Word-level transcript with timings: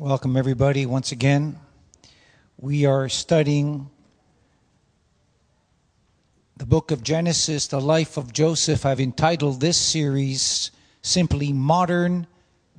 Welcome, 0.00 0.36
everybody, 0.36 0.86
once 0.86 1.10
again. 1.10 1.58
We 2.56 2.86
are 2.86 3.08
studying 3.08 3.90
the 6.56 6.66
book 6.66 6.92
of 6.92 7.02
Genesis, 7.02 7.66
the 7.66 7.80
life 7.80 8.16
of 8.16 8.32
Joseph. 8.32 8.86
I've 8.86 9.00
entitled 9.00 9.60
this 9.60 9.76
series 9.76 10.70
simply 11.02 11.52
Modern 11.52 12.28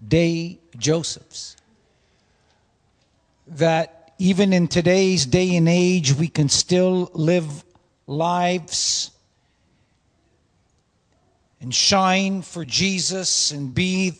Day 0.07 0.59
Josephs. 0.77 1.57
That 3.47 4.13
even 4.17 4.53
in 4.53 4.69
today's 4.69 5.25
day 5.25 5.57
and 5.57 5.67
age, 5.67 6.13
we 6.13 6.29
can 6.29 6.47
still 6.47 7.11
live 7.13 7.65
lives 8.07 9.11
and 11.59 11.75
shine 11.75 12.43
for 12.43 12.63
Jesus 12.63 13.51
and 13.51 13.75
be 13.75 14.13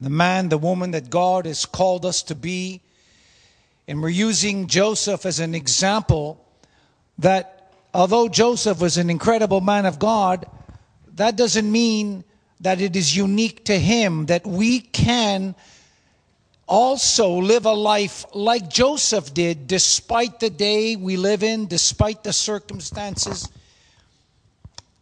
the 0.00 0.10
man, 0.10 0.48
the 0.48 0.58
woman 0.58 0.90
that 0.92 1.10
God 1.10 1.46
has 1.46 1.64
called 1.64 2.04
us 2.04 2.22
to 2.24 2.34
be. 2.34 2.82
And 3.88 4.02
we're 4.02 4.08
using 4.08 4.66
Joseph 4.66 5.24
as 5.24 5.40
an 5.40 5.54
example 5.54 6.44
that 7.18 7.72
although 7.94 8.28
Joseph 8.28 8.80
was 8.80 8.98
an 8.98 9.10
incredible 9.10 9.60
man 9.60 9.86
of 9.86 9.98
God, 9.98 10.46
that 11.14 11.36
doesn't 11.36 11.70
mean 11.70 12.24
that 12.60 12.80
it 12.80 12.96
is 12.96 13.16
unique 13.16 13.64
to 13.66 13.78
him, 13.78 14.26
that 14.26 14.46
we 14.46 14.80
can 14.80 15.54
also 16.66 17.30
live 17.30 17.64
a 17.64 17.72
life 17.72 18.26
like 18.34 18.68
Joseph 18.68 19.32
did, 19.32 19.66
despite 19.66 20.40
the 20.40 20.50
day 20.50 20.96
we 20.96 21.16
live 21.16 21.42
in, 21.42 21.66
despite 21.66 22.24
the 22.24 22.32
circumstances. 22.32 23.48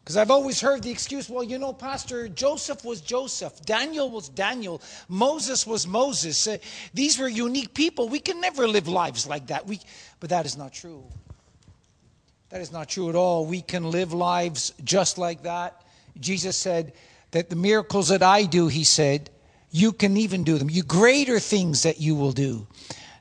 Because 0.04 0.18
I've 0.18 0.30
always 0.30 0.60
heard 0.60 0.82
the 0.82 0.90
excuse, 0.90 1.30
well, 1.30 1.42
you 1.42 1.58
know, 1.58 1.72
Pastor, 1.72 2.28
Joseph 2.28 2.84
was 2.84 3.00
Joseph, 3.00 3.64
Daniel 3.64 4.10
was 4.10 4.28
Daniel, 4.28 4.82
Moses 5.08 5.66
was 5.66 5.86
Moses. 5.86 6.46
Uh, 6.46 6.58
these 6.92 7.18
were 7.18 7.26
unique 7.26 7.72
people. 7.72 8.10
We 8.10 8.20
can 8.20 8.38
never 8.38 8.68
live 8.68 8.86
lives 8.86 9.26
like 9.26 9.46
that. 9.46 9.66
We, 9.66 9.80
but 10.20 10.28
that 10.28 10.44
is 10.44 10.58
not 10.58 10.74
true. 10.74 11.02
That 12.50 12.60
is 12.60 12.70
not 12.70 12.90
true 12.90 13.08
at 13.08 13.14
all. 13.14 13.46
We 13.46 13.62
can 13.62 13.90
live 13.90 14.12
lives 14.12 14.74
just 14.84 15.16
like 15.16 15.44
that. 15.44 15.82
Jesus 16.20 16.54
said 16.54 16.92
that 17.30 17.48
the 17.48 17.56
miracles 17.56 18.08
that 18.08 18.22
I 18.22 18.44
do, 18.44 18.68
he 18.68 18.84
said, 18.84 19.30
you 19.70 19.90
can 19.90 20.18
even 20.18 20.44
do 20.44 20.58
them. 20.58 20.68
You 20.68 20.82
greater 20.82 21.40
things 21.40 21.82
that 21.84 21.98
you 21.98 22.14
will 22.14 22.32
do. 22.32 22.66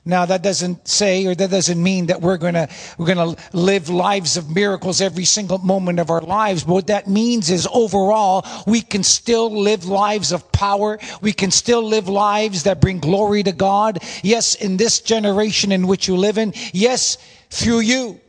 Now 0.06 0.26
that 0.26 0.42
doesn't 0.42 0.86
say 0.86 1.24
or 1.24 1.34
that 1.34 1.50
doesn't 1.50 1.82
mean 1.82 2.06
that 2.06 2.20
we're 2.20 2.36
going 2.36 2.54
to 2.54 2.68
we're 2.98 3.14
going 3.14 3.36
to 3.36 3.42
live 3.56 3.88
lives 3.88 4.36
of 4.36 4.54
miracles 4.54 5.00
every 5.00 5.24
single 5.24 5.56
moment 5.58 5.98
of 5.98 6.10
our 6.10 6.20
lives. 6.20 6.64
But 6.64 6.72
what 6.74 6.86
that 6.88 7.08
means 7.08 7.50
is 7.50 7.66
overall 7.72 8.44
we 8.66 8.82
can 8.82 9.02
still 9.02 9.50
live 9.50 9.86
lives 9.86 10.30
of 10.30 10.52
power. 10.52 10.98
We 11.22 11.32
can 11.32 11.50
still 11.50 11.82
live 11.82 12.06
lives 12.06 12.64
that 12.64 12.82
bring 12.82 12.98
glory 12.98 13.42
to 13.44 13.52
God. 13.52 14.02
Yes, 14.22 14.54
in 14.54 14.76
this 14.76 15.00
generation 15.00 15.72
in 15.72 15.86
which 15.86 16.06
you 16.06 16.16
live 16.16 16.36
in. 16.36 16.52
Yes, 16.74 17.16
through 17.48 17.80
you. 17.80 18.20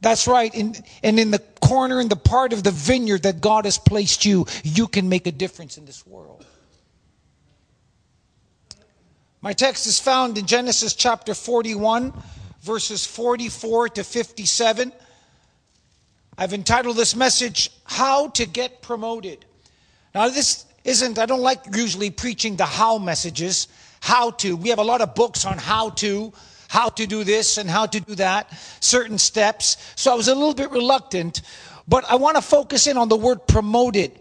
That's 0.00 0.26
right. 0.26 0.52
In, 0.54 0.74
and 1.02 1.20
in 1.20 1.30
the 1.30 1.40
corner, 1.60 2.00
in 2.00 2.08
the 2.08 2.16
part 2.16 2.52
of 2.52 2.64
the 2.64 2.70
vineyard 2.70 3.22
that 3.24 3.40
God 3.40 3.64
has 3.64 3.78
placed 3.78 4.24
you, 4.24 4.46
you 4.64 4.88
can 4.88 5.08
make 5.08 5.26
a 5.26 5.32
difference 5.32 5.78
in 5.78 5.84
this 5.84 6.06
world. 6.06 6.39
My 9.42 9.54
text 9.54 9.86
is 9.86 9.98
found 9.98 10.36
in 10.36 10.44
Genesis 10.44 10.94
chapter 10.94 11.32
41, 11.32 12.12
verses 12.60 13.06
44 13.06 13.88
to 13.88 14.04
57. 14.04 14.92
I've 16.36 16.52
entitled 16.52 16.98
this 16.98 17.16
message, 17.16 17.70
How 17.84 18.28
to 18.28 18.44
Get 18.44 18.82
Promoted. 18.82 19.46
Now, 20.14 20.28
this 20.28 20.66
isn't, 20.84 21.18
I 21.18 21.24
don't 21.24 21.40
like 21.40 21.74
usually 21.74 22.10
preaching 22.10 22.56
the 22.56 22.66
how 22.66 22.98
messages, 22.98 23.68
how 24.00 24.32
to. 24.32 24.56
We 24.56 24.68
have 24.68 24.78
a 24.78 24.84
lot 24.84 25.00
of 25.00 25.14
books 25.14 25.46
on 25.46 25.56
how 25.56 25.88
to, 25.90 26.34
how 26.68 26.90
to 26.90 27.06
do 27.06 27.24
this 27.24 27.56
and 27.56 27.70
how 27.70 27.86
to 27.86 27.98
do 27.98 28.14
that, 28.16 28.52
certain 28.80 29.16
steps. 29.16 29.78
So 29.96 30.12
I 30.12 30.16
was 30.16 30.28
a 30.28 30.34
little 30.34 30.52
bit 30.52 30.70
reluctant, 30.70 31.40
but 31.88 32.04
I 32.10 32.16
want 32.16 32.36
to 32.36 32.42
focus 32.42 32.86
in 32.86 32.98
on 32.98 33.08
the 33.08 33.16
word 33.16 33.46
promoted. 33.46 34.12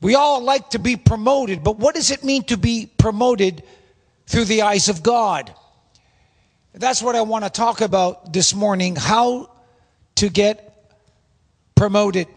We 0.00 0.14
all 0.14 0.42
like 0.42 0.70
to 0.70 0.78
be 0.78 0.96
promoted, 0.96 1.62
but 1.62 1.76
what 1.76 1.94
does 1.94 2.10
it 2.10 2.24
mean 2.24 2.44
to 2.44 2.56
be 2.56 2.90
promoted 2.96 3.62
through 4.26 4.44
the 4.46 4.62
eyes 4.62 4.88
of 4.88 5.02
God. 5.02 5.54
That's 6.74 7.02
what 7.02 7.14
I 7.14 7.22
want 7.22 7.44
to 7.44 7.50
talk 7.50 7.80
about 7.80 8.32
this 8.32 8.54
morning 8.54 8.96
how 8.96 9.50
to 10.16 10.28
get 10.28 10.94
promoted. 11.74 12.28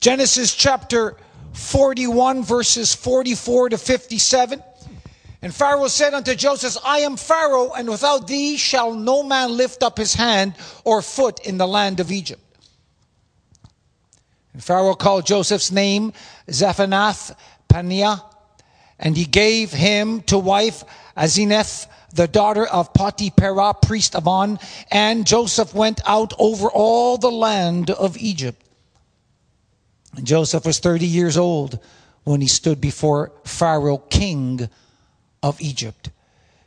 Genesis 0.00 0.54
chapter 0.54 1.16
41, 1.52 2.42
verses 2.42 2.94
44 2.94 3.70
to 3.70 3.78
57. 3.78 4.62
And 5.42 5.54
Pharaoh 5.54 5.88
said 5.88 6.14
unto 6.14 6.34
Joseph, 6.34 6.76
I 6.84 6.98
am 6.98 7.16
Pharaoh, 7.16 7.72
and 7.72 7.88
without 7.88 8.26
thee 8.26 8.56
shall 8.56 8.94
no 8.94 9.22
man 9.22 9.56
lift 9.56 9.82
up 9.82 9.96
his 9.96 10.14
hand 10.14 10.54
or 10.84 11.00
foot 11.00 11.46
in 11.46 11.56
the 11.56 11.66
land 11.66 12.00
of 12.00 12.10
Egypt. 12.10 12.42
And 14.52 14.62
Pharaoh 14.62 14.94
called 14.94 15.26
Joseph's 15.26 15.70
name 15.70 16.12
Zaphenath 16.48 17.34
Paneah, 17.68 18.22
and 19.00 19.16
he 19.16 19.24
gave 19.24 19.72
him 19.72 20.20
to 20.22 20.38
wife 20.38 20.84
Asenath, 21.16 21.86
the 22.14 22.28
daughter 22.28 22.66
of 22.66 22.92
Potipherah, 22.92 23.74
priest 23.82 24.14
of 24.14 24.28
On, 24.28 24.58
and 24.90 25.26
Joseph 25.26 25.74
went 25.74 26.00
out 26.06 26.32
over 26.38 26.70
all 26.70 27.16
the 27.16 27.30
land 27.30 27.90
of 27.90 28.16
Egypt. 28.18 28.62
And 30.16 30.26
Joseph 30.26 30.66
was 30.66 30.78
30 30.78 31.06
years 31.06 31.36
old 31.36 31.78
when 32.24 32.40
he 32.40 32.46
stood 32.46 32.80
before 32.80 33.32
Pharaoh, 33.44 33.98
king 33.98 34.68
of 35.42 35.60
Egypt. 35.60 36.10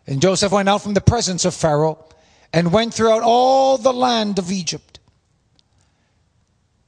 And 0.08 0.22
Joseph 0.22 0.52
went 0.52 0.70
out 0.70 0.82
from 0.82 0.94
the 0.94 1.02
presence 1.02 1.46
of 1.46 1.54
Pharaoh 1.54 2.04
and 2.52 2.74
went 2.74 2.94
throughout 2.94 3.22
all 3.22 3.78
the 3.78 3.94
land 3.94 4.40
of 4.40 4.52
Egypt. 4.52 5.00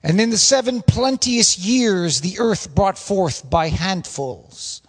And 0.02 0.20
in 0.20 0.30
the 0.30 0.38
seven 0.38 0.82
plenteous 0.82 1.58
years, 1.58 2.22
the 2.22 2.38
earth 2.40 2.74
brought 2.74 2.98
forth 2.98 3.50
by 3.50 3.70
handfuls. 3.70 4.82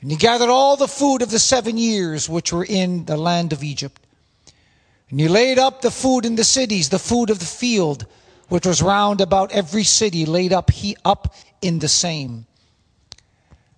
And 0.00 0.10
he 0.10 0.16
gathered 0.16 0.48
all 0.48 0.76
the 0.76 0.88
food 0.88 1.22
of 1.22 1.30
the 1.30 1.38
seven 1.38 1.76
years 1.76 2.28
which 2.28 2.52
were 2.52 2.64
in 2.64 3.04
the 3.06 3.16
land 3.16 3.52
of 3.52 3.64
Egypt. 3.64 4.00
And 5.10 5.18
he 5.18 5.28
laid 5.28 5.58
up 5.58 5.80
the 5.80 5.90
food 5.90 6.24
in 6.24 6.36
the 6.36 6.44
cities, 6.44 6.88
the 6.88 6.98
food 6.98 7.30
of 7.30 7.38
the 7.38 7.44
field, 7.44 8.06
which 8.48 8.66
was 8.66 8.82
round 8.82 9.20
about 9.20 9.52
every 9.52 9.84
city, 9.84 10.24
laid 10.26 10.52
up 10.52 10.70
he 10.70 10.96
up 11.04 11.34
in 11.62 11.78
the 11.78 11.88
same. 11.88 12.46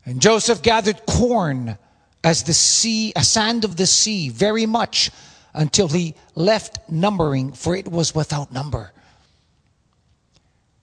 And 0.05 0.21
Joseph 0.21 0.63
gathered 0.63 1.07
corn 1.07 1.79
as 2.23 2.43
the 2.43 2.53
sea, 2.53 3.13
a 3.17 3.25
sand 3.25 3.65
of 3.65 3.77
the 3.77 3.87
sea, 3.87 4.29
very 4.29 4.67
much, 4.67 5.11
until 5.55 5.89
he 5.89 6.15
left 6.35 6.79
numbering, 6.91 7.53
for 7.53 7.75
it 7.75 7.89
was 7.89 8.15
without 8.15 8.53
number. 8.53 8.93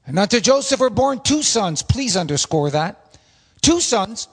And 0.05 0.17
unto 0.17 0.39
Joseph 0.39 0.79
were 0.79 0.89
born 0.89 1.19
two 1.19 1.43
sons. 1.43 1.83
Please 1.83 2.15
underscore 2.15 2.71
that. 2.71 3.17
Two 3.61 3.81
sons 3.81 4.29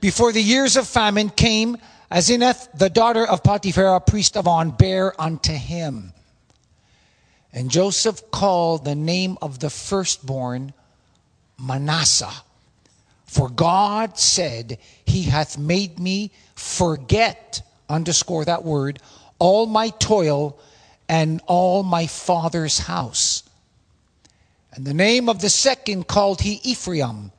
before 0.00 0.32
the 0.32 0.42
years 0.42 0.76
of 0.76 0.88
famine 0.88 1.30
came, 1.30 1.76
Asenath, 2.10 2.68
the 2.76 2.90
daughter 2.90 3.26
of 3.26 3.42
Potipherah, 3.42 4.00
priest 4.00 4.36
of 4.36 4.48
On, 4.48 4.70
bare 4.70 5.18
unto 5.20 5.52
him. 5.52 6.12
And 7.52 7.70
Joseph 7.70 8.30
called 8.30 8.84
the 8.84 8.94
name 8.94 9.38
of 9.42 9.58
the 9.58 9.70
firstborn 9.70 10.72
Manasseh. 11.58 12.32
For 13.24 13.48
God 13.48 14.18
said, 14.18 14.78
He 15.04 15.22
hath 15.22 15.56
made 15.56 15.98
me 15.98 16.32
forget, 16.54 17.62
underscore 17.88 18.44
that 18.44 18.64
word, 18.64 19.00
all 19.38 19.66
my 19.66 19.90
toil 19.90 20.58
and 21.08 21.40
all 21.46 21.82
my 21.82 22.06
father's 22.06 22.78
house. 22.78 23.42
And 24.72 24.84
the 24.84 24.94
name 24.94 25.28
of 25.28 25.40
the 25.40 25.50
second 25.50 26.06
called 26.06 26.40
he 26.40 26.60
Ephraim 26.62 27.32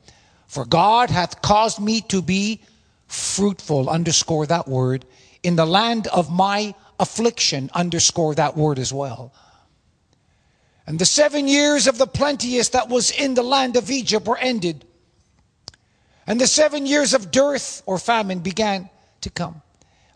for 0.52 0.66
God 0.66 1.08
hath 1.08 1.40
caused 1.40 1.80
me 1.80 2.02
to 2.08 2.20
be 2.20 2.60
fruitful, 3.06 3.88
underscore 3.88 4.44
that 4.44 4.68
word, 4.68 5.06
in 5.42 5.56
the 5.56 5.64
land 5.64 6.08
of 6.08 6.30
my 6.30 6.74
affliction, 7.00 7.70
underscore 7.72 8.34
that 8.34 8.54
word 8.54 8.78
as 8.78 8.92
well. 8.92 9.32
And 10.86 10.98
the 10.98 11.06
seven 11.06 11.48
years 11.48 11.86
of 11.86 11.96
the 11.96 12.06
plenteous 12.06 12.68
that 12.68 12.90
was 12.90 13.10
in 13.10 13.32
the 13.32 13.42
land 13.42 13.76
of 13.76 13.90
Egypt 13.90 14.26
were 14.26 14.36
ended. 14.36 14.84
And 16.26 16.38
the 16.38 16.46
seven 16.46 16.84
years 16.84 17.14
of 17.14 17.30
dearth 17.30 17.82
or 17.86 17.98
famine 17.98 18.40
began 18.40 18.90
to 19.22 19.30
come, 19.30 19.62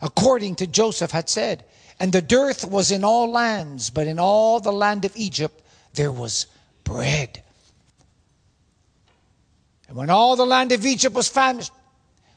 according 0.03 0.57
to 0.57 0.67
Joseph 0.67 1.09
had 1.09 1.29
said. 1.29 1.65
And 1.99 2.13
the 2.13 2.21
dearth 2.21 2.63
was 2.63 2.91
in 2.91 3.03
all 3.03 3.31
lands, 3.31 3.89
but 3.89 4.05
in 4.05 4.19
all 4.19 4.59
the 4.59 4.71
land 4.71 5.03
of 5.03 5.17
Egypt 5.17 5.63
there 5.95 6.11
was 6.11 6.45
bread. 6.83 7.41
And 9.87 9.95
when 9.95 10.09
all 10.09 10.35
the 10.35 10.45
land 10.45 10.71
of 10.71 10.85
Egypt 10.85 11.15
was 11.15 11.27
famished, 11.27 11.71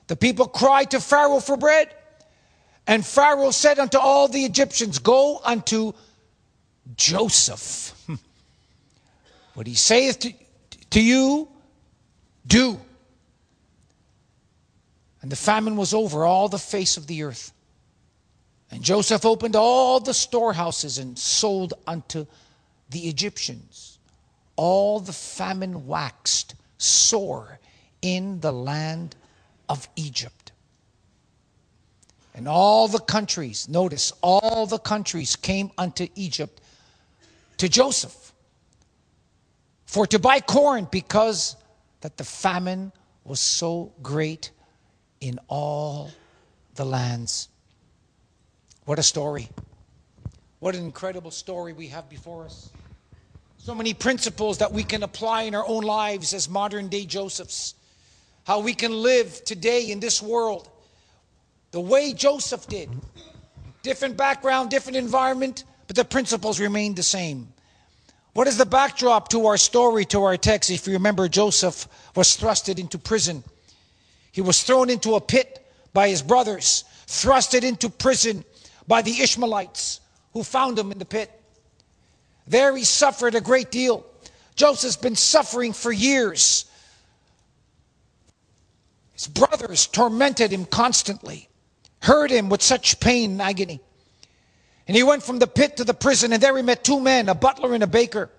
the 0.07 0.17
people 0.17 0.47
cried 0.47 0.91
to 0.93 1.01
Pharaoh 1.01 1.41
for 1.41 1.57
bread. 1.57 1.89
And 2.87 3.05
Pharaoh 3.05 3.51
said 3.51 3.79
unto 3.79 3.99
all 3.99 4.29
the 4.29 4.45
Egyptians, 4.45 4.99
Go 4.99 5.41
unto 5.45 5.93
Joseph. 6.97 7.95
what 9.55 9.67
he 9.67 9.75
saith 9.75 10.21
to, 10.21 10.33
to 10.91 11.01
you, 11.01 11.49
do. 12.47 12.81
And 15.23 15.31
the 15.31 15.37
famine 15.37 15.77
was 15.77 15.93
over 15.93 16.25
all 16.25 16.49
the 16.49 16.59
face 16.59 16.97
of 16.97 17.07
the 17.07 17.23
earth. 17.23 17.53
And 18.71 18.83
Joseph 18.83 19.25
opened 19.25 19.57
all 19.57 20.01
the 20.01 20.15
storehouses 20.15 20.99
and 20.99 21.19
sold 21.19 21.75
unto 21.87 22.27
the 22.89 23.09
Egyptians. 23.09 23.99
All 24.57 25.01
the 25.01 25.13
famine 25.13 25.87
waxed 25.87 26.55
sore 26.81 27.59
in 28.03 28.41
the 28.41 28.53
land 28.53 29.15
of 29.69 29.89
Egypt. 29.97 30.53
And 32.35 32.49
all 32.49 32.89
the 32.89 33.01
countries, 33.01 33.69
notice, 33.69 34.13
all 34.23 34.67
the 34.67 34.79
countries 34.79 35.37
came 35.37 35.71
unto 35.77 36.09
Egypt 36.15 36.61
to 37.59 37.69
Joseph 37.69 38.33
for 39.85 40.07
to 40.07 40.19
buy 40.19 40.41
corn 40.41 40.89
because 40.91 41.57
that 42.01 42.17
the 42.17 42.25
famine 42.25 42.93
was 43.25 43.41
so 43.41 43.93
great 44.03 44.51
in 45.21 45.39
all 45.49 46.11
the 46.77 46.85
lands. 46.85 47.49
What 48.87 48.99
a 48.99 49.03
story. 49.03 49.51
What 50.61 50.75
an 50.75 50.85
incredible 50.85 51.31
story 51.31 51.73
we 51.73 51.89
have 51.89 52.09
before 52.09 52.45
us. 52.45 52.71
So 53.63 53.75
many 53.75 53.93
principles 53.93 54.57
that 54.59 54.73
we 54.73 54.83
can 54.83 55.03
apply 55.03 55.43
in 55.43 55.55
our 55.55 55.67
own 55.69 55.85
lives 55.85 56.33
as 56.33 56.49
modern 56.49 56.89
day 56.89 57.05
Josephs. 57.05 57.75
How 58.45 58.61
we 58.61 58.73
can 58.73 58.91
live 58.91 59.45
today 59.45 59.91
in 59.91 60.01
this 60.01 60.23
world 60.23 60.71
the 61.71 61.81
way 61.81 62.15
Joseph 62.15 62.67
did. 62.69 62.89
Different 63.83 64.17
background, 64.17 64.71
different 64.71 64.97
environment, 64.97 65.65
but 65.87 65.95
the 65.95 66.07
principles 66.07 66.59
remain 66.59 66.95
the 66.95 67.03
same. 67.03 67.53
What 68.33 68.47
is 68.47 68.57
the 68.57 68.65
backdrop 68.65 69.29
to 69.29 69.45
our 69.47 69.59
story, 69.59 70.07
to 70.07 70.25
our 70.25 70.39
text? 70.39 70.71
If 70.71 70.87
you 70.87 70.95
remember, 70.95 71.29
Joseph 71.29 71.87
was 72.17 72.39
thrusted 72.39 72.79
into 72.79 72.97
prison. 72.97 73.45
He 74.33 74.41
was 74.41 74.63
thrown 74.63 74.89
into 74.89 75.17
a 75.17 75.21
pit 75.21 75.71
by 75.93 76.09
his 76.09 76.23
brothers, 76.23 76.85
thrusted 77.07 77.63
into 77.63 77.91
prison 77.91 78.43
by 78.89 79.03
the 79.03 79.21
Ishmaelites 79.21 80.01
who 80.33 80.45
found 80.45 80.79
him 80.79 80.93
in 80.93 80.99
the 80.99 81.05
pit. 81.05 81.31
There 82.47 82.77
he 82.77 82.85
suffered 82.85 83.35
a 83.35 83.41
great 83.41 83.71
deal. 83.71 84.05
Joseph's 84.55 84.97
been 84.97 85.17
suffering 85.17 85.73
for 85.73 85.93
years. 85.93 86.67
His 89.15 89.29
brothers 89.29 89.87
tormented 89.87 90.51
him 90.51 90.65
constantly, 90.65 91.49
hurt 92.01 92.31
him 92.31 92.49
with 92.49 92.63
such 92.63 93.01
pain 93.01 93.33
and 93.33 93.43
agony. 93.43 93.81
And 94.89 94.97
he 94.97 95.03
went 95.03 95.23
from 95.23 95.39
the 95.39 95.47
pit 95.47 95.77
to 95.77 95.85
the 95.85 95.95
prison, 95.95 96.33
and 96.33 96.43
there 96.43 96.57
he 96.57 96.63
met 96.63 96.83
two 96.83 97.01
men, 97.01 97.29
a 97.29 97.35
butler 97.35 97.75
and 97.75 97.83
a 97.83 97.87
baker. 97.87 98.31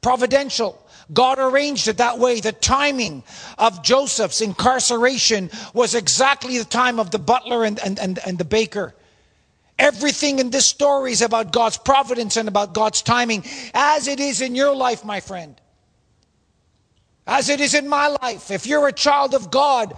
Providential. 0.00 0.84
God 1.12 1.38
arranged 1.38 1.88
it 1.88 1.96
that 1.96 2.18
way. 2.18 2.40
The 2.40 2.52
timing 2.52 3.22
of 3.56 3.82
Joseph's 3.82 4.40
incarceration 4.40 5.50
was 5.72 5.94
exactly 5.94 6.58
the 6.58 6.64
time 6.64 7.00
of 7.00 7.10
the 7.10 7.18
butler 7.18 7.64
and, 7.64 7.78
and, 7.78 7.98
and, 7.98 8.18
and 8.18 8.36
the 8.36 8.44
baker. 8.44 8.94
Everything 9.78 10.40
in 10.40 10.50
this 10.50 10.66
story 10.66 11.12
is 11.12 11.22
about 11.22 11.52
God's 11.52 11.78
providence 11.78 12.36
and 12.36 12.48
about 12.48 12.74
God's 12.74 13.00
timing, 13.02 13.44
as 13.74 14.08
it 14.08 14.18
is 14.18 14.40
in 14.40 14.54
your 14.54 14.74
life, 14.74 15.04
my 15.04 15.20
friend. 15.20 15.60
As 17.26 17.48
it 17.48 17.60
is 17.60 17.74
in 17.74 17.88
my 17.88 18.08
life. 18.20 18.50
If 18.50 18.66
you're 18.66 18.88
a 18.88 18.92
child 18.92 19.34
of 19.34 19.50
God, 19.50 19.96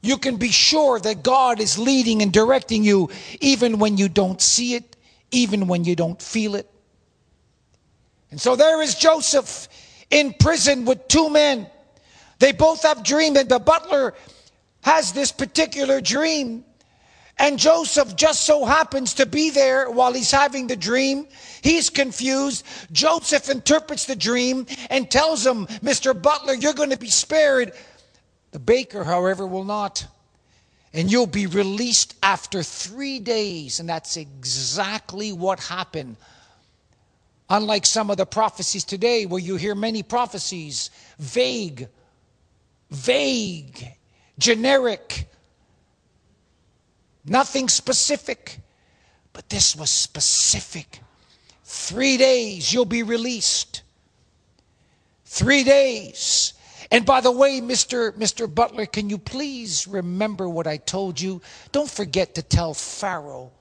you 0.00 0.16
can 0.16 0.36
be 0.36 0.50
sure 0.50 0.98
that 0.98 1.22
God 1.22 1.60
is 1.60 1.78
leading 1.78 2.22
and 2.22 2.32
directing 2.32 2.82
you 2.82 3.10
even 3.40 3.78
when 3.78 3.98
you 3.98 4.08
don't 4.08 4.40
see 4.40 4.74
it, 4.74 4.96
even 5.30 5.66
when 5.66 5.84
you 5.84 5.94
don't 5.94 6.20
feel 6.20 6.54
it. 6.54 6.70
And 8.30 8.40
so 8.40 8.56
there 8.56 8.80
is 8.80 8.94
Joseph 8.94 9.68
in 10.08 10.32
prison 10.32 10.84
with 10.84 11.06
two 11.08 11.28
men. 11.28 11.66
They 12.38 12.52
both 12.52 12.82
have 12.82 13.02
dreams, 13.02 13.38
and 13.38 13.48
the 13.48 13.58
butler 13.58 14.14
has 14.82 15.12
this 15.12 15.32
particular 15.32 16.00
dream. 16.00 16.64
And 17.40 17.58
Joseph 17.58 18.16
just 18.16 18.44
so 18.44 18.66
happens 18.66 19.14
to 19.14 19.24
be 19.24 19.48
there 19.48 19.90
while 19.90 20.12
he's 20.12 20.30
having 20.30 20.66
the 20.66 20.76
dream. 20.76 21.26
He's 21.62 21.88
confused. 21.88 22.66
Joseph 22.92 23.48
interprets 23.48 24.04
the 24.04 24.14
dream 24.14 24.66
and 24.90 25.10
tells 25.10 25.46
him, 25.46 25.66
Mr. 25.82 26.20
Butler, 26.20 26.52
you're 26.52 26.74
going 26.74 26.90
to 26.90 26.98
be 26.98 27.08
spared. 27.08 27.72
The 28.50 28.58
baker, 28.58 29.04
however, 29.04 29.46
will 29.46 29.64
not. 29.64 30.06
And 30.92 31.10
you'll 31.10 31.26
be 31.26 31.46
released 31.46 32.14
after 32.22 32.62
three 32.62 33.18
days. 33.20 33.80
And 33.80 33.88
that's 33.88 34.18
exactly 34.18 35.32
what 35.32 35.60
happened. 35.60 36.16
Unlike 37.48 37.86
some 37.86 38.10
of 38.10 38.18
the 38.18 38.26
prophecies 38.26 38.84
today, 38.84 39.24
where 39.24 39.40
you 39.40 39.56
hear 39.56 39.74
many 39.74 40.02
prophecies, 40.02 40.90
vague, 41.18 41.88
vague, 42.90 43.96
generic, 44.38 45.29
nothing 47.24 47.68
specific. 47.68 48.60
But 49.32 49.48
this 49.48 49.76
was 49.76 49.90
specific. 49.90 51.00
Three 51.64 52.16
days, 52.16 52.72
you'll 52.72 52.84
be 52.84 53.02
released. 53.02 53.82
Three 55.24 55.62
days. 55.62 56.54
And 56.90 57.06
by 57.06 57.20
the 57.20 57.30
way, 57.30 57.60
Mr. 57.60 58.12
Mr. 58.12 58.52
Butler, 58.52 58.86
can 58.86 59.08
you 59.08 59.18
please 59.18 59.86
remember 59.86 60.48
what 60.48 60.66
I 60.66 60.76
told 60.76 61.20
you? 61.20 61.40
Don't 61.70 61.88
forget 61.88 62.34
to 62.34 62.42
tell 62.42 62.74
Pharaoh 62.74 63.52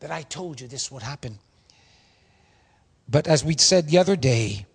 that 0.00 0.10
I 0.10 0.22
told 0.22 0.60
you 0.60 0.66
this 0.66 0.90
would 0.90 1.02
happen. 1.02 1.38
But 3.08 3.28
as 3.28 3.44
we 3.44 3.56
said 3.56 3.88
the 3.88 3.98
other 3.98 4.16
day, 4.16 4.66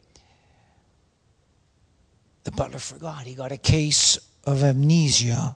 the 2.46 2.52
butler 2.52 2.80
forgot. 2.80 3.24
He 3.24 3.36
got 3.36 3.52
a 3.52 3.58
case 3.58 4.18
of 4.46 4.64
amnesia 4.64 5.56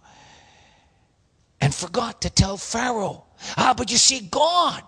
and 1.62 1.74
forgot 1.74 2.22
to 2.22 2.30
tell 2.30 2.58
Pharaoh. 2.58 3.26
Ah, 3.58 3.74
but 3.76 3.92
you 3.92 3.98
see, 3.98 4.22
God 4.22 4.84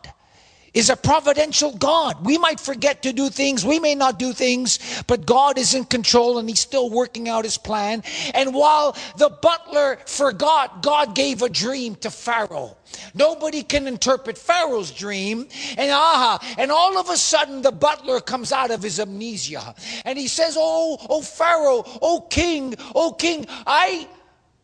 is 0.73 0.89
a 0.89 0.95
providential 0.95 1.75
God. 1.75 2.23
We 2.25 2.37
might 2.37 2.59
forget 2.59 3.03
to 3.03 3.13
do 3.13 3.29
things, 3.29 3.65
we 3.65 3.79
may 3.79 3.95
not 3.95 4.19
do 4.19 4.33
things, 4.33 4.79
but 5.07 5.25
God 5.25 5.57
is 5.57 5.73
in 5.73 5.85
control 5.85 6.37
and 6.37 6.47
He's 6.47 6.59
still 6.59 6.89
working 6.89 7.27
out 7.27 7.43
His 7.43 7.57
plan. 7.57 8.03
And 8.33 8.53
while 8.53 8.95
the 9.17 9.29
butler 9.29 9.97
forgot, 10.05 10.83
God 10.83 11.15
gave 11.15 11.41
a 11.41 11.49
dream 11.49 11.95
to 11.95 12.11
Pharaoh. 12.11 12.77
Nobody 13.13 13.63
can 13.63 13.87
interpret 13.87 14.37
Pharaoh's 14.37 14.91
dream. 14.91 15.47
And 15.77 15.91
aha, 15.91 16.39
and 16.57 16.71
all 16.71 16.97
of 16.97 17.09
a 17.09 17.17
sudden 17.17 17.61
the 17.61 17.71
butler 17.71 18.19
comes 18.19 18.51
out 18.51 18.71
of 18.71 18.81
his 18.83 18.99
amnesia 18.99 19.75
and 20.05 20.17
he 20.17 20.27
says, 20.27 20.55
Oh, 20.57 20.97
oh, 21.09 21.21
Pharaoh, 21.21 21.83
oh, 22.01 22.21
king, 22.29 22.75
oh, 22.95 23.13
king, 23.13 23.45
I 23.65 24.07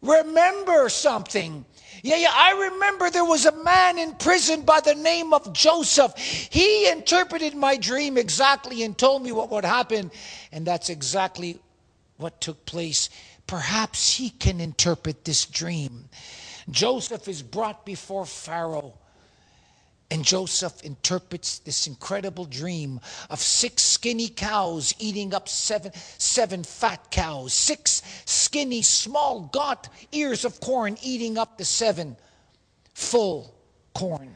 remember 0.01 0.89
something. 0.89 1.65
Yeah, 2.05 2.17
yeah, 2.17 2.31
I 2.31 2.69
remember 2.71 3.09
there 3.09 3.25
was 3.25 3.47
a 3.47 3.63
man 3.63 3.97
in 3.97 4.13
prison 4.13 4.61
by 4.61 4.79
the 4.79 4.93
name 4.93 5.33
of 5.33 5.51
Joseph. 5.53 6.15
He 6.15 6.87
interpreted 6.87 7.55
my 7.55 7.77
dream 7.77 8.15
exactly 8.15 8.83
and 8.83 8.95
told 8.95 9.23
me 9.23 9.31
what 9.31 9.49
would 9.49 9.65
happen. 9.65 10.11
And 10.51 10.67
that's 10.67 10.91
exactly 10.91 11.59
what 12.17 12.39
took 12.39 12.63
place. 12.67 13.09
Perhaps 13.47 14.17
he 14.17 14.29
can 14.29 14.61
interpret 14.61 15.25
this 15.25 15.47
dream. 15.47 16.07
Joseph 16.69 17.27
is 17.27 17.41
brought 17.41 17.87
before 17.87 18.27
Pharaoh. 18.27 18.93
Joseph 20.25 20.83
interprets 20.83 21.59
this 21.59 21.85
incredible 21.85 22.45
dream 22.45 22.99
of 23.29 23.39
six 23.39 23.83
skinny 23.83 24.27
cows 24.27 24.93
eating 24.99 25.33
up 25.33 25.47
seven, 25.47 25.91
seven 26.17 26.63
fat 26.63 27.11
cows, 27.11 27.53
six 27.53 28.01
skinny, 28.25 28.81
small, 28.81 29.41
gaunt 29.53 29.87
ears 30.11 30.43
of 30.43 30.59
corn 30.59 30.97
eating 31.03 31.37
up 31.37 31.57
the 31.57 31.63
seven 31.63 32.17
full 32.93 33.53
corn. 33.93 34.33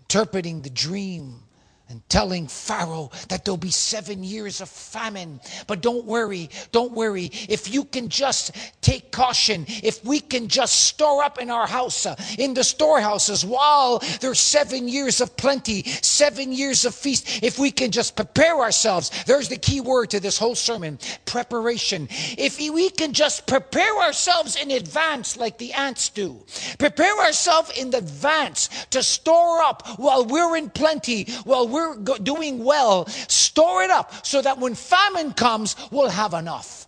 Interpreting 0.00 0.62
the 0.62 0.70
dream 0.70 1.42
and 1.90 2.08
telling 2.08 2.46
Pharaoh 2.46 3.10
that 3.28 3.44
there'll 3.44 3.58
be 3.58 3.70
seven 3.70 4.22
years 4.22 4.60
of 4.60 4.68
famine. 4.68 5.40
But 5.66 5.82
don't 5.82 6.04
worry, 6.04 6.48
don't 6.70 6.92
worry. 6.92 7.30
If 7.48 7.72
you 7.74 7.84
can 7.84 8.08
just 8.08 8.52
take 8.80 9.10
caution, 9.10 9.64
if 9.68 10.04
we 10.04 10.20
can 10.20 10.46
just 10.46 10.86
store 10.86 11.24
up 11.24 11.38
in 11.40 11.50
our 11.50 11.66
house, 11.66 12.06
uh, 12.06 12.14
in 12.38 12.54
the 12.54 12.62
storehouses, 12.62 13.44
while 13.44 14.00
there's 14.20 14.38
seven 14.38 14.86
years 14.88 15.20
of 15.20 15.36
plenty, 15.36 15.82
seven 15.82 16.52
years 16.52 16.84
of 16.84 16.94
feast, 16.94 17.42
if 17.42 17.58
we 17.58 17.72
can 17.72 17.90
just 17.90 18.14
prepare 18.14 18.60
ourselves, 18.60 19.10
there's 19.24 19.48
the 19.48 19.56
key 19.56 19.80
word 19.80 20.10
to 20.10 20.20
this 20.20 20.38
whole 20.38 20.54
sermon 20.54 20.96
preparation. 21.24 22.08
If 22.38 22.58
we 22.58 22.90
can 22.90 23.12
just 23.12 23.48
prepare 23.48 23.96
ourselves 23.96 24.54
in 24.54 24.70
advance, 24.70 25.36
like 25.36 25.58
the 25.58 25.72
ants 25.72 26.08
do, 26.08 26.40
prepare 26.78 27.18
ourselves 27.18 27.76
in 27.76 27.92
advance 27.94 28.68
to 28.90 29.02
store 29.02 29.60
up 29.62 29.86
while 29.98 30.24
we're 30.24 30.56
in 30.56 30.70
plenty, 30.70 31.24
while 31.42 31.66
we're 31.66 31.79
we're 31.80 32.18
doing 32.18 32.64
well, 32.64 33.06
store 33.06 33.82
it 33.82 33.90
up 33.90 34.26
so 34.26 34.42
that 34.42 34.58
when 34.58 34.74
famine 34.74 35.32
comes, 35.32 35.76
we'll 35.90 36.10
have 36.10 36.34
enough. 36.34 36.86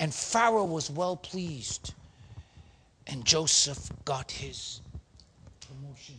And 0.00 0.14
Pharaoh 0.14 0.64
was 0.64 0.90
well 0.90 1.16
pleased. 1.16 1.94
And 3.06 3.24
Joseph 3.24 3.90
got 4.04 4.30
his 4.30 4.80
promotion. 5.66 6.16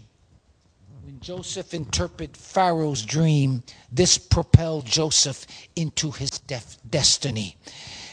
When 1.03 1.19
Joseph 1.21 1.73
interpreted 1.73 2.35
Pharaoh's 2.35 3.03
dream, 3.03 3.63
this 3.91 4.17
propelled 4.17 4.85
Joseph 4.85 5.45
into 5.75 6.11
his 6.11 6.31
def- 6.31 6.77
destiny. 6.89 7.57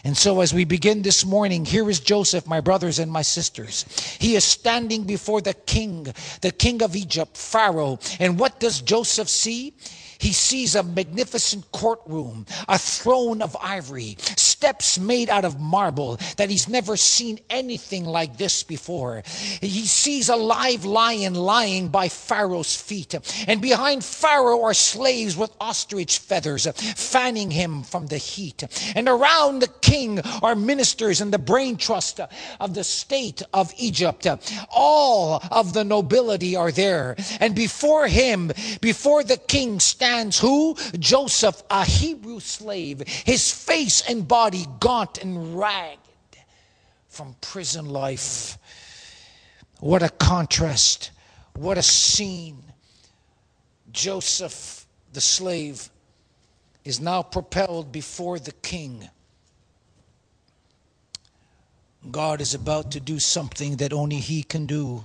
And 0.06 0.16
so, 0.16 0.40
as 0.40 0.54
we 0.54 0.64
begin 0.64 1.02
this 1.02 1.25
morning, 1.25 1.64
here 1.64 1.90
is 1.90 1.98
Joseph, 1.98 2.46
my 2.46 2.60
brothers 2.60 3.00
and 3.00 3.10
my 3.10 3.22
sisters. 3.22 3.84
He 4.20 4.36
is 4.36 4.44
standing 4.44 5.02
before 5.02 5.40
the 5.40 5.52
king, 5.52 6.06
the 6.42 6.52
king 6.52 6.80
of 6.84 6.94
Egypt, 6.94 7.36
Pharaoh. 7.36 7.98
And 8.20 8.38
what 8.38 8.60
does 8.60 8.80
Joseph 8.80 9.28
see? 9.28 9.75
He 10.18 10.32
sees 10.32 10.75
a 10.75 10.82
magnificent 10.82 11.70
courtroom, 11.73 12.46
a 12.68 12.78
throne 12.78 13.42
of 13.42 13.56
ivory, 13.61 14.16
steps 14.37 14.99
made 14.99 15.28
out 15.28 15.44
of 15.44 15.61
marble 15.61 16.18
that 16.37 16.50
he's 16.50 16.68
never 16.68 16.96
seen 16.96 17.38
anything 17.50 18.04
like 18.04 18.37
this 18.38 18.62
before. 18.62 19.23
He 19.61 19.87
sees 19.87 20.28
a 20.28 20.37
live 20.37 20.85
lion 20.85 21.35
lying 21.35 21.88
by 21.88 22.08
Pharaoh's 22.08 22.75
feet, 22.75 23.14
and 23.46 23.61
behind 23.61 24.04
Pharaoh 24.04 24.62
are 24.62 24.75
slaves 24.75 25.37
with 25.37 25.50
ostrich 25.61 26.18
feathers 26.18 26.66
fanning 26.96 27.50
him 27.50 27.82
from 27.82 28.06
the 28.06 28.16
heat. 28.16 28.64
And 28.94 29.08
around 29.08 29.61
the 29.61 29.68
king 29.80 30.20
are 30.42 30.54
ministers 30.54 31.20
and 31.20 31.32
the 31.32 31.38
brain 31.38 31.76
trust 31.76 32.20
of 32.61 32.75
the 32.75 32.85
state 32.85 33.42
of 33.52 33.73
Egypt. 33.76 34.26
All 34.70 35.42
of 35.50 35.73
the 35.75 35.85
nobility 35.85 36.56
are 36.56 36.73
there, 36.73 37.16
and 37.40 37.54
before 37.54 38.08
him, 38.08 38.52
before 38.80 39.23
the 39.23 39.37
king, 39.37 39.78
stands 39.80 40.05
stands 40.06 40.38
who? 40.38 40.76
Joseph, 40.98 41.62
a 41.68 41.84
Hebrew 41.84 42.38
slave, 42.38 43.02
his 43.06 43.50
face 43.50 44.08
and 44.08 44.26
body 44.26 44.66
gaunt 44.78 45.18
and 45.18 45.58
ragged 45.58 45.98
from 47.08 47.34
prison 47.40 47.88
life. 47.88 48.56
What 49.80 50.02
a 50.02 50.08
contrast. 50.08 51.10
What 51.54 51.76
a 51.76 51.82
scene. 51.82 52.62
Joseph, 53.90 54.86
the 55.12 55.20
slave, 55.20 55.90
is 56.84 57.00
now 57.00 57.22
propelled 57.22 57.90
before 57.90 58.38
the 58.38 58.52
king. 58.52 59.08
God 62.08 62.40
is 62.40 62.54
about 62.54 62.92
to 62.92 63.00
do 63.00 63.18
something 63.18 63.78
that 63.78 63.92
only 63.92 64.16
He 64.16 64.44
can 64.44 64.66
do. 64.66 65.04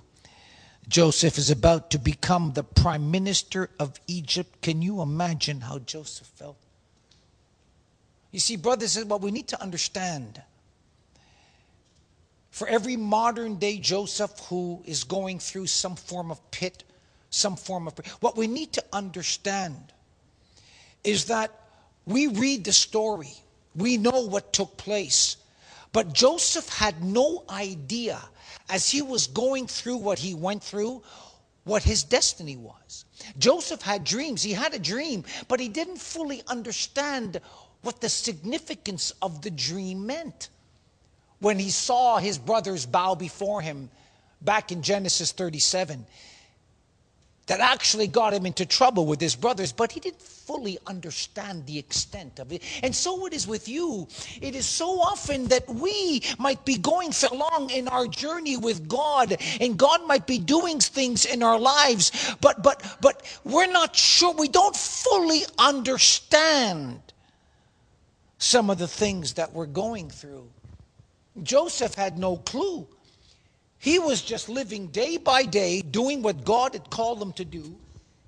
Joseph 0.92 1.38
is 1.38 1.50
about 1.50 1.90
to 1.92 1.98
become 1.98 2.52
the 2.52 2.64
prime 2.64 3.12
minister 3.12 3.70
of 3.80 3.94
Egypt. 4.08 4.62
Can 4.62 4.82
you 4.82 5.02
imagine 5.02 5.62
how 5.62 5.80
Joseph 5.80 6.28
felt? 6.28 6.58
You 8.32 8.42
see, 8.42 8.58
brothers, 8.58 9.02
what 9.06 9.22
we 9.22 9.32
need 9.32 9.48
to 9.48 9.62
understand. 9.62 10.42
For 12.50 12.68
every 12.68 12.98
modern 12.98 13.56
day 13.56 13.78
Joseph 13.78 14.38
who 14.50 14.84
is 14.86 15.06
going 15.06 15.40
through 15.40 15.68
some 15.68 15.96
form 15.96 16.30
of 16.30 16.52
pit, 16.52 16.84
some 17.30 17.56
form 17.56 17.88
of. 17.88 17.98
What 18.20 18.36
we 18.36 18.48
need 18.48 18.74
to 18.74 18.84
understand 18.92 19.94
is 21.06 21.26
that 21.26 21.52
we 22.06 22.28
read 22.28 22.66
the 22.66 22.74
story, 22.74 23.34
we 23.78 23.96
know 23.96 24.28
what 24.28 24.52
took 24.52 24.76
place, 24.76 25.38
but 25.94 26.12
Joseph 26.12 26.68
had 26.68 27.02
no 27.02 27.46
idea 27.50 28.22
as 28.72 28.90
he 28.90 29.01
was 29.01 29.28
going 29.28 29.68
through 29.68 29.98
what 29.98 30.18
he 30.18 30.34
went 30.34 30.63
through, 30.63 31.04
what 31.66 31.84
his 31.84 32.04
destiny 32.04 32.56
was. 32.56 33.06
Joseph 33.38 33.82
had 33.82 34.04
dreams. 34.04 34.42
He 34.42 34.54
had 34.54 34.74
a 34.74 34.80
dream, 34.80 35.25
but 35.50 35.60
he 35.60 35.68
didn't 35.68 35.98
fully 35.98 36.42
understand 36.48 37.42
what 37.82 38.00
the 38.00 38.10
significance 38.10 39.12
of 39.22 39.42
the 39.42 39.51
dream 39.51 40.06
meant. 40.08 40.50
When 41.40 41.60
he 41.60 41.70
saw 41.70 42.18
his 42.18 42.38
brothers 42.38 42.86
bow 42.86 43.16
before 43.16 43.62
him 43.62 43.90
back 44.42 44.72
in 44.72 44.82
Genesis 44.82 45.34
37, 45.34 46.06
that 47.51 47.60
actually 47.60 48.08
got 48.08 48.34
him 48.34 48.46
into 48.46 48.65
trouble 48.65 49.05
with 49.05 49.20
his 49.20 49.36
brothers, 49.36 49.74
but 49.74 49.91
he 49.91 50.00
didn't 50.00 50.22
fully 50.22 50.77
understand 50.88 51.65
the 51.65 51.77
extent 51.77 52.39
of 52.39 52.53
it. 52.53 52.63
And 52.81 52.96
so 52.96 53.25
it 53.25 53.34
is 53.34 53.46
with 53.46 53.67
you. 53.67 54.08
It 54.41 54.55
is 54.55 54.65
so 54.65 55.01
often 55.01 55.50
that 55.50 55.67
we 55.67 56.24
might 56.39 56.63
be 56.63 56.77
going 56.77 57.12
along 57.29 57.72
in 57.72 57.89
our 57.89 58.08
journey 58.08 58.55
with 58.55 58.88
God, 58.88 59.36
and 59.60 59.77
God 59.77 60.08
might 60.08 60.25
be 60.25 60.39
doing 60.39 60.79
things 60.79 61.25
in 61.25 61.43
our 61.43 61.60
lives, 61.60 62.34
but 62.39 62.63
but 62.63 62.81
but 63.01 63.22
we're 63.43 63.70
not 63.70 63.98
sure. 63.98 64.34
We 64.34 64.48
don't 64.48 64.74
fully 64.74 65.41
understand 65.58 67.01
some 68.38 68.70
of 68.70 68.77
the 68.77 68.88
things 68.88 69.34
that 69.34 69.51
we're 69.51 69.65
going 69.65 70.10
through. 70.10 70.48
Joseph 71.43 71.96
had 71.96 72.17
no 72.17 72.38
clue 72.38 72.88
he 73.82 73.98
was 73.98 74.22
just 74.22 74.48
living 74.48 74.88
day 74.88 75.18
by 75.18 75.42
day, 75.42 75.82
doing 75.82 76.22
what 76.22 76.46
God 76.46 76.74
had 76.74 76.92
called 76.92 77.20
him 77.20 77.34
to 77.34 77.44
do. 77.44 77.76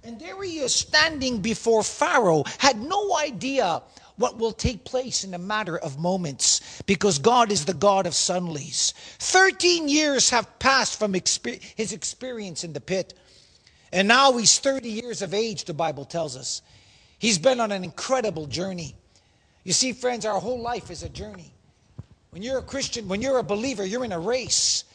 And 0.04 0.20
there 0.20 0.42
he 0.42 0.58
is 0.58 0.74
standing 0.74 1.42
before 1.42 1.84
Pharaoh, 1.84 2.44
had 2.58 2.82
no 2.82 3.16
idea 3.16 3.84
what 4.16 4.40
will 4.40 4.52
take 4.52 4.84
place 4.84 5.24
in 5.24 5.36
a 5.36 5.38
matter 5.38 5.78
of 5.78 6.00
moments 6.00 6.82
because 6.88 7.20
God 7.20 7.52
is 7.52 7.66
the 7.66 7.76
God 7.76 8.08
of 8.08 8.14
suddenlies. 8.14 8.94
13 9.20 9.88
years 9.88 10.32
have 10.32 10.58
passed 10.58 10.98
from 10.98 11.14
his 11.14 11.94
experience 11.94 12.64
in 12.64 12.74
the 12.74 12.82
pit. 12.82 13.14
And 13.92 14.08
now 14.08 14.36
he's 14.36 14.58
30 14.58 14.90
years 14.90 15.22
of 15.22 15.36
age, 15.36 15.66
the 15.66 15.74
Bible 15.76 16.06
tells 16.06 16.36
us. 16.36 16.64
He's 17.20 17.38
been 17.38 17.60
on 17.60 17.72
an 17.72 17.84
incredible 17.84 18.48
journey. 18.48 18.96
You 19.64 19.74
see, 19.74 19.94
friends, 19.94 20.26
our 20.26 20.40
whole 20.40 20.60
life 20.60 20.90
is 20.90 21.04
a 21.04 21.10
journey. 21.10 21.54
When 22.32 22.42
you're 22.42 22.58
a 22.58 22.64
Christian, 22.64 23.08
when 23.08 23.22
you're 23.22 23.38
a 23.38 23.44
believer, 23.44 23.86
you're 23.86 24.04
in 24.04 24.12
a 24.12 24.20
race. 24.20 24.86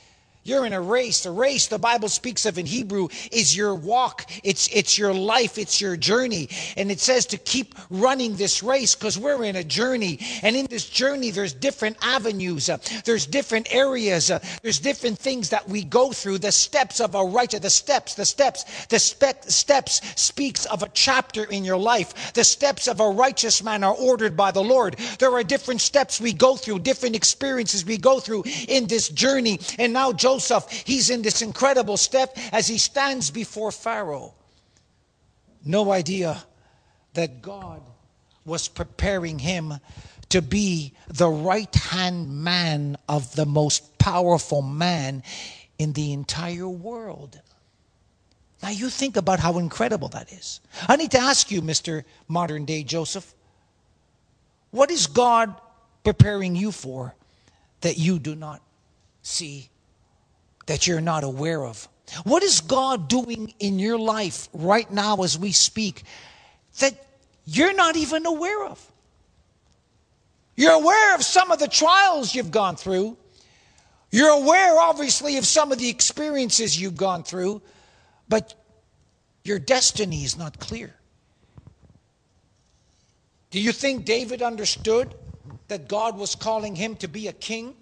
You're 0.44 0.64
in 0.64 0.72
a 0.72 0.80
race. 0.80 1.26
A 1.26 1.30
race, 1.30 1.66
the 1.66 1.78
Bible 1.78 2.08
speaks 2.08 2.46
of 2.46 2.56
in 2.56 2.64
Hebrew, 2.64 3.08
is 3.30 3.54
your 3.54 3.74
walk. 3.74 4.24
It's, 4.42 4.68
it's 4.74 4.96
your 4.96 5.12
life. 5.12 5.58
It's 5.58 5.78
your 5.78 5.94
journey. 5.94 6.48
And 6.76 6.90
it 6.90 7.00
says 7.00 7.26
to 7.26 7.38
keep 7.38 7.74
running 7.90 8.36
this 8.36 8.62
race 8.62 8.94
because 8.94 9.18
we're 9.18 9.44
in 9.44 9.56
a 9.56 9.64
journey. 9.64 10.20
And 10.42 10.56
in 10.56 10.64
this 10.66 10.88
journey, 10.88 11.32
there's 11.32 11.52
different 11.52 11.98
avenues. 12.00 12.70
Uh, 12.70 12.78
there's 13.04 13.26
different 13.26 13.74
areas. 13.74 14.30
Uh, 14.30 14.38
there's 14.62 14.78
different 14.78 15.18
things 15.18 15.50
that 15.50 15.68
we 15.68 15.84
go 15.84 16.12
through. 16.12 16.38
The 16.38 16.52
steps 16.52 17.00
of 17.00 17.14
a 17.14 17.24
righteous, 17.24 17.60
the 17.60 17.68
steps, 17.68 18.14
the 18.14 18.24
steps, 18.24 18.86
the 18.86 18.98
spe- 18.98 19.50
steps 19.50 20.00
speaks 20.18 20.64
of 20.66 20.82
a 20.82 20.88
chapter 20.94 21.44
in 21.44 21.62
your 21.62 21.76
life. 21.76 22.32
The 22.32 22.44
steps 22.44 22.88
of 22.88 23.00
a 23.00 23.10
righteous 23.10 23.62
man 23.62 23.84
are 23.84 23.94
ordered 23.94 24.34
by 24.34 24.52
the 24.52 24.62
Lord. 24.62 24.96
There 25.18 25.32
are 25.32 25.42
different 25.42 25.82
steps 25.82 26.22
we 26.22 26.32
go 26.32 26.56
through, 26.56 26.78
different 26.78 27.16
experiences 27.16 27.84
we 27.84 27.98
go 27.98 28.18
through 28.18 28.44
in 28.66 28.86
this 28.86 29.10
journey. 29.10 29.60
And 29.78 29.92
now 29.92 30.12
Joseph 30.12 30.27
Joseph, 30.28 30.70
he's 30.84 31.08
in 31.08 31.22
this 31.22 31.40
incredible 31.40 31.96
step 31.96 32.36
as 32.52 32.68
he 32.68 32.76
stands 32.76 33.30
before 33.30 33.72
Pharaoh. 33.72 34.34
No 35.64 35.90
idea 35.90 36.44
that 37.14 37.40
God 37.40 37.80
was 38.44 38.68
preparing 38.68 39.38
him 39.38 39.72
to 40.28 40.42
be 40.42 40.92
the 41.08 41.30
right 41.30 41.74
hand 41.74 42.44
man 42.44 42.98
of 43.08 43.36
the 43.36 43.46
most 43.46 43.96
powerful 43.96 44.60
man 44.60 45.22
in 45.78 45.94
the 45.94 46.12
entire 46.12 46.68
world. 46.68 47.40
Now, 48.62 48.68
you 48.68 48.90
think 48.90 49.16
about 49.16 49.40
how 49.40 49.56
incredible 49.56 50.08
that 50.08 50.30
is. 50.30 50.60
I 50.86 50.96
need 50.96 51.12
to 51.12 51.20
ask 51.20 51.50
you, 51.50 51.62
Mr. 51.62 52.04
Modern 52.28 52.66
Day 52.66 52.82
Joseph, 52.82 53.34
what 54.72 54.90
is 54.90 55.06
God 55.06 55.58
preparing 56.04 56.54
you 56.54 56.70
for 56.70 57.14
that 57.80 57.96
you 57.96 58.18
do 58.18 58.34
not 58.34 58.60
see 59.22 59.70
that 60.68 60.86
you're 60.86 61.00
not 61.00 61.24
aware 61.24 61.64
of? 61.64 61.88
What 62.24 62.42
is 62.42 62.60
God 62.60 63.08
doing 63.08 63.52
in 63.58 63.78
your 63.78 63.98
life 63.98 64.48
right 64.52 64.90
now 64.90 65.16
as 65.22 65.38
we 65.38 65.52
speak 65.52 66.04
that 66.78 66.94
you're 67.44 67.74
not 67.74 67.96
even 67.96 68.24
aware 68.24 68.66
of? 68.66 68.92
You're 70.56 70.72
aware 70.72 71.14
of 71.14 71.22
some 71.22 71.50
of 71.50 71.58
the 71.58 71.68
trials 71.68 72.34
you've 72.34 72.50
gone 72.50 72.76
through. 72.76 73.16
You're 74.10 74.30
aware, 74.30 74.78
obviously, 74.78 75.36
of 75.38 75.46
some 75.46 75.72
of 75.72 75.78
the 75.78 75.88
experiences 75.88 76.80
you've 76.80 76.96
gone 76.96 77.22
through, 77.22 77.62
but 78.28 78.54
your 79.44 79.58
destiny 79.58 80.24
is 80.24 80.36
not 80.36 80.58
clear. 80.58 80.94
Do 83.50 83.60
you 83.60 83.72
think 83.72 84.04
David 84.04 84.42
understood 84.42 85.14
that 85.68 85.88
God 85.88 86.18
was 86.18 86.34
calling 86.34 86.74
him 86.74 86.96
to 86.96 87.08
be 87.08 87.28
a 87.28 87.32
king? 87.32 87.74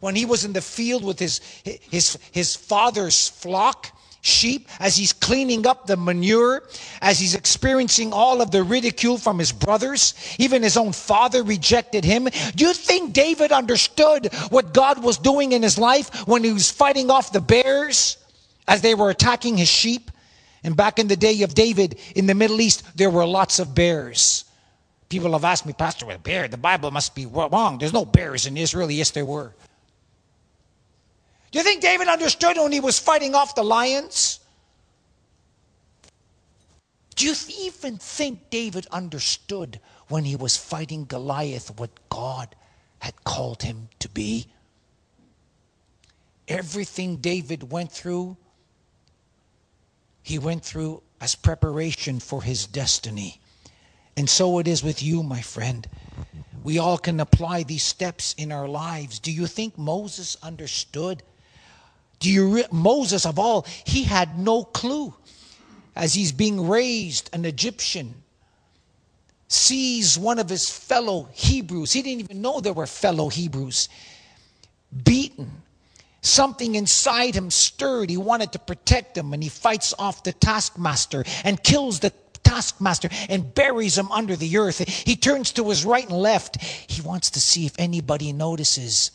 When 0.00 0.16
he 0.16 0.24
was 0.24 0.44
in 0.44 0.52
the 0.52 0.60
field 0.60 1.04
with 1.04 1.18
his, 1.18 1.40
his, 1.64 2.18
his 2.32 2.56
father's 2.56 3.28
flock, 3.28 3.92
sheep, 4.22 4.68
as 4.78 4.96
he's 4.96 5.12
cleaning 5.12 5.66
up 5.66 5.86
the 5.86 5.96
manure, 5.96 6.62
as 7.00 7.18
he's 7.18 7.34
experiencing 7.34 8.12
all 8.12 8.42
of 8.42 8.50
the 8.50 8.62
ridicule 8.62 9.18
from 9.18 9.38
his 9.38 9.52
brothers, 9.52 10.14
even 10.38 10.62
his 10.62 10.76
own 10.76 10.92
father 10.92 11.42
rejected 11.42 12.04
him. 12.04 12.28
Do 12.54 12.66
you 12.66 12.74
think 12.74 13.12
David 13.12 13.52
understood 13.52 14.32
what 14.50 14.74
God 14.74 15.02
was 15.02 15.18
doing 15.18 15.52
in 15.52 15.62
his 15.62 15.78
life 15.78 16.26
when 16.26 16.44
he 16.44 16.52
was 16.52 16.70
fighting 16.70 17.10
off 17.10 17.32
the 17.32 17.40
bears 17.40 18.16
as 18.68 18.82
they 18.82 18.94
were 18.94 19.10
attacking 19.10 19.56
his 19.56 19.68
sheep? 19.68 20.10
And 20.62 20.76
back 20.76 20.98
in 20.98 21.08
the 21.08 21.16
day 21.16 21.42
of 21.42 21.54
David 21.54 21.98
in 22.14 22.26
the 22.26 22.34
Middle 22.34 22.60
East, 22.60 22.84
there 22.96 23.10
were 23.10 23.24
lots 23.24 23.58
of 23.58 23.74
bears. 23.74 24.44
People 25.08 25.32
have 25.32 25.44
asked 25.44 25.64
me, 25.64 25.72
Pastor, 25.72 26.06
with 26.06 26.22
bear, 26.22 26.46
the 26.46 26.58
Bible 26.58 26.90
must 26.90 27.14
be 27.14 27.24
wrong. 27.24 27.78
There's 27.78 27.94
no 27.94 28.04
bears 28.04 28.46
in 28.46 28.56
Israel. 28.58 28.90
Yes, 28.90 29.10
there 29.10 29.24
were. 29.24 29.54
Do 31.50 31.58
you 31.58 31.64
think 31.64 31.82
David 31.82 32.08
understood 32.08 32.56
when 32.56 32.72
he 32.72 32.80
was 32.80 32.98
fighting 32.98 33.34
off 33.34 33.54
the 33.54 33.64
lions? 33.64 34.40
Do 37.16 37.26
you 37.26 37.34
even 37.58 37.98
think 37.98 38.50
David 38.50 38.86
understood 38.90 39.80
when 40.08 40.24
he 40.24 40.36
was 40.36 40.56
fighting 40.56 41.04
Goliath 41.04 41.78
what 41.78 41.90
God 42.08 42.54
had 43.00 43.24
called 43.24 43.62
him 43.62 43.88
to 43.98 44.08
be. 44.08 44.46
Everything 46.48 47.16
David 47.16 47.70
went 47.70 47.90
through, 47.90 48.36
he 50.22 50.38
went 50.38 50.64
through 50.64 51.02
as 51.20 51.34
preparation 51.34 52.20
for 52.20 52.42
his 52.42 52.66
destiny. 52.66 53.40
And 54.16 54.28
so 54.28 54.58
it 54.58 54.68
is 54.68 54.82
with 54.82 55.02
you, 55.02 55.22
my 55.22 55.40
friend. 55.40 55.88
We 56.62 56.78
all 56.78 56.98
can 56.98 57.20
apply 57.20 57.62
these 57.62 57.84
steps 57.84 58.34
in 58.36 58.52
our 58.52 58.68
lives. 58.68 59.18
Do 59.18 59.32
you 59.32 59.46
think 59.46 59.78
Moses 59.78 60.36
understood? 60.42 61.22
Do 62.20 62.30
you 62.30 62.48
re- 62.48 62.66
Moses 62.70 63.26
of 63.26 63.38
all, 63.38 63.66
he 63.84 64.04
had 64.04 64.38
no 64.38 64.62
clue 64.64 65.14
as 65.96 66.14
he's 66.14 66.32
being 66.32 66.68
raised 66.68 67.28
an 67.32 67.44
Egyptian 67.44 68.14
sees 69.48 70.16
one 70.16 70.38
of 70.38 70.48
his 70.48 70.70
fellow 70.70 71.28
Hebrews. 71.32 71.92
He 71.92 72.02
didn't 72.02 72.20
even 72.20 72.40
know 72.40 72.60
there 72.60 72.72
were 72.72 72.86
fellow 72.86 73.28
Hebrews 73.28 73.88
beaten. 75.04 75.62
Something 76.22 76.74
inside 76.76 77.34
him 77.34 77.50
stirred. 77.50 78.10
He 78.10 78.16
wanted 78.16 78.52
to 78.52 78.58
protect 78.58 79.14
them, 79.14 79.32
and 79.32 79.42
he 79.42 79.48
fights 79.48 79.92
off 79.98 80.22
the 80.22 80.32
taskmaster 80.32 81.24
and 81.44 81.62
kills 81.62 82.00
the 82.00 82.12
taskmaster 82.44 83.08
and 83.28 83.54
buries 83.54 83.96
him 83.96 84.12
under 84.12 84.36
the 84.36 84.58
earth. 84.58 84.78
He 84.78 85.16
turns 85.16 85.52
to 85.52 85.68
his 85.68 85.84
right 85.84 86.08
and 86.08 86.18
left. 86.18 86.62
He 86.62 87.02
wants 87.02 87.30
to 87.30 87.40
see 87.40 87.66
if 87.66 87.74
anybody 87.78 88.32
notices. 88.32 89.10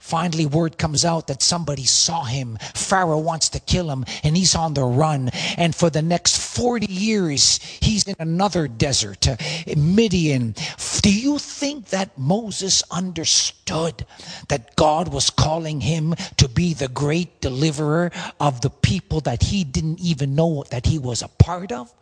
Finally, 0.00 0.46
word 0.46 0.78
comes 0.78 1.04
out 1.04 1.26
that 1.26 1.42
somebody 1.42 1.84
saw 1.84 2.24
him. 2.24 2.56
Pharaoh 2.74 3.18
wants 3.18 3.50
to 3.50 3.60
kill 3.60 3.90
him, 3.90 4.04
and 4.24 4.34
he's 4.34 4.54
on 4.54 4.72
the 4.72 4.82
run. 4.82 5.28
And 5.58 5.74
for 5.74 5.90
the 5.90 6.00
next 6.00 6.56
40 6.56 6.86
years, 6.90 7.60
he's 7.80 8.04
in 8.04 8.16
another 8.18 8.66
desert, 8.66 9.28
Midian. 9.76 10.54
Do 11.02 11.12
you 11.12 11.38
think 11.38 11.90
that 11.90 12.16
Moses 12.16 12.82
understood 12.90 14.06
that 14.48 14.74
God 14.74 15.12
was 15.12 15.28
calling 15.28 15.82
him 15.82 16.14
to 16.38 16.48
be 16.48 16.72
the 16.72 16.88
great 16.88 17.42
deliverer 17.42 18.10
of 18.40 18.62
the 18.62 18.70
people 18.70 19.20
that 19.20 19.42
he 19.44 19.64
didn't 19.64 20.00
even 20.00 20.34
know 20.34 20.64
that 20.70 20.86
he 20.86 20.98
was 20.98 21.20
a 21.20 21.28
part 21.28 21.70
of? 21.70 21.92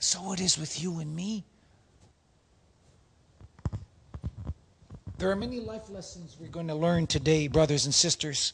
So 0.00 0.32
it 0.32 0.40
is 0.40 0.58
with 0.58 0.82
you 0.82 1.00
and 1.00 1.14
me. 1.14 1.44
There 5.18 5.30
are 5.30 5.36
many 5.36 5.60
life 5.60 5.88
lessons 5.90 6.36
we're 6.40 6.48
going 6.48 6.68
to 6.68 6.74
learn 6.74 7.06
today, 7.06 7.46
brothers 7.46 7.84
and 7.84 7.94
sisters. 7.94 8.52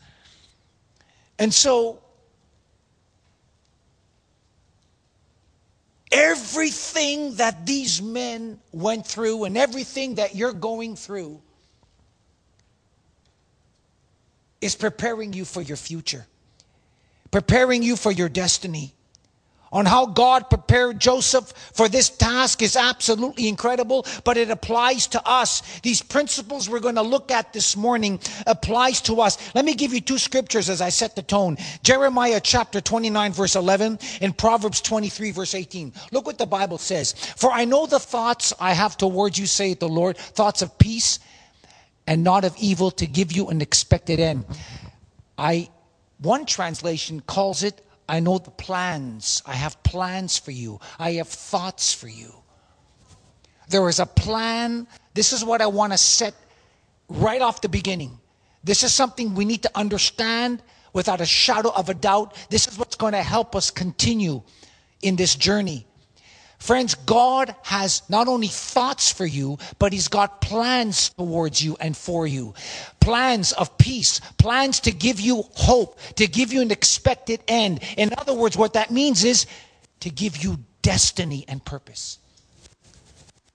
And 1.38 1.52
so, 1.54 2.00
everything 6.12 7.36
that 7.36 7.64
these 7.64 8.02
men 8.02 8.60
went 8.72 9.06
through 9.06 9.44
and 9.44 9.56
everything 9.56 10.16
that 10.16 10.34
you're 10.34 10.52
going 10.52 10.96
through 10.96 11.40
is 14.60 14.74
preparing 14.74 15.32
you 15.32 15.46
for 15.46 15.62
your 15.62 15.78
future, 15.78 16.26
preparing 17.30 17.82
you 17.82 17.96
for 17.96 18.12
your 18.12 18.28
destiny 18.28 18.92
on 19.72 19.86
how 19.86 20.06
God 20.06 20.50
prepared 20.50 20.98
Joseph 20.98 21.52
for 21.72 21.88
this 21.88 22.10
task 22.10 22.60
is 22.60 22.74
absolutely 22.76 23.48
incredible, 23.48 24.04
but 24.24 24.36
it 24.36 24.50
applies 24.50 25.06
to 25.08 25.26
us. 25.26 25.62
These 25.80 26.02
principles 26.02 26.68
we're 26.68 26.80
going 26.80 26.96
to 26.96 27.02
look 27.02 27.30
at 27.30 27.52
this 27.52 27.76
morning 27.76 28.18
applies 28.46 29.00
to 29.02 29.20
us. 29.20 29.38
Let 29.54 29.64
me 29.64 29.74
give 29.74 29.94
you 29.94 30.00
two 30.00 30.18
scriptures 30.18 30.68
as 30.68 30.80
I 30.80 30.88
set 30.88 31.14
the 31.14 31.22
tone. 31.22 31.56
Jeremiah 31.82 32.40
chapter 32.42 32.80
29 32.80 33.32
verse 33.32 33.54
11 33.54 33.98
and 34.20 34.36
Proverbs 34.36 34.80
23 34.80 35.30
verse 35.30 35.54
18. 35.54 35.92
Look 36.10 36.26
what 36.26 36.38
the 36.38 36.46
Bible 36.46 36.78
says. 36.78 37.12
For 37.12 37.52
I 37.52 37.64
know 37.64 37.86
the 37.86 38.00
thoughts 38.00 38.52
I 38.58 38.72
have 38.72 38.96
towards 38.96 39.38
you, 39.38 39.46
saith 39.46 39.78
the 39.78 39.88
Lord, 39.88 40.16
thoughts 40.16 40.62
of 40.62 40.76
peace 40.78 41.20
and 42.06 42.24
not 42.24 42.44
of 42.44 42.56
evil 42.58 42.90
to 42.92 43.06
give 43.06 43.30
you 43.30 43.48
an 43.48 43.60
expected 43.60 44.18
end. 44.18 44.44
I, 45.38 45.68
one 46.18 46.44
translation 46.44 47.20
calls 47.20 47.62
it 47.62 47.80
I 48.10 48.18
know 48.18 48.38
the 48.38 48.50
plans. 48.50 49.40
I 49.46 49.54
have 49.54 49.80
plans 49.84 50.36
for 50.36 50.50
you. 50.50 50.80
I 50.98 51.12
have 51.12 51.28
thoughts 51.28 51.94
for 51.94 52.08
you. 52.08 52.34
There 53.68 53.88
is 53.88 54.00
a 54.00 54.06
plan. 54.06 54.88
This 55.14 55.32
is 55.32 55.44
what 55.44 55.62
I 55.62 55.68
want 55.68 55.92
to 55.92 55.98
set 55.98 56.34
right 57.08 57.40
off 57.40 57.60
the 57.60 57.68
beginning. 57.68 58.18
This 58.64 58.82
is 58.82 58.92
something 58.92 59.36
we 59.36 59.44
need 59.44 59.62
to 59.62 59.70
understand 59.76 60.60
without 60.92 61.20
a 61.20 61.24
shadow 61.24 61.70
of 61.70 61.88
a 61.88 61.94
doubt. 61.94 62.34
This 62.50 62.66
is 62.66 62.76
what's 62.76 62.96
going 62.96 63.12
to 63.12 63.22
help 63.22 63.54
us 63.54 63.70
continue 63.70 64.42
in 65.02 65.14
this 65.14 65.36
journey. 65.36 65.86
Friends, 66.60 66.94
God 66.94 67.54
has 67.62 68.02
not 68.10 68.28
only 68.28 68.46
thoughts 68.46 69.10
for 69.10 69.24
you, 69.24 69.58
but 69.78 69.94
He's 69.94 70.08
got 70.08 70.42
plans 70.42 71.08
towards 71.08 71.64
you 71.64 71.76
and 71.80 71.96
for 71.96 72.26
you. 72.26 72.54
Plans 73.00 73.52
of 73.52 73.76
peace, 73.78 74.20
plans 74.36 74.78
to 74.80 74.92
give 74.92 75.20
you 75.20 75.42
hope, 75.54 75.98
to 76.16 76.26
give 76.26 76.52
you 76.52 76.60
an 76.60 76.70
expected 76.70 77.40
end. 77.48 77.80
In 77.96 78.10
other 78.18 78.34
words, 78.34 78.58
what 78.58 78.74
that 78.74 78.90
means 78.90 79.24
is 79.24 79.46
to 80.00 80.10
give 80.10 80.36
you 80.44 80.58
destiny 80.82 81.46
and 81.48 81.64
purpose. 81.64 82.18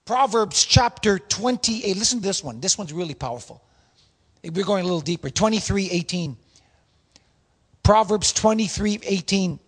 Proverbs 0.04 0.64
chapter 0.64 1.20
28, 1.20 1.96
listen 1.96 2.18
to 2.18 2.26
this 2.26 2.42
one. 2.42 2.60
This 2.60 2.76
one's 2.76 2.92
really 2.92 3.14
powerful. 3.14 3.62
We're 4.42 4.64
going 4.64 4.82
a 4.82 4.84
little 4.86 5.00
deeper. 5.00 5.30
23 5.30 5.90
18. 5.90 6.36
Proverbs 7.84 8.32
23 8.32 8.98
18. 9.04 9.60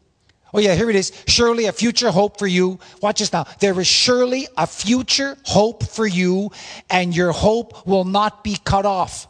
Oh, 0.55 0.61
yeah, 0.61 0.75
here 0.75 0.89
it 0.89 0.97
is. 0.97 1.13
Surely 1.27 1.67
a 1.67 1.73
future 1.73 2.11
hope 2.11 2.39
for 2.39 2.47
you. 2.47 2.79
Watch 3.03 3.19
this 3.19 3.33
now. 3.33 3.47
There 3.61 3.79
is 3.81 3.87
surely 3.87 4.49
a 4.57 4.67
future 4.67 5.37
hope 5.45 5.85
for 5.85 6.07
you, 6.07 6.51
and 6.89 7.15
your 7.15 7.33
hope 7.33 7.87
will 7.87 8.05
not 8.05 8.43
be 8.43 8.57
cut 8.65 8.87
off. 8.87 9.29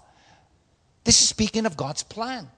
This 1.05 1.21
is 1.21 1.29
speaking 1.29 1.67
of 1.67 1.77
God's 1.77 2.03
plan, 2.03 2.49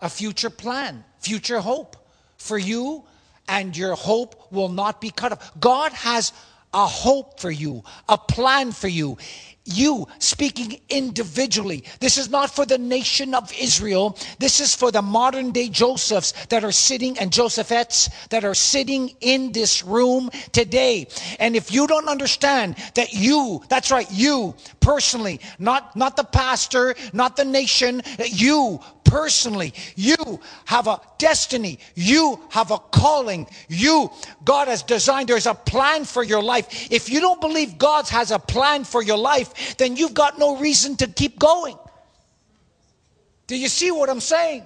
a 0.00 0.08
future 0.08 0.50
plan, 0.50 1.04
future 1.18 1.60
hope 1.60 1.96
for 2.38 2.56
you, 2.56 3.04
and 3.48 3.76
your 3.76 3.94
hope 3.94 4.50
will 4.52 4.68
not 4.68 5.00
be 5.00 5.10
cut 5.10 5.32
off. 5.32 5.60
God 5.60 5.92
has 5.92 6.32
a 6.72 6.86
hope 6.86 7.40
for 7.40 7.50
you, 7.50 7.82
a 8.08 8.16
plan 8.16 8.72
for 8.72 8.88
you 8.88 9.18
you 9.64 10.06
speaking 10.18 10.80
individually. 10.88 11.84
This 12.00 12.18
is 12.18 12.30
not 12.30 12.50
for 12.50 12.66
the 12.66 12.78
nation 12.78 13.34
of 13.34 13.52
Israel. 13.58 14.18
This 14.38 14.60
is 14.60 14.74
for 14.74 14.90
the 14.90 15.02
modern 15.02 15.52
day 15.52 15.68
Josephs 15.68 16.32
that 16.46 16.64
are 16.64 16.72
sitting 16.72 17.18
and 17.18 17.30
Josephettes 17.30 18.28
that 18.30 18.44
are 18.44 18.54
sitting 18.54 19.14
in 19.20 19.52
this 19.52 19.84
room 19.84 20.30
today. 20.52 21.06
And 21.38 21.54
if 21.54 21.72
you 21.72 21.86
don't 21.86 22.08
understand 22.08 22.76
that 22.94 23.12
you, 23.12 23.62
that's 23.68 23.90
right, 23.90 24.10
you 24.10 24.54
personally, 24.80 25.40
not, 25.58 25.94
not 25.94 26.16
the 26.16 26.24
pastor, 26.24 26.94
not 27.12 27.36
the 27.36 27.44
nation, 27.44 28.02
you 28.26 28.80
personally. 29.04 29.74
You 29.96 30.40
have 30.64 30.86
a 30.86 31.00
destiny. 31.18 31.78
You 31.94 32.40
have 32.50 32.70
a 32.70 32.78
calling. 32.78 33.46
You, 33.68 34.10
God 34.44 34.68
has 34.68 34.82
designed, 34.82 35.28
there's 35.28 35.46
a 35.46 35.54
plan 35.54 36.04
for 36.04 36.22
your 36.22 36.42
life. 36.42 36.90
If 36.90 37.10
you 37.10 37.20
don't 37.20 37.40
believe 37.40 37.78
God 37.78 38.08
has 38.08 38.30
a 38.30 38.38
plan 38.38 38.84
for 38.84 39.02
your 39.02 39.18
life, 39.18 39.76
then 39.76 39.96
you've 39.96 40.14
got 40.14 40.38
no 40.38 40.56
reason 40.56 40.96
to 40.96 41.06
keep 41.06 41.38
going. 41.38 41.76
Do 43.46 43.56
you 43.56 43.68
see 43.68 43.90
what 43.90 44.08
I'm 44.08 44.20
saying? 44.20 44.64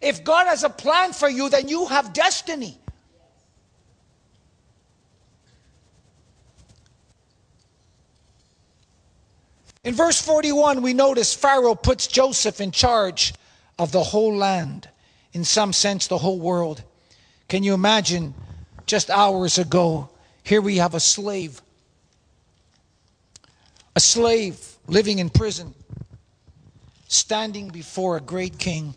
If 0.00 0.24
God 0.24 0.46
has 0.46 0.64
a 0.64 0.70
plan 0.70 1.12
for 1.12 1.28
you, 1.28 1.48
then 1.48 1.68
you 1.68 1.86
have 1.86 2.12
destiny. 2.12 2.79
In 9.90 9.96
verse 9.96 10.22
41, 10.22 10.82
we 10.82 10.94
notice 10.94 11.34
Pharaoh 11.34 11.74
puts 11.74 12.06
Joseph 12.06 12.60
in 12.60 12.70
charge 12.70 13.34
of 13.76 13.90
the 13.90 14.04
whole 14.04 14.36
land, 14.36 14.88
in 15.32 15.42
some 15.42 15.72
sense, 15.72 16.06
the 16.06 16.18
whole 16.18 16.38
world. 16.38 16.84
Can 17.48 17.64
you 17.64 17.74
imagine 17.74 18.32
just 18.86 19.10
hours 19.10 19.58
ago? 19.58 20.08
Here 20.44 20.60
we 20.60 20.76
have 20.76 20.94
a 20.94 21.00
slave, 21.00 21.60
a 23.96 23.98
slave 23.98 24.64
living 24.86 25.18
in 25.18 25.28
prison, 25.28 25.74
standing 27.08 27.70
before 27.70 28.16
a 28.16 28.20
great 28.20 28.60
king, 28.60 28.94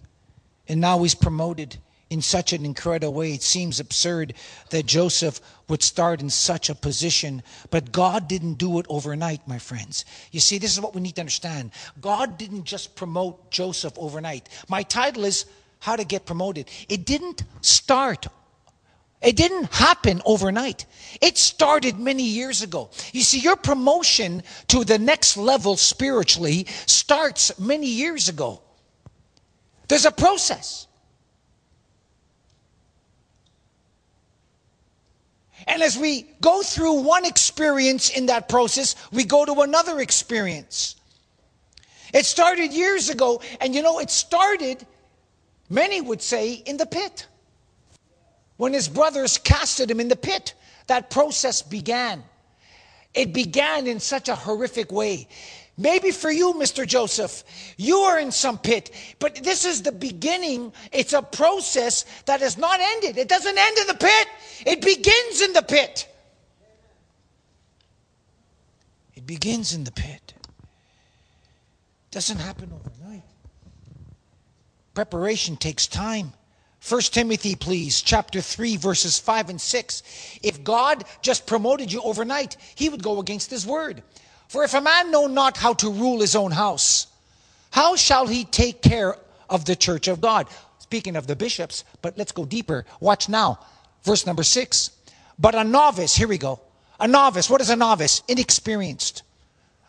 and 0.67 0.79
now 0.79 1.01
he's 1.01 1.15
promoted 1.15 1.75
in 2.11 2.21
such 2.21 2.53
an 2.53 2.65
incredible 2.65 3.15
way. 3.15 3.33
It 3.33 3.41
seems 3.41 3.79
absurd 3.79 4.35
that 4.69 4.85
Joseph 4.85 5.41
would 5.73 5.81
start 5.81 6.21
in 6.21 6.29
such 6.29 6.69
a 6.69 6.75
position, 6.75 7.41
but 7.71 7.91
God 7.91 8.27
didn't 8.27 8.59
do 8.59 8.77
it 8.77 8.85
overnight, 8.89 9.47
my 9.47 9.57
friends. 9.57 10.05
You 10.31 10.39
see, 10.39 10.59
this 10.59 10.71
is 10.71 10.79
what 10.79 10.93
we 10.93 11.01
need 11.01 11.15
to 11.15 11.21
understand. 11.21 11.71
God 11.99 12.37
didn't 12.37 12.65
just 12.65 12.95
promote 12.95 13.49
Joseph 13.49 13.93
overnight. 13.97 14.49
My 14.69 14.83
title 14.83 15.25
is 15.25 15.45
How 15.79 15.95
to 15.95 16.05
Get 16.05 16.27
Promoted. 16.27 16.69
It 16.89 17.07
didn't 17.07 17.41
start 17.61 18.27
it 19.23 19.35
didn't 19.37 19.73
happen 19.73 20.21
overnight. 20.25 20.85
It 21.21 21.37
started 21.37 21.97
many 21.97 22.23
years 22.23 22.61
ago. 22.61 22.89
You 23.13 23.21
see, 23.21 23.39
your 23.39 23.55
promotion 23.55 24.43
to 24.67 24.83
the 24.83 24.99
next 24.99 25.37
level 25.37 25.77
spiritually 25.77 26.67
starts 26.85 27.57
many 27.57 27.87
years 27.87 28.27
ago. 28.27 28.61
There's 29.87 30.05
a 30.05 30.11
process. 30.11 30.87
And 35.67 35.81
as 35.81 35.97
we 35.97 36.23
go 36.41 36.61
through 36.61 37.01
one 37.01 37.25
experience 37.25 38.09
in 38.09 38.27
that 38.27 38.49
process, 38.49 38.95
we 39.11 39.23
go 39.23 39.45
to 39.45 39.61
another 39.61 39.99
experience. 39.99 40.95
It 42.13 42.25
started 42.25 42.73
years 42.73 43.09
ago, 43.09 43.41
and 43.59 43.73
you 43.73 43.81
know, 43.81 43.99
it 43.99 44.11
started, 44.11 44.85
many 45.69 46.01
would 46.01 46.21
say, 46.21 46.53
in 46.53 46.77
the 46.77 46.85
pit. 46.85 47.27
When 48.57 48.73
his 48.73 48.87
brothers 48.87 49.37
casted 49.37 49.89
him 49.89 49.99
in 49.99 50.09
the 50.09 50.15
pit, 50.15 50.53
that 50.87 51.09
process 51.09 51.61
began. 51.61 52.23
It 53.13 53.33
began 53.33 53.87
in 53.87 53.99
such 53.99 54.29
a 54.29 54.35
horrific 54.35 54.91
way. 54.91 55.27
Maybe 55.77 56.11
for 56.11 56.29
you, 56.29 56.53
Mr. 56.53 56.85
Joseph, 56.85 57.43
you 57.77 57.97
are 57.99 58.19
in 58.19 58.31
some 58.31 58.59
pit, 58.59 58.91
but 59.17 59.43
this 59.43 59.65
is 59.65 59.81
the 59.81 59.91
beginning. 59.91 60.71
It's 60.91 61.13
a 61.13 61.21
process 61.23 62.05
that 62.25 62.41
has 62.41 62.57
not 62.57 62.79
ended. 62.79 63.17
It 63.17 63.27
doesn't 63.27 63.57
end 63.57 63.77
in 63.79 63.87
the 63.87 63.95
pit, 63.95 64.27
it 64.65 64.81
begins 64.81 65.41
in 65.41 65.53
the 65.53 65.63
pit. 65.63 66.07
It 69.15 69.25
begins 69.25 69.73
in 69.73 69.83
the 69.83 69.91
pit. 69.91 70.33
It 70.43 72.11
doesn't 72.11 72.39
happen 72.39 72.71
overnight. 72.73 73.23
Preparation 74.93 75.55
takes 75.55 75.87
time. 75.87 76.33
1 76.87 77.01
Timothy, 77.01 77.55
please, 77.55 78.01
chapter 78.01 78.41
3, 78.41 78.75
verses 78.75 79.17
5 79.17 79.51
and 79.51 79.61
6. 79.61 80.03
If 80.43 80.63
God 80.63 81.05
just 81.21 81.47
promoted 81.47 81.91
you 81.91 82.01
overnight, 82.01 82.57
he 82.75 82.89
would 82.89 83.01
go 83.01 83.19
against 83.19 83.49
his 83.49 83.65
word. 83.65 84.03
For 84.53 84.63
if 84.63 84.75
a 84.75 84.81
man 84.81 85.09
know 85.09 85.25
not 85.25 85.57
how 85.57 85.73
to 85.73 85.89
rule 85.89 86.21
his 86.21 86.35
own 86.35 86.51
house, 86.51 87.07
how 87.71 87.95
shall 87.95 88.27
he 88.27 88.43
take 88.45 88.83
care 88.83 89.17
of 89.49 89.65
the 89.65 89.75
church 89.75 90.07
of 90.07 90.21
God? 90.21 90.47
Speaking 90.77 91.15
of 91.15 91.25
the 91.25 91.35
bishops, 91.35 91.83
but 92.03 92.15
let's 92.19 92.31
go 92.31 92.45
deeper. 92.45 92.85
Watch 92.99 93.27
now. 93.27 93.57
Verse 94.03 94.27
number 94.27 94.43
6. 94.43 94.91
But 95.39 95.55
a 95.55 95.63
novice, 95.63 96.15
here 96.15 96.27
we 96.27 96.37
go. 96.37 96.59
A 96.99 97.07
novice, 97.07 97.49
what 97.49 97.61
is 97.61 97.71
a 97.71 97.75
novice? 97.75 98.21
Inexperienced. 98.27 99.23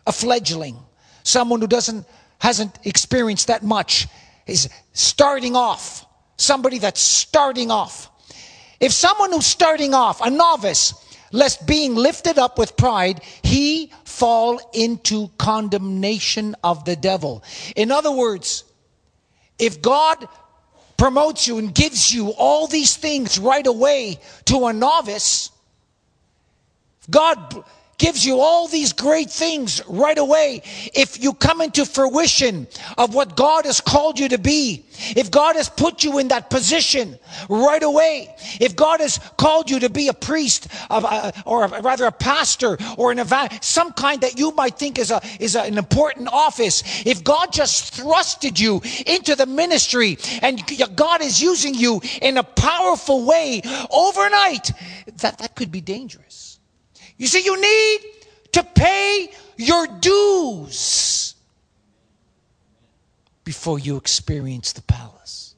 A 0.07 0.11
fledgling. 0.11 0.77
Someone 1.21 1.61
who 1.61 1.67
doesn't 1.67 2.03
hasn't 2.39 2.79
experienced 2.85 3.45
that 3.45 3.61
much 3.61 4.07
is 4.47 4.67
starting 4.93 5.55
off. 5.55 6.07
Somebody 6.37 6.79
that's 6.79 7.01
starting 7.01 7.69
off. 7.69 8.09
If 8.79 8.91
someone 8.91 9.31
who's 9.31 9.45
starting 9.45 9.93
off, 9.93 10.21
a 10.21 10.31
novice, 10.31 10.95
lest 11.35 11.67
being 11.67 11.95
lifted 11.95 12.39
up 12.39 12.57
with 12.57 12.77
pride, 12.77 13.21
he 13.43 13.91
fall 14.03 14.59
into 14.73 15.29
condemnation 15.37 16.55
of 16.63 16.85
the 16.85 16.95
devil. 16.95 17.43
In 17.75 17.91
other 17.91 18.11
words, 18.11 18.63
if 19.59 19.81
God 19.81 20.27
promotes 20.97 21.47
you 21.47 21.57
and 21.57 21.75
gives 21.75 22.13
you 22.13 22.29
all 22.29 22.67
these 22.67 22.95
things 22.95 23.37
right 23.37 23.67
away 23.67 24.19
to 24.45 24.67
a 24.67 24.73
novice, 24.73 25.51
God 27.09 27.63
gives 27.97 28.25
you 28.25 28.39
all 28.39 28.67
these 28.67 28.93
great 28.93 29.29
things 29.29 29.81
right 29.87 30.17
away. 30.17 30.61
If 30.93 31.23
you 31.23 31.33
come 31.33 31.61
into 31.61 31.85
fruition 31.85 32.67
of 32.97 33.13
what 33.13 33.35
God 33.35 33.65
has 33.65 33.81
called 33.81 34.19
you 34.19 34.29
to 34.29 34.37
be, 34.37 34.85
if 35.15 35.31
God 35.31 35.55
has 35.55 35.69
put 35.69 36.03
you 36.03 36.19
in 36.19 36.29
that 36.29 36.49
position 36.49 37.17
right 37.49 37.83
away, 37.83 38.33
if 38.59 38.75
God 38.75 38.99
has 38.99 39.19
called 39.37 39.69
you 39.69 39.79
to 39.79 39.89
be 39.89 40.07
a 40.07 40.13
priest 40.13 40.67
of, 40.89 41.05
uh, 41.05 41.31
or 41.45 41.67
rather 41.67 42.05
a 42.05 42.11
pastor 42.11 42.77
or 42.97 43.11
an 43.11 43.19
some 43.61 43.91
kind 43.93 44.21
that 44.21 44.37
you 44.37 44.51
might 44.51 44.77
think 44.77 44.99
is 44.99 45.11
a 45.11 45.21
is 45.39 45.55
a, 45.55 45.61
an 45.61 45.77
important 45.77 46.29
office, 46.31 46.83
if 47.05 47.23
God 47.23 47.51
just 47.51 47.93
thrusted 47.93 48.59
you 48.59 48.81
into 49.05 49.35
the 49.35 49.45
ministry 49.45 50.17
and 50.41 50.61
God 50.95 51.21
is 51.21 51.41
using 51.41 51.73
you 51.73 52.01
in 52.21 52.37
a 52.37 52.43
powerful 52.43 53.25
way 53.25 53.61
overnight, 53.89 54.71
that 55.17 55.37
that 55.39 55.55
could 55.55 55.71
be 55.71 55.81
dangerous. 55.81 56.44
You 57.17 57.27
see, 57.27 57.43
you 57.43 57.59
need 57.59 57.99
to 58.53 58.63
pay 58.63 59.29
your 59.57 59.87
dues 59.87 61.35
before 63.43 63.79
you 63.79 63.95
experience 63.95 64.73
the 64.73 64.81
palace. 64.81 65.55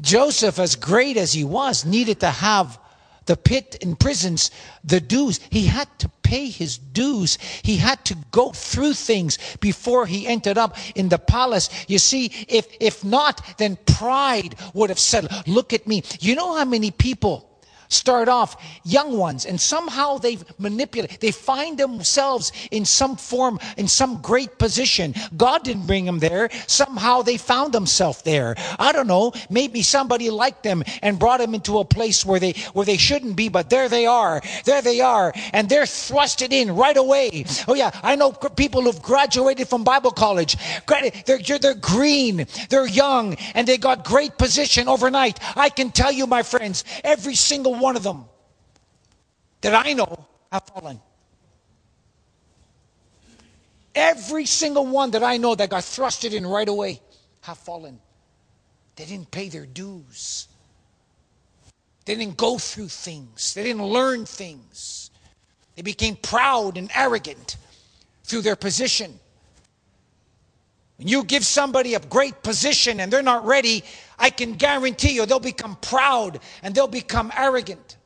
Joseph, 0.00 0.58
as 0.58 0.76
great 0.76 1.16
as 1.16 1.32
he 1.32 1.44
was, 1.44 1.84
needed 1.84 2.20
to 2.20 2.30
have 2.30 2.78
the 3.26 3.36
pit 3.36 3.76
and 3.82 3.98
prisons, 3.98 4.50
the 4.84 5.00
dues. 5.00 5.38
He 5.50 5.66
had 5.66 5.86
to 5.98 6.08
pay 6.22 6.48
his 6.48 6.78
dues. 6.78 7.38
He 7.62 7.76
had 7.76 8.04
to 8.06 8.16
go 8.30 8.52
through 8.52 8.94
things 8.94 9.38
before 9.60 10.06
he 10.06 10.26
ended 10.26 10.56
up 10.56 10.76
in 10.94 11.08
the 11.08 11.18
palace. 11.18 11.68
You 11.88 11.98
see, 11.98 12.32
if, 12.48 12.66
if 12.80 13.04
not, 13.04 13.58
then 13.58 13.76
pride 13.86 14.54
would 14.74 14.90
have 14.90 14.98
said, 14.98 15.28
look 15.46 15.72
at 15.72 15.86
me. 15.86 16.02
You 16.20 16.34
know 16.34 16.56
how 16.56 16.64
many 16.64 16.90
people 16.90 17.48
start 17.92 18.28
off 18.28 18.56
young 18.84 19.16
ones 19.16 19.46
and 19.46 19.60
somehow 19.60 20.18
they 20.18 20.38
manipulate 20.58 21.20
they 21.20 21.30
find 21.30 21.78
themselves 21.78 22.52
in 22.70 22.84
some 22.84 23.16
form 23.16 23.58
in 23.76 23.88
some 23.88 24.20
great 24.22 24.58
position. 24.58 25.14
God 25.36 25.64
didn't 25.64 25.86
bring 25.86 26.04
them 26.04 26.18
there. 26.18 26.50
Somehow 26.66 27.22
they 27.22 27.36
found 27.36 27.72
themselves 27.72 28.22
there. 28.22 28.54
I 28.78 28.92
don't 28.92 29.06
know. 29.06 29.32
Maybe 29.50 29.82
somebody 29.82 30.30
liked 30.30 30.62
them 30.62 30.82
and 31.02 31.18
brought 31.18 31.38
them 31.38 31.54
into 31.54 31.78
a 31.78 31.84
place 31.84 32.24
where 32.24 32.40
they 32.40 32.52
where 32.72 32.86
they 32.86 32.96
shouldn't 32.96 33.36
be 33.36 33.48
but 33.48 33.70
there 33.70 33.88
they 33.88 34.06
are. 34.06 34.40
There 34.64 34.82
they 34.82 35.00
are. 35.00 35.32
And 35.52 35.68
they're 35.68 35.84
thrusted 35.84 36.52
in 36.52 36.74
right 36.74 36.96
away. 36.96 37.44
Oh 37.68 37.74
yeah 37.74 37.90
i 38.02 38.16
know 38.16 38.32
people 38.32 38.82
who've 38.82 39.02
graduated 39.02 39.68
from 39.68 39.84
bible 39.84 40.10
college. 40.10 40.56
They're, 41.26 41.38
they're 41.58 41.74
green. 41.74 42.46
They're 42.68 42.86
young. 42.86 43.34
And 43.54 43.66
they 43.66 43.78
got 43.78 44.04
great 44.04 44.38
position 44.38 44.88
overnight. 44.88 45.38
I 45.56 45.68
can 45.68 45.90
tell 45.90 46.12
you 46.12 46.26
my 46.26 46.42
friends 46.42 46.84
every 47.04 47.34
single 47.34 47.74
one 47.82 47.96
of 47.96 48.02
them 48.02 48.24
that 49.60 49.74
I 49.86 49.92
know 49.92 50.26
have 50.50 50.62
fallen. 50.64 51.00
Every 53.94 54.46
single 54.46 54.86
one 54.86 55.10
that 55.10 55.22
I 55.22 55.36
know 55.36 55.54
that 55.54 55.68
got 55.68 55.82
thrusted 55.82 56.32
in 56.32 56.46
right 56.46 56.68
away 56.68 57.02
have 57.42 57.58
fallen. 57.58 58.00
They 58.96 59.04
didn't 59.04 59.30
pay 59.30 59.48
their 59.48 59.66
dues. 59.66 60.48
They 62.04 62.14
didn't 62.14 62.36
go 62.36 62.58
through 62.58 62.88
things. 62.88 63.54
They 63.54 63.62
didn't 63.62 63.84
learn 63.84 64.24
things. 64.24 65.10
They 65.76 65.82
became 65.82 66.16
proud 66.16 66.76
and 66.76 66.90
arrogant 66.94 67.56
through 68.24 68.42
their 68.42 68.56
position. 68.56 69.18
When 70.98 71.08
you 71.08 71.24
give 71.24 71.44
somebody 71.44 71.94
a 71.94 72.00
great 72.00 72.42
position 72.42 73.00
and 73.00 73.12
they're 73.12 73.22
not 73.22 73.44
ready, 73.44 73.84
I 74.22 74.30
can 74.30 74.52
guarantee 74.52 75.10
you 75.10 75.26
they'll 75.26 75.40
become 75.40 75.76
proud 75.82 76.38
and 76.62 76.74
they'll 76.74 76.86
become 76.86 77.32
arrogant. 77.36 77.96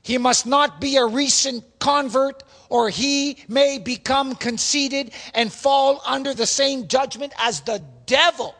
He 0.00 0.16
must 0.16 0.46
not 0.46 0.80
be 0.80 0.96
a 0.96 1.04
recent 1.04 1.64
convert, 1.80 2.44
or 2.68 2.88
he 2.88 3.38
may 3.48 3.78
become 3.78 4.36
conceited 4.36 5.10
and 5.34 5.52
fall 5.52 6.00
under 6.06 6.32
the 6.32 6.46
same 6.46 6.86
judgment 6.86 7.32
as 7.40 7.62
the 7.62 7.82
devil. 8.06 8.54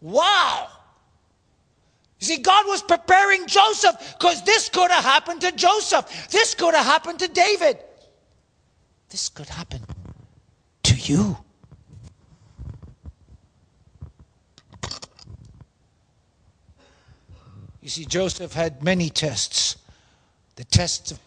Wow. 0.00 0.66
You 2.18 2.26
see, 2.26 2.38
God 2.38 2.66
was 2.66 2.82
preparing 2.82 3.46
Joseph 3.46 4.16
because 4.18 4.42
this 4.42 4.68
could 4.68 4.90
have 4.90 5.04
happened 5.04 5.42
to 5.42 5.52
Joseph. 5.52 6.28
This 6.30 6.54
could 6.54 6.74
have 6.74 6.84
happened 6.84 7.20
to 7.20 7.28
David. 7.28 7.78
This 9.10 9.28
could 9.28 9.48
happen 9.48 9.82
to 10.82 10.96
you. 10.96 11.43
You 17.84 17.90
see, 17.90 18.06
Joseph 18.06 18.54
had 18.54 18.82
many 18.82 19.10
tests. 19.10 19.76
The 20.56 20.64
tests 20.64 21.10
of, 21.12 21.18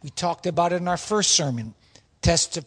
we 0.00 0.10
talked 0.10 0.46
about 0.46 0.72
in 0.72 0.86
our 0.86 0.96
first 0.96 1.32
sermon, 1.32 1.74
tests 2.22 2.56
of 2.56 2.64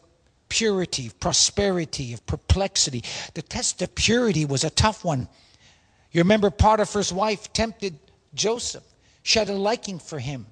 purity, 0.50 1.08
of 1.08 1.18
prosperity, 1.22 2.12
of 2.12 2.26
perplexity. 2.26 3.06
The 3.36 3.42
test 3.42 3.82
of 3.82 3.96
purity 3.96 4.44
was 4.44 4.66
a 4.66 4.70
tough 4.70 5.06
one. 5.06 5.30
You 6.12 6.20
remember 6.20 6.50
Potiphar's 6.50 7.14
wife 7.14 7.54
tempted 7.54 7.98
Joseph. 8.34 8.84
She 9.24 9.40
had 9.40 9.48
a 9.48 9.54
liking 9.54 10.00
for 10.00 10.20
him. 10.20 10.46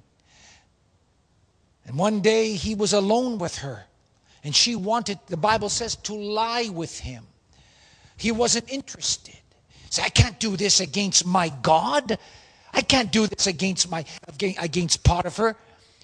And 1.85 1.97
one 1.97 2.21
day 2.21 2.53
he 2.53 2.75
was 2.75 2.93
alone 2.93 3.39
with 3.39 3.57
her. 3.57 3.83
And 4.41 4.55
she 4.55 4.73
wanted, 4.77 5.19
the 5.27 5.35
Bible 5.35 5.67
says, 5.67 5.97
to 5.97 6.13
lie 6.13 6.69
with 6.71 6.97
him. 6.97 7.27
He 8.15 8.31
wasn't 8.31 8.71
interested. 8.71 9.35
He 9.67 9.87
said, 9.89 10.05
I 10.05 10.09
can't 10.09 10.39
do 10.39 10.55
this 10.55 10.79
against 10.79 11.25
my 11.25 11.49
God. 11.61 12.17
I 12.75 12.81
can't 12.81 13.11
do 13.11 13.25
this 13.25 13.47
against 13.47 13.89
my 13.89 14.05
against 14.37 15.03
Potiphar. 15.03 15.55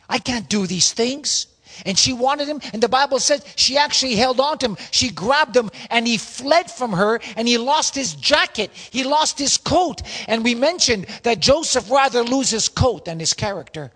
I 0.10 0.18
can't 0.18 0.50
do 0.50 0.66
these 0.66 0.94
things. 0.94 1.48
And 1.86 1.98
she 1.98 2.12
wanted 2.12 2.48
him, 2.50 2.60
and 2.74 2.84
the 2.84 2.90
Bible 2.90 3.20
says 3.20 3.46
she 3.56 3.78
actually 3.78 4.16
held 4.16 4.40
on 4.42 4.58
to 4.58 4.66
him. 4.68 4.78
She 4.92 5.10
grabbed 5.10 5.56
him, 5.56 5.70
and 5.90 6.06
he 6.06 6.18
fled 6.18 6.70
from 6.70 6.92
her, 6.92 7.22
and 7.38 7.48
he 7.48 7.58
lost 7.58 7.96
his 7.96 8.14
jacket. 8.14 8.72
He 8.74 9.06
lost 9.06 9.40
his 9.40 9.58
coat. 9.58 10.02
And 10.28 10.44
we 10.44 10.54
mentioned 10.54 11.08
that 11.24 11.40
Joseph 11.40 11.90
rather 11.90 12.24
lose 12.24 12.50
his 12.50 12.68
coat 12.68 13.06
than 13.06 13.20
his 13.20 13.34
character. 13.34 13.92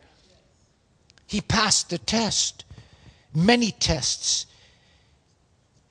He 1.27 1.41
passed 1.41 1.89
the 1.89 1.97
test, 1.97 2.63
many 3.33 3.71
tests. 3.71 4.45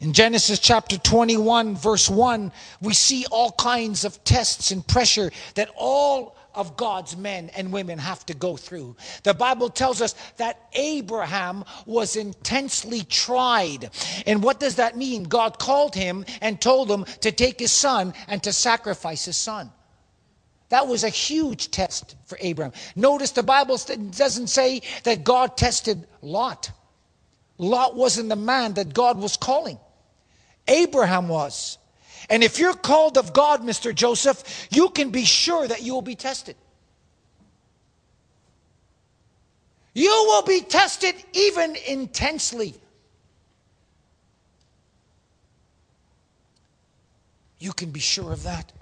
In 0.00 0.12
Genesis 0.12 0.58
chapter 0.58 0.96
21, 0.98 1.76
verse 1.76 2.08
1, 2.08 2.50
we 2.80 2.94
see 2.94 3.26
all 3.30 3.52
kinds 3.52 4.04
of 4.04 4.22
tests 4.24 4.70
and 4.70 4.86
pressure 4.86 5.30
that 5.54 5.68
all 5.76 6.36
of 6.54 6.76
God's 6.76 7.16
men 7.16 7.50
and 7.56 7.72
women 7.72 7.98
have 7.98 8.24
to 8.26 8.34
go 8.34 8.56
through. 8.56 8.96
The 9.22 9.34
Bible 9.34 9.68
tells 9.68 10.00
us 10.00 10.14
that 10.36 10.68
Abraham 10.74 11.64
was 11.86 12.16
intensely 12.16 13.02
tried. 13.02 13.90
And 14.26 14.42
what 14.42 14.60
does 14.60 14.76
that 14.76 14.96
mean? 14.96 15.24
God 15.24 15.58
called 15.58 15.94
him 15.94 16.24
and 16.40 16.60
told 16.60 16.90
him 16.90 17.04
to 17.20 17.32
take 17.32 17.58
his 17.58 17.72
son 17.72 18.14
and 18.28 18.42
to 18.42 18.52
sacrifice 18.52 19.24
his 19.24 19.36
son. 19.36 19.70
That 20.70 20.88
was 20.88 21.04
a 21.04 21.08
huge 21.08 21.70
test 21.70 22.16
for 22.26 22.38
Abraham. 22.40 22.72
Notice 22.96 23.30
the 23.30 23.42
Bible 23.42 23.76
doesn't 23.76 24.48
say 24.48 24.82
that 25.04 25.22
God 25.22 25.56
tested 25.56 26.06
Lot. 26.20 26.70
Lot 27.58 27.94
wasn't 27.94 28.28
the 28.28 28.36
man 28.36 28.74
that 28.74 28.92
God 28.92 29.18
was 29.18 29.36
calling, 29.36 29.78
Abraham 30.66 31.28
was. 31.28 31.78
And 32.30 32.42
if 32.42 32.58
you're 32.58 32.74
called 32.74 33.18
of 33.18 33.32
God, 33.32 33.62
Mr. 33.62 33.94
Joseph, 33.94 34.68
you 34.70 34.88
can 34.88 35.10
be 35.10 35.24
sure 35.24 35.66
that 35.66 35.82
you 35.82 35.94
will 35.94 36.02
be 36.02 36.14
tested. 36.14 36.56
You 39.94 40.10
will 40.26 40.42
be 40.42 40.60
tested 40.60 41.14
even 41.32 41.76
intensely. 41.86 42.74
You 47.60 47.72
can 47.72 47.90
be 47.90 48.00
sure 48.00 48.32
of 48.32 48.42
that. 48.42 48.72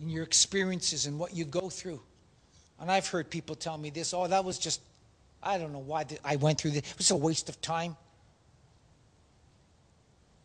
In 0.00 0.08
your 0.08 0.22
experiences 0.22 1.06
and 1.06 1.18
what 1.18 1.34
you 1.34 1.44
go 1.44 1.68
through. 1.68 2.00
And 2.80 2.90
I've 2.90 3.08
heard 3.08 3.28
people 3.28 3.56
tell 3.56 3.76
me 3.76 3.90
this 3.90 4.14
oh, 4.14 4.28
that 4.28 4.44
was 4.44 4.58
just, 4.58 4.80
I 5.42 5.58
don't 5.58 5.72
know 5.72 5.80
why 5.80 6.06
I 6.24 6.36
went 6.36 6.60
through 6.60 6.70
this. 6.70 6.90
It 6.92 6.98
was 6.98 7.10
a 7.10 7.16
waste 7.16 7.48
of 7.48 7.60
time. 7.60 7.96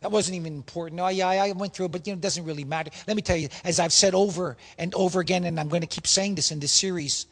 That 0.04 0.12
wasn't 0.12 0.36
even 0.36 0.54
important. 0.54 1.00
Oh, 1.00 1.08
yeah, 1.08 1.30
I 1.30 1.54
went 1.54 1.74
through 1.74 1.86
it, 1.86 1.94
but 1.94 2.06
you 2.06 2.12
know, 2.12 2.18
it 2.18 2.22
doesn't 2.22 2.44
really 2.44 2.66
matter. 2.66 2.92
Let 3.08 3.16
me 3.16 3.22
tell 3.22 3.38
you, 3.38 3.48
as 3.64 3.80
I've 3.80 3.94
said 3.94 4.14
over 4.14 4.58
and 4.78 4.94
over 4.96 5.22
again, 5.22 5.46
and 5.46 5.58
I'm 5.58 5.70
going 5.70 5.80
to 5.80 5.88
keep 5.88 6.08
saying 6.08 6.36
this 6.36 6.52
in 6.52 6.60
this 6.60 6.74
series. 6.74 7.26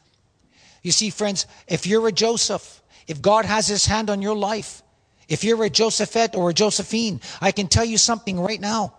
You 0.82 0.94
see, 0.94 1.10
friends, 1.10 1.48
if 1.68 1.86
you're 1.86 2.08
a 2.08 2.14
Joseph, 2.14 2.82
if 3.08 3.22
God 3.22 3.44
has 3.44 3.68
his 3.68 3.86
hand 3.86 4.10
on 4.10 4.22
your 4.22 4.38
life, 4.38 4.84
if 5.28 5.44
you're 5.44 5.62
a 5.66 5.70
Josephette 5.70 6.34
or 6.34 6.52
a 6.52 6.54
Josephine, 6.54 7.20
I 7.42 7.52
can 7.52 7.68
tell 7.68 7.84
you 7.84 7.98
something 7.98 8.40
right 8.40 8.62
now. 8.62 8.94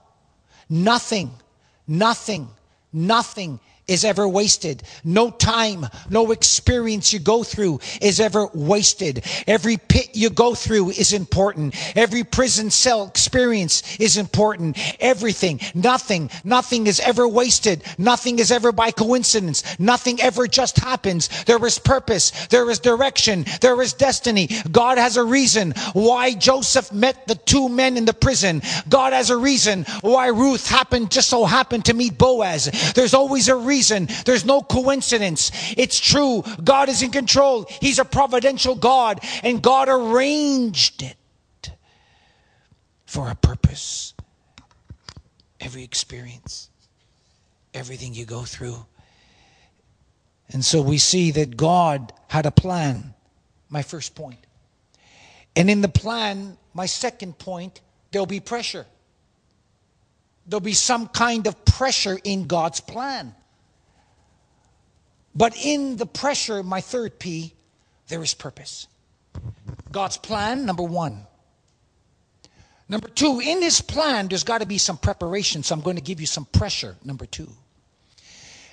Nothing, 0.68 1.30
nothing, 1.88 2.50
nothing 2.92 3.58
is 3.92 4.04
ever 4.04 4.26
wasted. 4.26 4.82
No 5.04 5.30
time, 5.30 5.86
no 6.08 6.32
experience 6.32 7.12
you 7.12 7.18
go 7.18 7.44
through 7.44 7.80
is 8.00 8.20
ever 8.20 8.48
wasted. 8.54 9.24
Every 9.46 9.76
pit 9.76 10.10
you 10.14 10.30
go 10.30 10.54
through 10.54 10.90
is 10.90 11.12
important. 11.12 11.74
Every 11.96 12.24
prison 12.24 12.70
cell 12.70 13.06
experience 13.06 14.00
is 14.00 14.16
important. 14.16 14.78
Everything, 14.98 15.60
nothing, 15.74 16.30
nothing 16.42 16.86
is 16.86 17.00
ever 17.00 17.28
wasted. 17.28 17.84
Nothing 17.98 18.38
is 18.38 18.50
ever 18.50 18.72
by 18.72 18.90
coincidence. 18.90 19.62
Nothing 19.78 20.20
ever 20.20 20.48
just 20.48 20.78
happens. 20.78 21.28
There 21.44 21.64
is 21.66 21.78
purpose. 21.78 22.30
There 22.46 22.68
is 22.70 22.78
direction. 22.78 23.44
There 23.60 23.80
is 23.82 23.92
destiny. 23.92 24.48
God 24.70 24.96
has 24.96 25.16
a 25.16 25.24
reason 25.24 25.72
why 25.92 26.32
Joseph 26.32 26.92
met 26.92 27.26
the 27.26 27.34
two 27.34 27.68
men 27.68 27.96
in 27.98 28.06
the 28.06 28.14
prison. 28.14 28.62
God 28.88 29.12
has 29.12 29.28
a 29.28 29.36
reason 29.36 29.84
why 30.00 30.28
Ruth 30.28 30.66
happened, 30.66 31.10
just 31.10 31.28
so 31.28 31.44
happened 31.44 31.84
to 31.86 31.94
meet 31.94 32.16
Boaz. 32.16 32.92
There's 32.94 33.14
always 33.14 33.48
a 33.48 33.56
reason 33.56 33.81
reason. 33.82 34.08
There's 34.24 34.44
no 34.44 34.62
coincidence. 34.62 35.50
It's 35.76 35.98
true. 35.98 36.44
God 36.62 36.88
is 36.88 37.02
in 37.02 37.10
control. 37.10 37.66
He's 37.80 37.98
a 37.98 38.04
providential 38.04 38.74
God, 38.74 39.20
and 39.42 39.60
God 39.60 39.88
arranged 39.88 41.02
it 41.02 41.70
for 43.06 43.28
a 43.28 43.34
purpose. 43.34 44.14
Every 45.60 45.82
experience, 45.82 46.70
everything 47.74 48.14
you 48.14 48.24
go 48.24 48.42
through. 48.42 48.86
And 50.50 50.64
so 50.64 50.80
we 50.82 50.98
see 50.98 51.32
that 51.32 51.56
God 51.56 52.12
had 52.28 52.46
a 52.46 52.50
plan, 52.50 53.14
my 53.68 53.82
first 53.82 54.14
point. 54.14 54.38
And 55.56 55.68
in 55.68 55.80
the 55.80 55.88
plan, 55.88 56.56
my 56.74 56.86
second 56.86 57.38
point, 57.38 57.80
there'll 58.10 58.26
be 58.26 58.40
pressure. 58.40 58.86
There'll 60.46 60.60
be 60.60 60.72
some 60.72 61.08
kind 61.08 61.46
of 61.46 61.64
pressure 61.64 62.18
in 62.22 62.46
God's 62.46 62.80
plan. 62.80 63.34
But 65.34 65.56
in 65.56 65.96
the 65.96 66.06
pressure, 66.06 66.62
my 66.62 66.80
third 66.80 67.18
P, 67.18 67.54
there 68.08 68.22
is 68.22 68.34
purpose. 68.34 68.86
God's 69.90 70.16
plan, 70.16 70.66
number 70.66 70.82
one. 70.82 71.26
Number 72.88 73.08
two, 73.08 73.40
in 73.40 73.62
his 73.62 73.80
plan, 73.80 74.28
there's 74.28 74.44
got 74.44 74.60
to 74.60 74.66
be 74.66 74.78
some 74.78 74.98
preparation. 74.98 75.62
So 75.62 75.74
I'm 75.74 75.80
going 75.80 75.96
to 75.96 76.02
give 76.02 76.20
you 76.20 76.26
some 76.26 76.44
pressure, 76.44 76.96
number 77.04 77.24
two. 77.24 77.48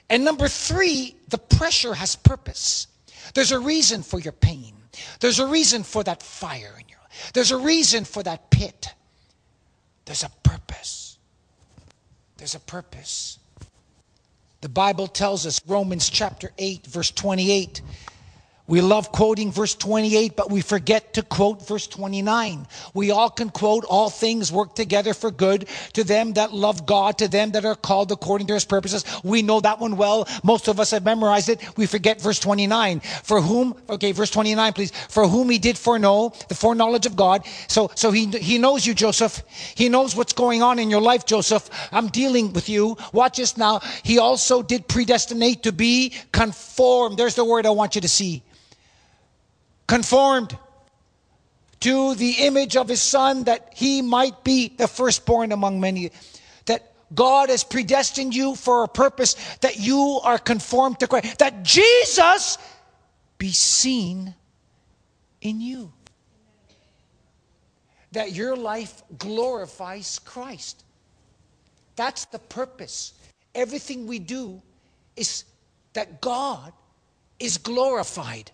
And 0.10 0.26
number 0.26 0.48
three, 0.48 1.16
the 1.30 1.38
pressure 1.38 1.94
has 1.94 2.16
purpose. 2.16 2.88
There's 3.34 3.52
a 3.52 3.60
reason 3.60 4.04
for 4.04 4.20
your 4.20 4.34
pain. 4.34 4.74
There's 5.20 5.40
a 5.40 5.48
reason 5.48 5.84
for 5.84 6.04
that 6.04 6.22
fire 6.22 6.76
in 6.80 6.90
your 6.90 7.00
life. 7.00 7.32
There's 7.34 7.52
a 7.52 7.58
reason 7.58 8.04
for 8.06 8.24
that 8.24 8.50
pit. 8.50 8.94
There's 10.06 10.24
a 10.24 10.30
purpose. 10.44 11.18
There's 12.38 12.56
a 12.56 12.60
purpose. 12.60 13.39
The 14.62 14.70
Bible 14.70 15.08
tells 15.08 15.46
us, 15.46 15.62
Romans 15.66 16.10
chapter 16.10 16.52
8, 16.58 16.86
verse 16.86 17.12
28, 17.12 17.82
we 18.70 18.82
love 18.82 19.12
quoting 19.12 19.52
verse 19.52 19.74
28, 19.74 20.36
but 20.36 20.52
we 20.52 20.62
forget 20.62 21.16
to 21.16 21.24
quote 21.24 21.68
verse 21.68 21.88
29. 21.88 22.68
We 22.94 23.10
all 23.10 23.32
can 23.32 23.50
quote, 23.50 23.84
all 23.84 24.12
things 24.12 24.52
work 24.52 24.76
together 24.76 25.16
for 25.16 25.32
good 25.32 25.68
to 25.94 26.04
them 26.04 26.34
that 26.34 26.54
love 26.54 26.86
God, 26.86 27.18
to 27.18 27.28
them 27.28 27.50
that 27.54 27.66
are 27.66 27.74
called 27.74 28.12
according 28.12 28.46
to 28.48 28.54
his 28.54 28.66
purposes. 28.66 29.04
We 29.24 29.42
know 29.42 29.60
that 29.60 29.80
one 29.80 29.98
well. 29.98 30.28
Most 30.44 30.68
of 30.68 30.80
us 30.80 30.92
have 30.92 31.04
memorized 31.04 31.50
it. 31.50 31.78
We 31.78 31.88
forget 31.88 32.22
verse 32.22 32.38
29. 32.38 33.00
For 33.24 33.42
whom, 33.42 33.76
okay, 33.90 34.12
verse 34.12 34.30
29, 34.30 34.74
please. 34.74 34.92
For 35.10 35.28
whom 35.28 35.50
he 35.50 35.58
did 35.58 35.76
foreknow, 35.76 36.34
the 36.48 36.54
foreknowledge 36.54 37.08
of 37.08 37.16
God. 37.16 37.48
So, 37.68 37.90
so 37.96 38.12
he, 38.12 38.28
he 38.28 38.60
knows 38.60 38.86
you, 38.86 38.94
Joseph. 38.94 39.42
He 39.74 39.90
knows 39.90 40.16
what's 40.16 40.34
going 40.34 40.62
on 40.62 40.78
in 40.78 40.92
your 40.92 41.02
life, 41.02 41.26
Joseph. 41.26 41.72
I'm 41.92 42.10
dealing 42.10 42.54
with 42.54 42.70
you. 42.70 42.98
Watch 43.14 43.38
this 43.38 43.58
now. 43.58 43.80
He 44.04 44.20
also 44.20 44.62
did 44.62 44.88
predestinate 44.88 45.64
to 45.64 45.72
be 45.72 46.14
conformed. 46.32 47.18
There's 47.18 47.34
the 47.34 47.46
word 47.46 47.66
I 47.66 47.72
want 47.72 47.96
you 47.96 48.02
to 48.02 48.08
see 48.08 48.44
conformed 49.90 50.56
to 51.80 52.14
the 52.14 52.32
image 52.46 52.78
of 52.78 52.88
his 52.88 53.02
son 53.02 53.46
that 53.46 53.74
he 53.76 54.04
might 54.04 54.44
be 54.44 54.70
the 54.70 54.88
firstborn 54.88 55.52
among 55.52 55.80
many. 55.80 56.12
That 56.68 56.94
God 57.16 57.50
has 57.50 57.64
predestined 57.64 58.36
you 58.36 58.56
for 58.56 58.84
a 58.84 58.88
purpose 58.88 59.34
that 59.62 59.80
you 59.80 60.20
are 60.24 60.38
conformed 60.38 61.00
to 61.00 61.08
Christ. 61.08 61.40
That 61.40 61.64
Jesus 61.64 62.60
be 63.40 63.52
seen 63.52 64.36
in 65.42 65.60
you. 65.60 65.92
That 68.12 68.34
your 68.34 68.56
life 68.56 69.02
glorifies 69.18 70.20
Christ. 70.20 70.84
That's 71.96 72.26
the 72.26 72.40
purpose. 72.40 73.14
Everything 73.56 74.06
we 74.06 74.20
do 74.20 74.62
is 75.16 75.46
that 75.94 76.22
God 76.22 76.74
is 77.40 77.58
glorified. 77.58 78.52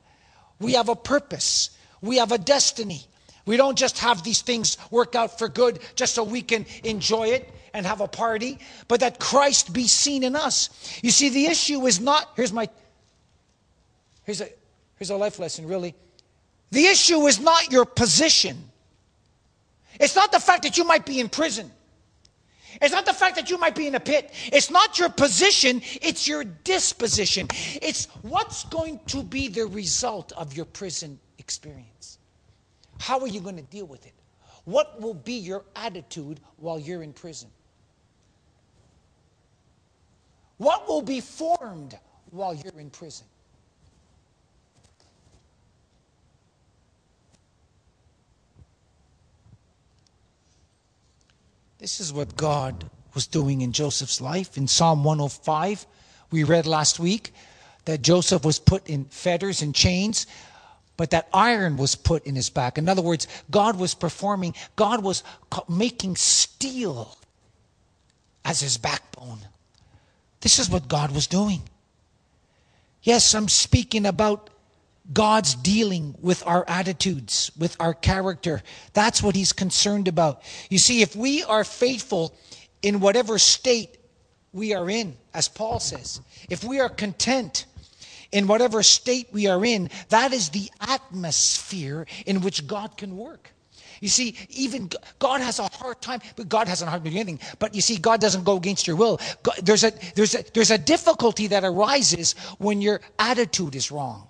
We 0.59 0.73
have 0.73 0.89
a 0.89 0.95
purpose. 0.95 1.71
We 2.01 2.17
have 2.17 2.31
a 2.31 2.37
destiny. 2.37 3.01
We 3.45 3.57
don't 3.57 3.77
just 3.77 3.99
have 3.99 4.23
these 4.23 4.41
things 4.41 4.77
work 4.89 5.15
out 5.15 5.37
for 5.37 5.47
good 5.47 5.79
just 5.95 6.15
so 6.15 6.23
we 6.23 6.41
can 6.41 6.65
enjoy 6.83 7.29
it 7.29 7.49
and 7.73 7.85
have 7.85 8.01
a 8.01 8.07
party, 8.07 8.59
but 8.87 9.01
that 9.01 9.19
Christ 9.19 9.73
be 9.73 9.85
seen 9.85 10.23
in 10.23 10.35
us. 10.35 10.69
You 11.03 11.11
see, 11.11 11.29
the 11.29 11.45
issue 11.45 11.85
is 11.85 11.99
not, 11.99 12.31
here's 12.35 12.53
my, 12.53 12.69
here's 14.23 14.41
a, 14.41 14.49
here's 14.97 15.09
a 15.09 15.15
life 15.17 15.39
lesson, 15.39 15.67
really. 15.67 15.93
The 16.71 16.85
issue 16.85 17.27
is 17.27 17.39
not 17.39 17.71
your 17.71 17.85
position. 17.85 18.71
It's 19.99 20.15
not 20.15 20.31
the 20.31 20.39
fact 20.39 20.63
that 20.63 20.77
you 20.77 20.85
might 20.85 21.05
be 21.05 21.19
in 21.19 21.29
prison. 21.29 21.71
It's 22.81 22.93
not 22.93 23.05
the 23.05 23.13
fact 23.13 23.35
that 23.35 23.49
you 23.49 23.57
might 23.57 23.75
be 23.75 23.88
in 23.88 23.95
a 23.95 23.99
pit. 23.99 24.31
It's 24.51 24.69
not 24.69 24.99
your 24.99 25.09
position, 25.09 25.81
it's 26.01 26.27
your 26.27 26.43
disposition. 26.43 27.47
It's 27.81 28.05
what's 28.21 28.63
going 28.65 28.99
to 29.07 29.23
be 29.23 29.47
the 29.47 29.65
result 29.67 30.31
of 30.33 30.55
your 30.55 30.65
prison 30.65 31.19
experience. 31.38 32.19
How 32.99 33.19
are 33.19 33.27
you 33.27 33.39
going 33.39 33.57
to 33.57 33.63
deal 33.63 33.85
with 33.85 34.05
it? 34.05 34.13
What 34.65 34.99
will 34.99 35.13
be 35.13 35.33
your 35.33 35.63
attitude 35.75 36.39
while 36.57 36.79
you're 36.79 37.03
in 37.03 37.13
prison? 37.13 37.49
What 40.57 40.88
will 40.88 41.01
be 41.01 41.21
formed 41.21 41.97
while 42.31 42.55
you're 42.55 42.79
in 42.79 42.89
prison? 42.89 43.27
This 51.85 51.99
is 51.99 52.11
what 52.11 52.35
God 52.35 52.89
was 53.13 53.27
doing 53.27 53.61
in 53.61 53.71
Joseph's 53.71 54.19
life. 54.19 54.57
In 54.57 54.67
Psalm 54.67 55.03
105, 55.03 55.85
we 56.31 56.43
read 56.43 56.65
last 56.65 56.99
week 56.99 57.31
that 57.85 58.01
Joseph 58.01 58.43
was 58.43 58.57
put 58.57 58.89
in 58.89 59.05
fetters 59.05 59.61
and 59.61 59.75
chains, 59.75 60.25
but 60.97 61.11
that 61.11 61.29
iron 61.31 61.77
was 61.77 61.93
put 61.93 62.25
in 62.25 62.33
his 62.33 62.49
back. 62.49 62.79
In 62.79 62.89
other 62.89 63.03
words, 63.03 63.27
God 63.51 63.77
was 63.77 63.93
performing, 63.93 64.55
God 64.75 65.03
was 65.03 65.21
making 65.69 66.15
steel 66.15 67.15
as 68.43 68.61
his 68.61 68.79
backbone. 68.79 69.41
This 70.41 70.57
is 70.57 70.67
what 70.67 70.87
God 70.87 71.11
was 71.11 71.27
doing. 71.27 71.61
Yes, 73.03 73.35
I'm 73.35 73.47
speaking 73.47 74.07
about 74.07 74.49
God's 75.13 75.55
dealing 75.55 76.15
with 76.19 76.45
our 76.45 76.65
attitudes, 76.67 77.51
with 77.57 77.75
our 77.79 77.93
character. 77.93 78.61
That's 78.93 79.21
what 79.21 79.35
He's 79.35 79.53
concerned 79.53 80.07
about. 80.07 80.41
You 80.69 80.79
see, 80.79 81.01
if 81.01 81.15
we 81.15 81.43
are 81.43 81.63
faithful 81.63 82.35
in 82.81 82.99
whatever 82.99 83.37
state 83.37 83.97
we 84.51 84.73
are 84.73 84.89
in, 84.89 85.15
as 85.33 85.47
Paul 85.47 85.79
says, 85.79 86.21
if 86.49 86.63
we 86.63 86.79
are 86.79 86.89
content 86.89 87.65
in 88.31 88.47
whatever 88.47 88.81
state 88.83 89.27
we 89.31 89.47
are 89.47 89.63
in, 89.63 89.89
that 90.09 90.33
is 90.33 90.49
the 90.49 90.69
atmosphere 90.81 92.07
in 92.25 92.41
which 92.41 92.65
God 92.65 92.97
can 92.97 93.15
work. 93.15 93.51
You 94.01 94.09
see, 94.09 94.35
even 94.49 94.89
God 95.19 95.41
has 95.41 95.59
a 95.59 95.69
hard 95.71 96.01
time, 96.01 96.19
but 96.35 96.49
God 96.49 96.67
hasn't 96.67 96.89
hard 96.89 97.03
time 97.03 97.11
doing 97.11 97.21
anything. 97.21 97.39
But 97.59 97.73
you 97.75 97.81
see, 97.81 97.97
God 97.97 98.19
doesn't 98.19 98.43
go 98.43 98.57
against 98.57 98.87
your 98.87 98.95
will. 98.95 99.19
God, 99.41 99.55
there's, 99.63 99.83
a, 99.83 99.93
there's, 100.15 100.35
a, 100.35 100.43
there's 100.53 100.71
a 100.71 100.77
difficulty 100.77 101.47
that 101.47 101.63
arises 101.63 102.33
when 102.57 102.81
your 102.81 103.01
attitude 103.19 103.75
is 103.75 103.91
wrong. 103.91 104.27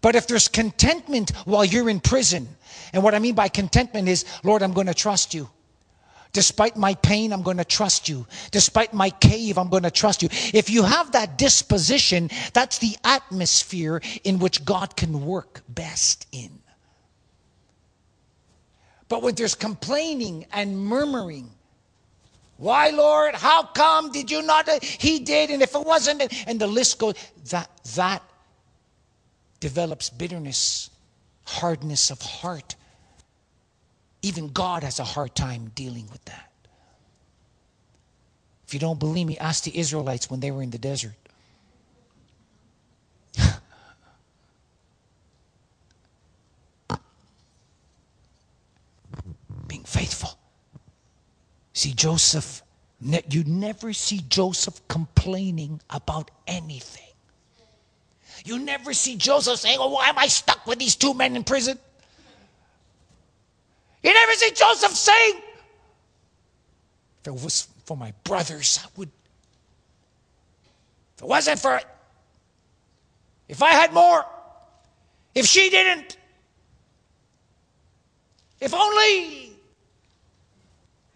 But 0.00 0.14
if 0.14 0.26
there's 0.26 0.48
contentment 0.48 1.30
while 1.44 1.64
you're 1.64 1.90
in 1.90 2.00
prison, 2.00 2.48
and 2.92 3.02
what 3.02 3.14
I 3.14 3.18
mean 3.18 3.34
by 3.34 3.48
contentment 3.48 4.08
is, 4.08 4.24
Lord, 4.42 4.62
I'm 4.62 4.72
going 4.72 4.86
to 4.86 4.94
trust 4.94 5.34
you. 5.34 5.48
Despite 6.32 6.76
my 6.76 6.94
pain, 6.94 7.32
I'm 7.32 7.42
going 7.42 7.58
to 7.58 7.64
trust 7.64 8.08
you. 8.08 8.26
Despite 8.50 8.94
my 8.94 9.10
cave, 9.10 9.58
I'm 9.58 9.68
going 9.68 9.82
to 9.82 9.90
trust 9.90 10.22
you. 10.22 10.30
If 10.54 10.70
you 10.70 10.82
have 10.82 11.12
that 11.12 11.36
disposition, 11.36 12.30
that's 12.54 12.78
the 12.78 12.96
atmosphere 13.04 14.00
in 14.24 14.38
which 14.38 14.64
God 14.64 14.96
can 14.96 15.26
work 15.26 15.62
best 15.68 16.26
in. 16.32 16.58
But 19.10 19.20
when 19.22 19.34
there's 19.34 19.54
complaining 19.54 20.46
and 20.52 20.78
murmuring, 20.78 21.50
why, 22.56 22.90
Lord? 22.90 23.34
How 23.34 23.64
come 23.64 24.10
did 24.10 24.30
you 24.30 24.40
not? 24.40 24.68
Uh, 24.68 24.78
he 24.80 25.18
did, 25.18 25.50
and 25.50 25.62
if 25.62 25.74
it 25.74 25.84
wasn't, 25.84 26.32
and 26.46 26.60
the 26.60 26.66
list 26.66 26.98
goes. 26.98 27.14
That 27.50 27.68
that 27.96 28.22
develops 29.62 30.10
bitterness, 30.10 30.90
hardness 31.44 32.10
of 32.10 32.20
heart. 32.20 32.74
Even 34.20 34.48
God 34.48 34.82
has 34.82 34.98
a 34.98 35.04
hard 35.04 35.36
time 35.36 35.70
dealing 35.76 36.08
with 36.10 36.24
that. 36.24 36.50
If 38.66 38.74
you 38.74 38.80
don't 38.80 38.98
believe 38.98 39.28
me, 39.28 39.38
ask 39.38 39.62
the 39.62 39.78
Israelites 39.78 40.28
when 40.28 40.40
they 40.40 40.50
were 40.50 40.64
in 40.64 40.70
the 40.70 40.78
desert. 40.78 41.14
being 49.68 49.84
faithful. 49.84 50.36
See, 51.72 51.92
Joseph, 51.92 52.62
you 53.00 53.44
never 53.44 53.92
see 53.92 54.22
Joseph 54.28 54.80
complaining 54.88 55.80
about 55.88 56.32
anything. 56.48 57.11
You 58.44 58.58
never 58.58 58.92
see 58.92 59.16
Joseph 59.16 59.58
saying, 59.58 59.78
Oh, 59.80 59.88
why 59.88 60.08
am 60.08 60.18
I 60.18 60.26
stuck 60.26 60.66
with 60.66 60.78
these 60.78 60.96
two 60.96 61.14
men 61.14 61.36
in 61.36 61.44
prison? 61.44 61.78
You 64.02 64.12
never 64.12 64.32
see 64.32 64.50
Joseph 64.50 64.92
saying, 64.92 65.34
If 67.20 67.28
it 67.28 67.32
was 67.32 67.68
for 67.84 67.96
my 67.96 68.12
brothers, 68.24 68.80
I 68.82 68.88
would. 68.96 69.10
If 71.16 71.22
it 71.22 71.28
wasn't 71.28 71.60
for 71.60 71.76
it, 71.76 71.86
if 73.48 73.62
I 73.62 73.70
had 73.70 73.92
more, 73.92 74.24
if 75.34 75.46
she 75.46 75.70
didn't, 75.70 76.16
if 78.60 78.74
only 78.74 79.52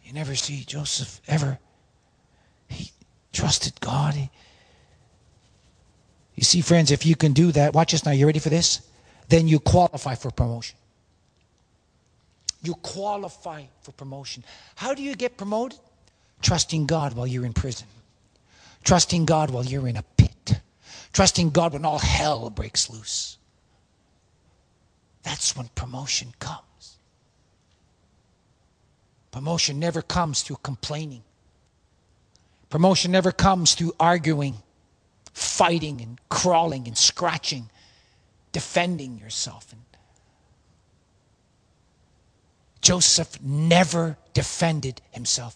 you 0.07 0.13
never 0.13 0.37
see 0.37 0.63
Joseph 0.65 1.21
ever. 1.27 1.59
He 2.69 2.93
trusted 3.33 3.81
God. 3.81 4.15
He, 4.15 4.31
you 6.37 6.45
see, 6.45 6.61
friends, 6.61 6.91
if 6.91 7.05
you 7.05 7.17
can 7.17 7.33
do 7.33 7.51
that, 7.53 7.73
watch 7.73 7.93
this 7.93 8.05
now. 8.05 8.13
You 8.13 8.27
ready 8.27 8.39
for 8.39 8.51
this? 8.51 8.83
Then 9.29 9.49
you 9.49 9.59
qualify 9.59 10.15
for 10.15 10.31
promotion. 10.31 10.77
You 12.63 12.75
qualify 12.75 13.65
for 13.81 13.93
promotion. 13.93 14.45
How 14.77 14.95
do 14.95 15.03
you 15.03 15.17
get 15.17 15.37
promoted? 15.37 15.79
Trusting 16.43 16.87
God 16.87 17.15
while 17.15 17.27
you're 17.27 17.47
in 17.47 17.55
prison. 17.55 17.87
Trusting 18.85 19.25
God 19.25 19.51
while 19.51 19.65
you're 19.65 19.89
in 19.89 19.97
a 19.97 20.03
pit. 20.03 20.61
Trusting 21.13 21.51
God 21.51 21.73
when 21.73 21.85
all 21.85 21.99
hell 21.99 22.51
breaks 22.51 22.91
loose. 22.91 23.39
That's 25.23 25.57
when 25.57 25.69
promotion 25.75 26.35
comes. 26.39 26.99
Promotion 29.33 29.81
never 29.81 30.03
comes 30.03 30.43
through 30.43 30.59
complaining. 30.63 31.23
Promotion 32.71 33.11
never 33.11 33.33
comes 33.33 33.75
through 33.75 33.93
arguing, 33.99 34.57
fighting, 35.37 36.01
and 36.01 36.19
crawling 36.31 36.87
and 36.87 36.97
scratching, 36.97 37.69
defending 38.53 39.19
yourself. 39.19 39.71
And 39.71 39.83
Joseph 42.81 43.39
never 43.43 44.17
defended 44.33 45.03
himself. 45.11 45.55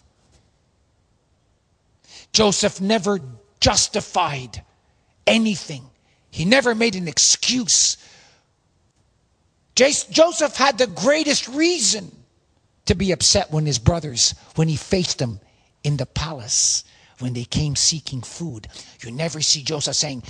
Joseph 2.33 2.79
never 2.79 3.21
justified 3.59 4.63
anything. 5.27 5.85
He 6.31 6.45
never 6.45 6.75
made 6.75 6.95
an 6.95 7.09
excuse. 7.09 7.97
Joseph 9.75 10.57
had 10.57 10.77
the 10.77 10.89
greatest 10.89 11.49
reason 11.49 12.13
to 12.85 12.95
be 12.95 13.13
upset 13.13 13.51
when 13.51 13.65
his 13.65 13.79
brothers, 13.79 14.35
when 14.57 14.69
he 14.69 14.77
faced 14.77 15.19
them 15.19 15.41
in 15.83 15.97
the 15.97 16.05
palace, 16.05 16.85
when 17.21 17.33
they 17.33 17.45
came 17.45 17.77
seeking 17.77 18.21
food. 18.21 18.69
You 19.03 19.11
never 19.11 19.41
see 19.41 19.63
Joseph 19.63 19.97
saying, 19.97 20.23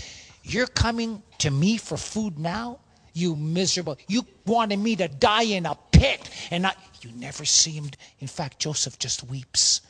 You're 0.43 0.67
coming 0.67 1.23
to 1.39 1.51
me 1.51 1.77
for 1.77 1.97
food 1.97 2.39
now? 2.39 2.81
You 3.13 3.35
miserable. 3.37 3.99
You 4.09 4.25
wanted 4.47 4.79
me 4.79 4.97
to 4.97 5.09
die 5.09 5.43
in 5.43 5.67
a 5.67 5.77
pit. 5.93 6.31
And 6.51 6.67
I, 6.67 6.75
you 7.03 7.11
never 7.17 7.45
see 7.45 7.73
him. 7.73 7.91
In 8.21 8.29
fact, 8.29 8.59
Joseph 8.61 8.99
just 8.99 9.25
weeps. 9.25 9.81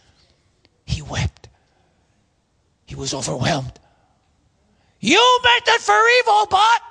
He 0.87 1.03
wept. 1.03 1.49
He 2.87 2.95
was 2.95 3.13
overwhelmed. 3.15 3.79
You 5.01 5.41
meant 5.45 5.65
it 5.69 5.81
for 5.81 6.01
evil, 6.21 6.47
but 6.51 6.83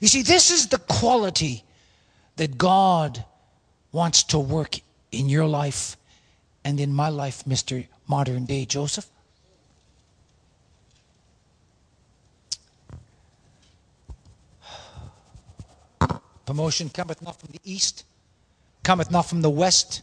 You 0.00 0.08
see, 0.08 0.22
this 0.22 0.50
is 0.50 0.66
the 0.66 0.78
quality 0.78 1.64
that 2.36 2.58
God 2.58 3.24
wants 3.94 4.24
to 4.24 4.38
work 4.40 4.80
in 5.12 5.28
your 5.28 5.46
life 5.46 5.96
and 6.64 6.80
in 6.80 6.92
my 6.92 7.08
life, 7.08 7.44
Mr. 7.44 7.86
Modern 8.08 8.44
Day 8.44 8.64
Joseph. 8.64 9.06
Promotion 16.44 16.90
cometh 16.90 17.22
not 17.22 17.38
from 17.40 17.50
the 17.52 17.60
east, 17.62 18.04
cometh 18.82 19.12
not 19.12 19.22
from 19.22 19.42
the 19.42 19.48
west, 19.48 20.02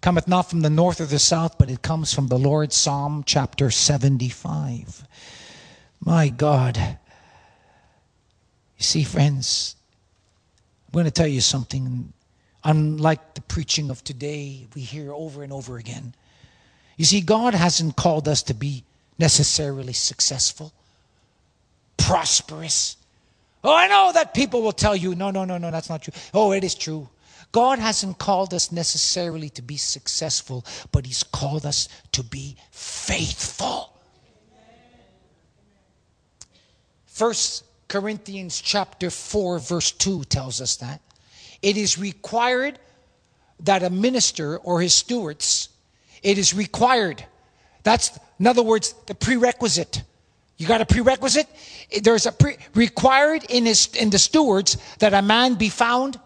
cometh 0.00 0.26
not 0.26 0.50
from 0.50 0.62
the 0.62 0.68
north 0.68 1.00
or 1.00 1.06
the 1.06 1.20
south, 1.20 1.56
but 1.58 1.70
it 1.70 1.80
comes 1.80 2.12
from 2.12 2.26
the 2.26 2.38
Lord. 2.38 2.72
Psalm 2.72 3.22
chapter 3.24 3.70
75. 3.70 5.06
My 6.00 6.28
God. 6.28 6.76
You 8.76 8.82
see, 8.84 9.04
friends, 9.04 9.76
I'm 10.88 10.92
going 10.92 11.04
to 11.04 11.12
tell 11.12 11.28
you 11.28 11.40
something. 11.40 12.12
Unlike 12.64 13.34
the 13.34 13.40
preaching 13.42 13.90
of 13.90 14.04
today, 14.04 14.66
we 14.74 14.82
hear 14.82 15.12
over 15.12 15.42
and 15.42 15.52
over 15.52 15.78
again. 15.78 16.14
You 16.96 17.04
see, 17.04 17.20
God 17.20 17.54
hasn't 17.54 17.96
called 17.96 18.28
us 18.28 18.42
to 18.44 18.54
be 18.54 18.84
necessarily 19.18 19.92
successful, 19.92 20.72
prosperous. 21.96 22.96
Oh, 23.64 23.74
I 23.74 23.88
know 23.88 24.12
that 24.14 24.34
people 24.34 24.62
will 24.62 24.72
tell 24.72 24.94
you, 24.94 25.14
no, 25.14 25.30
no, 25.30 25.44
no, 25.44 25.58
no, 25.58 25.70
that's 25.70 25.88
not 25.88 26.02
true. 26.02 26.14
Oh, 26.32 26.52
it 26.52 26.64
is 26.64 26.74
true. 26.74 27.08
God 27.52 27.78
hasn't 27.78 28.18
called 28.18 28.54
us 28.54 28.72
necessarily 28.72 29.50
to 29.50 29.62
be 29.62 29.76
successful, 29.76 30.64
but 30.90 31.04
He's 31.06 31.22
called 31.22 31.66
us 31.66 31.88
to 32.12 32.22
be 32.22 32.56
faithful. 32.70 33.92
First 37.06 37.64
Corinthians 37.88 38.60
chapter 38.60 39.10
4 39.10 39.58
verse 39.58 39.92
2 39.92 40.24
tells 40.24 40.62
us 40.62 40.76
that. 40.76 41.00
It 41.62 41.76
is 41.76 41.98
required 41.98 42.78
that 43.60 43.82
a 43.82 43.90
minister 43.90 44.58
or 44.58 44.80
his 44.80 44.92
stewards, 44.92 45.68
it 46.22 46.36
is 46.36 46.52
required. 46.52 47.24
That's, 47.84 48.18
in 48.38 48.46
other 48.46 48.62
words, 48.62 48.94
the 49.06 49.14
prerequisite. 49.14 50.02
You 50.56 50.66
got 50.66 50.80
a 50.80 50.86
prerequisite? 50.86 51.48
There's 52.02 52.26
a 52.26 52.32
pre- 52.32 52.56
required 52.74 53.44
in 53.48 53.66
his 53.66 53.88
in 53.94 54.10
the 54.10 54.18
stewards 54.18 54.76
that 54.98 55.14
a 55.14 55.22
man 55.22 55.54
be 55.54 55.68
found. 55.68 56.20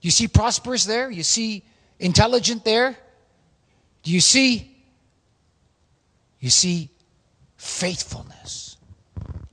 You 0.00 0.10
see 0.10 0.26
prosperous 0.26 0.84
there? 0.84 1.10
You 1.10 1.22
see 1.22 1.62
intelligent 2.00 2.64
there? 2.64 2.96
Do 4.02 4.10
you 4.10 4.20
see? 4.20 4.76
You 6.40 6.50
see 6.50 6.90
faithfulness 7.56 8.76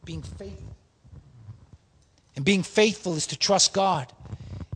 being 0.04 0.24
faithful. 0.24 0.69
And 2.40 2.46
being 2.46 2.64
faithful 2.64 3.18
is 3.18 3.28
to 3.28 3.38
trust 3.38 3.74
God 3.74 4.14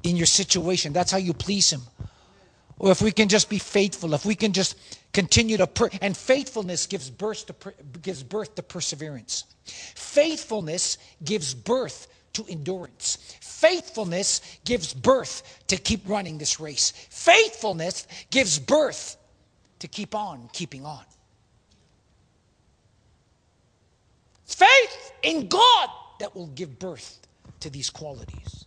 in 0.03 0.17
your 0.17 0.25
situation. 0.25 0.91
That's 0.91 1.13
how 1.13 1.17
you 1.17 1.33
please 1.33 1.71
Him. 1.71 1.79
Or 2.77 2.91
if 2.91 3.01
we 3.01 3.13
can 3.13 3.29
just 3.29 3.49
be 3.49 3.57
faithful, 3.57 4.13
if 4.13 4.25
we 4.25 4.35
can 4.35 4.51
just 4.51 4.75
continue 5.13 5.55
to 5.55 5.65
per- 5.65 5.89
and 6.01 6.17
faithfulness 6.17 6.87
gives 6.87 7.09
birth 7.09 7.45
to 7.45 7.53
per- 7.53 7.73
gives 8.01 8.21
birth 8.21 8.55
to 8.55 8.63
perseverance. 8.63 9.45
Faithfulness 9.63 10.97
gives 11.23 11.53
birth 11.53 12.09
to 12.33 12.45
endurance. 12.49 13.37
Faithfulness 13.39 14.41
gives 14.65 14.93
birth 14.93 15.61
to 15.67 15.77
keep 15.77 16.01
running 16.05 16.39
this 16.39 16.59
race. 16.59 16.91
Faithfulness 17.11 18.07
gives 18.29 18.59
birth 18.59 19.15
to 19.79 19.87
keep 19.87 20.13
on 20.13 20.49
keeping 20.51 20.85
on. 20.85 21.05
Faith 24.47 25.13
in 25.21 25.47
God 25.47 25.89
that 26.19 26.35
will 26.35 26.47
give 26.47 26.77
birth 26.77 27.21
to 27.59 27.69
these 27.69 27.89
qualities. 27.89 28.65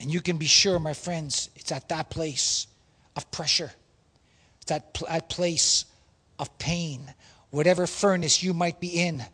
And 0.00 0.12
you 0.12 0.20
can 0.20 0.36
be 0.36 0.46
sure, 0.46 0.78
my 0.78 0.94
friends, 0.94 1.48
it's 1.54 1.70
at 1.70 1.88
that 1.90 2.10
place 2.10 2.66
of 3.16 3.30
pressure, 3.30 3.70
it's 4.56 4.66
that, 4.66 4.94
pl- 4.94 5.06
that 5.08 5.28
place 5.28 5.84
of 6.38 6.58
pain, 6.58 7.14
whatever 7.50 7.86
furnace 7.86 8.42
you 8.42 8.52
might 8.52 8.80
be 8.80 8.88
in, 8.88 9.24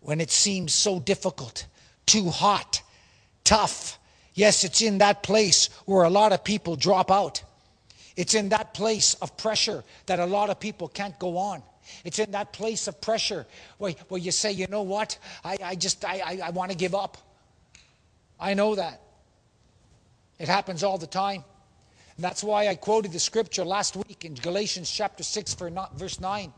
when 0.00 0.20
it 0.20 0.30
seems 0.30 0.74
so 0.74 1.00
difficult, 1.00 1.66
too 2.04 2.28
hot, 2.28 2.82
tough. 3.44 3.98
Yes, 4.34 4.64
it's 4.64 4.82
in 4.82 4.98
that 4.98 5.22
place 5.22 5.70
where 5.86 6.04
a 6.04 6.10
lot 6.10 6.32
of 6.32 6.44
people 6.44 6.76
drop 6.76 7.10
out. 7.10 7.42
It's 8.16 8.34
in 8.34 8.50
that 8.50 8.74
place 8.74 9.14
of 9.14 9.36
pressure 9.36 9.82
that 10.06 10.20
a 10.20 10.26
lot 10.26 10.50
of 10.50 10.60
people 10.60 10.88
can't 10.88 11.18
go 11.18 11.38
on. 11.38 11.62
It's 12.04 12.18
in 12.18 12.32
that 12.32 12.52
place 12.52 12.88
of 12.88 13.00
pressure 13.00 13.46
where, 13.78 13.92
where 14.08 14.20
you 14.20 14.30
say, 14.30 14.52
you 14.52 14.66
know 14.66 14.82
what, 14.82 15.18
I, 15.44 15.58
I 15.62 15.74
just, 15.74 16.04
I, 16.04 16.20
I, 16.24 16.40
I 16.46 16.50
want 16.50 16.70
to 16.70 16.76
give 16.76 16.94
up. 16.94 17.18
I 18.38 18.54
know 18.54 18.74
that. 18.74 19.00
It 20.38 20.48
happens 20.48 20.82
all 20.82 20.98
the 20.98 21.06
time. 21.06 21.44
And 22.16 22.24
that's 22.24 22.44
why 22.44 22.68
I 22.68 22.74
quoted 22.74 23.12
the 23.12 23.20
scripture 23.20 23.64
last 23.64 23.96
week 23.96 24.24
in 24.24 24.34
Galatians 24.34 24.90
chapter 24.90 25.22
6, 25.22 25.54
verse 25.54 26.20
9. 26.20 26.52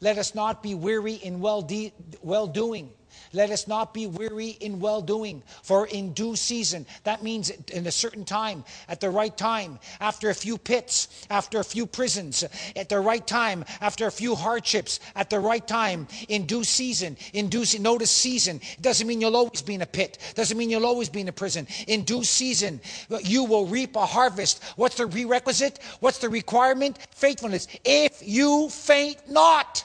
Let 0.00 0.18
us 0.18 0.34
not 0.34 0.62
be 0.62 0.74
weary 0.74 1.14
in 1.14 1.40
well, 1.40 1.62
de- 1.62 1.92
well 2.22 2.46
doing. 2.46 2.90
Let 3.32 3.50
us 3.50 3.66
not 3.66 3.94
be 3.94 4.06
weary 4.06 4.50
in 4.60 4.80
well 4.80 5.00
doing, 5.00 5.42
for 5.62 5.86
in 5.86 6.12
due 6.12 6.36
season, 6.36 6.86
that 7.04 7.22
means 7.22 7.50
in 7.50 7.86
a 7.86 7.92
certain 7.92 8.24
time, 8.24 8.64
at 8.88 9.00
the 9.00 9.10
right 9.10 9.36
time, 9.36 9.78
after 10.00 10.30
a 10.30 10.34
few 10.34 10.58
pits, 10.58 11.08
after 11.30 11.60
a 11.60 11.64
few 11.64 11.86
prisons, 11.86 12.44
at 12.76 12.88
the 12.88 13.00
right 13.00 13.26
time, 13.26 13.64
after 13.80 14.06
a 14.06 14.10
few 14.10 14.34
hardships, 14.34 15.00
at 15.14 15.30
the 15.30 15.40
right 15.40 15.66
time, 15.66 16.06
in 16.28 16.46
due 16.46 16.64
season, 16.64 17.16
in 17.32 17.48
due 17.48 17.64
season. 17.64 17.82
Notice 17.82 18.10
season. 18.10 18.60
It 18.76 18.82
doesn't 18.82 19.06
mean 19.06 19.20
you'll 19.20 19.36
always 19.36 19.62
be 19.62 19.74
in 19.74 19.82
a 19.82 19.86
pit, 19.86 20.18
doesn't 20.34 20.56
mean 20.56 20.70
you'll 20.70 20.86
always 20.86 21.08
be 21.08 21.20
in 21.20 21.28
a 21.28 21.32
prison. 21.32 21.66
In 21.86 22.04
due 22.04 22.24
season, 22.24 22.80
you 23.22 23.44
will 23.44 23.66
reap 23.66 23.96
a 23.96 24.06
harvest. 24.06 24.62
What's 24.76 24.96
the 24.96 25.08
prerequisite? 25.08 25.78
What's 26.00 26.18
the 26.18 26.28
requirement? 26.28 26.98
Faithfulness. 27.12 27.66
If 27.84 28.22
you 28.22 28.68
faint 28.68 29.30
not. 29.30 29.84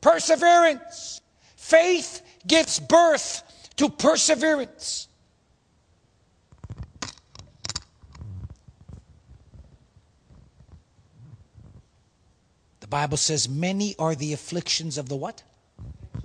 Perseverance. 0.00 1.20
Faith 1.56 2.22
gives 2.46 2.78
birth 2.78 3.42
to 3.76 3.88
perseverance. 3.88 5.08
The 12.80 12.86
Bible 12.90 13.16
says, 13.16 13.48
Many 13.48 13.96
are 13.98 14.14
the 14.14 14.32
afflictions 14.32 14.96
of 14.96 15.08
the 15.08 15.16
what? 15.16 15.42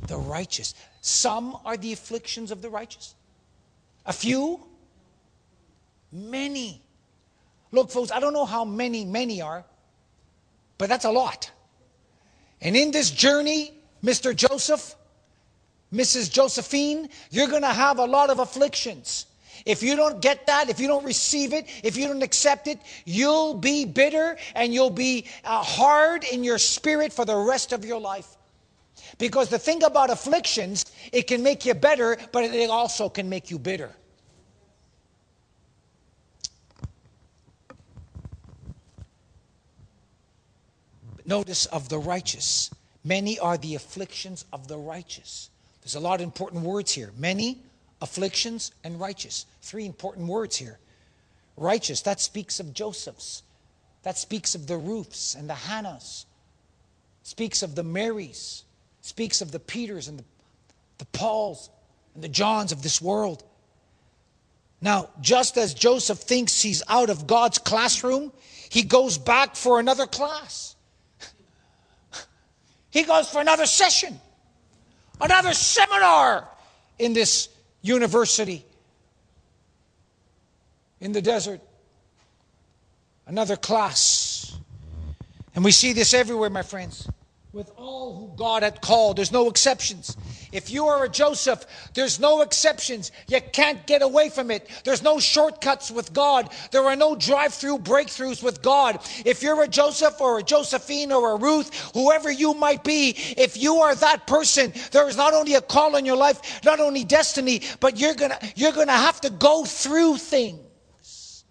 The 0.05 0.17
righteous. 0.17 0.75
Some 1.01 1.57
are 1.65 1.75
the 1.75 1.91
afflictions 1.91 2.51
of 2.51 2.61
the 2.61 2.69
righteous. 2.69 3.15
A 4.05 4.13
few? 4.13 4.59
Many. 6.11 6.81
Look, 7.71 7.89
folks, 7.89 8.11
I 8.11 8.19
don't 8.19 8.33
know 8.33 8.45
how 8.45 8.63
many 8.63 9.05
many 9.05 9.41
are, 9.41 9.63
but 10.77 10.89
that's 10.89 11.05
a 11.05 11.11
lot. 11.11 11.49
And 12.61 12.77
in 12.77 12.91
this 12.91 13.09
journey, 13.09 13.73
Mr. 14.03 14.35
Joseph, 14.35 14.95
Mrs. 15.93 16.31
Josephine, 16.31 17.09
you're 17.31 17.47
going 17.47 17.63
to 17.63 17.67
have 17.67 17.99
a 17.99 18.05
lot 18.05 18.29
of 18.29 18.39
afflictions. 18.39 19.25
If 19.65 19.83
you 19.83 19.95
don't 19.95 20.21
get 20.21 20.47
that, 20.47 20.69
if 20.69 20.79
you 20.79 20.87
don't 20.87 21.05
receive 21.05 21.53
it, 21.53 21.67
if 21.83 21.97
you 21.97 22.07
don't 22.07 22.23
accept 22.23 22.67
it, 22.67 22.79
you'll 23.05 23.53
be 23.53 23.85
bitter 23.85 24.37
and 24.55 24.73
you'll 24.73 24.89
be 24.89 25.25
uh, 25.43 25.61
hard 25.61 26.23
in 26.23 26.43
your 26.43 26.57
spirit 26.57 27.13
for 27.13 27.25
the 27.25 27.35
rest 27.35 27.73
of 27.73 27.85
your 27.85 27.99
life. 27.99 28.37
Because 29.17 29.49
the 29.49 29.59
thing 29.59 29.83
about 29.83 30.09
afflictions, 30.09 30.85
it 31.11 31.27
can 31.27 31.43
make 31.43 31.65
you 31.65 31.73
better, 31.73 32.17
but 32.31 32.43
it 32.43 32.69
also 32.69 33.09
can 33.09 33.29
make 33.29 33.51
you 33.51 33.59
bitter. 33.59 33.91
Notice 41.25 41.65
of 41.67 41.89
the 41.89 41.99
righteous. 41.99 42.69
Many 43.03 43.39
are 43.39 43.57
the 43.57 43.75
afflictions 43.75 44.45
of 44.53 44.67
the 44.67 44.77
righteous. 44.77 45.49
There's 45.81 45.95
a 45.95 45.99
lot 45.99 46.15
of 46.15 46.21
important 46.21 46.63
words 46.63 46.91
here. 46.91 47.11
Many, 47.17 47.59
afflictions, 48.01 48.71
and 48.83 48.99
righteous. 48.99 49.45
Three 49.61 49.85
important 49.85 50.27
words 50.27 50.57
here. 50.57 50.79
Righteous, 51.57 52.01
that 52.01 52.19
speaks 52.19 52.59
of 52.59 52.73
Joseph's. 52.73 53.43
That 54.03 54.17
speaks 54.17 54.55
of 54.55 54.67
the 54.67 54.77
Ruths 54.77 55.35
and 55.35 55.49
the 55.49 55.53
Hannahs. 55.53 56.25
Speaks 57.23 57.61
of 57.63 57.75
the 57.75 57.83
Marys. 57.83 58.63
Speaks 59.01 59.41
of 59.41 59.51
the 59.51 59.59
Peters 59.59 60.07
and 60.07 60.19
the, 60.19 60.23
the 60.97 61.05
Pauls 61.05 61.69
and 62.15 62.23
the 62.23 62.29
Johns 62.29 62.71
of 62.71 62.81
this 62.83 63.01
world. 63.01 63.43
Now, 64.81 65.09
just 65.21 65.57
as 65.57 65.75
Joseph 65.75 66.17
thinks 66.17 66.61
he's 66.61 66.81
out 66.87 67.11
of 67.11 67.27
God's 67.27 67.59
classroom, 67.59 68.31
he 68.69 68.81
goes 68.81 69.17
back 69.17 69.55
for 69.55 69.79
another 69.79 70.07
class. 70.07 70.70
He 72.91 73.03
goes 73.03 73.29
for 73.29 73.41
another 73.41 73.65
session, 73.65 74.19
another 75.19 75.53
seminar 75.53 76.47
in 76.99 77.13
this 77.13 77.49
university 77.81 78.63
in 80.99 81.11
the 81.11 81.21
desert, 81.21 81.61
another 83.25 83.55
class. 83.55 84.55
And 85.55 85.65
we 85.65 85.71
see 85.71 85.93
this 85.93 86.13
everywhere, 86.13 86.49
my 86.49 86.61
friends 86.61 87.09
with 87.53 87.71
all 87.75 88.15
who 88.15 88.37
God 88.37 88.63
had 88.63 88.81
called. 88.81 89.17
There's 89.17 89.31
no 89.31 89.49
exceptions. 89.49 90.15
If 90.51 90.69
you 90.69 90.87
are 90.87 91.05
a 91.05 91.09
Joseph, 91.09 91.65
there's 91.93 92.19
no 92.19 92.41
exceptions. 92.41 93.11
You 93.27 93.39
can't 93.41 93.85
get 93.87 94.01
away 94.01 94.29
from 94.29 94.51
it. 94.51 94.69
There's 94.83 95.01
no 95.01 95.19
shortcuts 95.19 95.91
with 95.91 96.13
God. 96.13 96.51
There 96.71 96.83
are 96.83 96.95
no 96.95 97.15
drive 97.15 97.53
through 97.53 97.79
breakthroughs 97.79 98.43
with 98.43 98.61
God. 98.61 98.99
If 99.25 99.41
you're 99.41 99.63
a 99.63 99.67
Joseph 99.67 100.19
or 100.19 100.39
a 100.39 100.43
Josephine 100.43 101.11
or 101.11 101.31
a 101.31 101.37
Ruth, 101.37 101.91
whoever 101.93 102.31
you 102.31 102.53
might 102.53 102.83
be, 102.83 103.15
if 103.37 103.55
you 103.57 103.75
are 103.77 103.95
that 103.95 104.27
person, 104.27 104.73
there 104.91 105.07
is 105.07 105.17
not 105.17 105.33
only 105.33 105.55
a 105.55 105.61
call 105.61 105.95
in 105.95 106.05
your 106.05 106.17
life, 106.17 106.63
not 106.65 106.79
only 106.79 107.03
destiny, 107.03 107.61
but 107.79 107.97
you're 107.97 108.15
going 108.15 108.31
to 108.31 108.53
you're 108.55 108.71
going 108.71 108.87
to 108.87 108.93
have 108.93 109.21
to 109.21 109.29
go 109.29 109.63
through 109.63 110.17
things. 110.17 111.45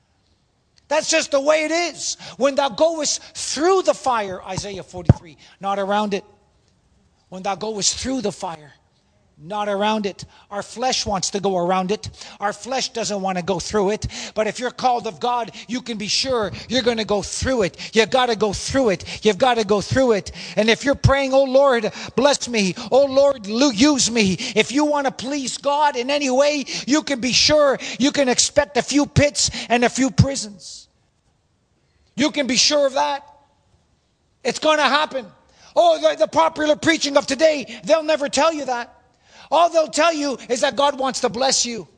That's 0.88 1.08
just 1.08 1.30
the 1.30 1.40
way 1.40 1.64
it 1.64 1.70
is. 1.70 2.16
When 2.36 2.56
thou 2.56 2.68
goest 2.68 3.22
through 3.22 3.82
the 3.82 3.94
fire, 3.94 4.42
Isaiah 4.42 4.82
43, 4.82 5.36
not 5.60 5.78
around 5.78 6.14
it. 6.14 6.24
When 7.28 7.44
thou 7.44 7.54
goest 7.54 7.96
through 7.96 8.22
the 8.22 8.32
fire, 8.32 8.72
not 9.42 9.68
around 9.68 10.06
it. 10.06 10.24
Our 10.50 10.62
flesh 10.62 11.06
wants 11.06 11.30
to 11.30 11.40
go 11.40 11.56
around 11.56 11.90
it. 11.90 12.10
Our 12.40 12.52
flesh 12.52 12.90
doesn't 12.90 13.20
want 13.20 13.38
to 13.38 13.44
go 13.44 13.58
through 13.58 13.90
it. 13.90 14.06
But 14.34 14.46
if 14.46 14.60
you're 14.60 14.70
called 14.70 15.06
of 15.06 15.18
God, 15.18 15.52
you 15.66 15.80
can 15.80 15.96
be 15.96 16.08
sure 16.08 16.52
you're 16.68 16.82
going 16.82 16.98
to 16.98 17.04
go 17.04 17.22
through 17.22 17.62
it. 17.62 17.94
You've 17.94 18.10
got 18.10 18.26
to 18.26 18.36
go 18.36 18.52
through 18.52 18.90
it. 18.90 19.24
You've 19.24 19.38
got 19.38 19.54
to 19.54 19.64
go 19.64 19.80
through 19.80 20.12
it. 20.12 20.32
And 20.56 20.68
if 20.68 20.84
you're 20.84 20.94
praying, 20.94 21.32
oh 21.32 21.44
Lord, 21.44 21.90
bless 22.16 22.48
me. 22.48 22.74
Oh 22.90 23.06
Lord, 23.06 23.46
use 23.46 24.10
me. 24.10 24.36
If 24.54 24.72
you 24.72 24.84
want 24.84 25.06
to 25.06 25.12
please 25.12 25.56
God 25.56 25.96
in 25.96 26.10
any 26.10 26.30
way, 26.30 26.64
you 26.86 27.02
can 27.02 27.20
be 27.20 27.32
sure 27.32 27.78
you 27.98 28.12
can 28.12 28.28
expect 28.28 28.76
a 28.76 28.82
few 28.82 29.06
pits 29.06 29.50
and 29.68 29.84
a 29.84 29.88
few 29.88 30.10
prisons. 30.10 30.88
You 32.14 32.30
can 32.30 32.46
be 32.46 32.56
sure 32.56 32.86
of 32.86 32.94
that. 32.94 33.26
It's 34.44 34.58
going 34.58 34.78
to 34.78 34.84
happen. 34.84 35.26
Oh, 35.76 36.00
the, 36.00 36.16
the, 36.16 36.26
popular 36.26 36.76
preaching 36.76 37.16
of 37.16 37.26
today, 37.26 37.80
they'll 37.84 38.02
never 38.02 38.28
tell 38.28 38.52
you 38.52 38.64
that. 38.66 38.99
All 39.50 39.68
they'll 39.70 39.88
tell 39.88 40.12
you 40.12 40.38
is 40.48 40.60
that 40.60 40.76
God 40.76 40.98
wants 40.98 41.20
to 41.20 41.28
bless 41.28 41.66
you. 41.66 41.88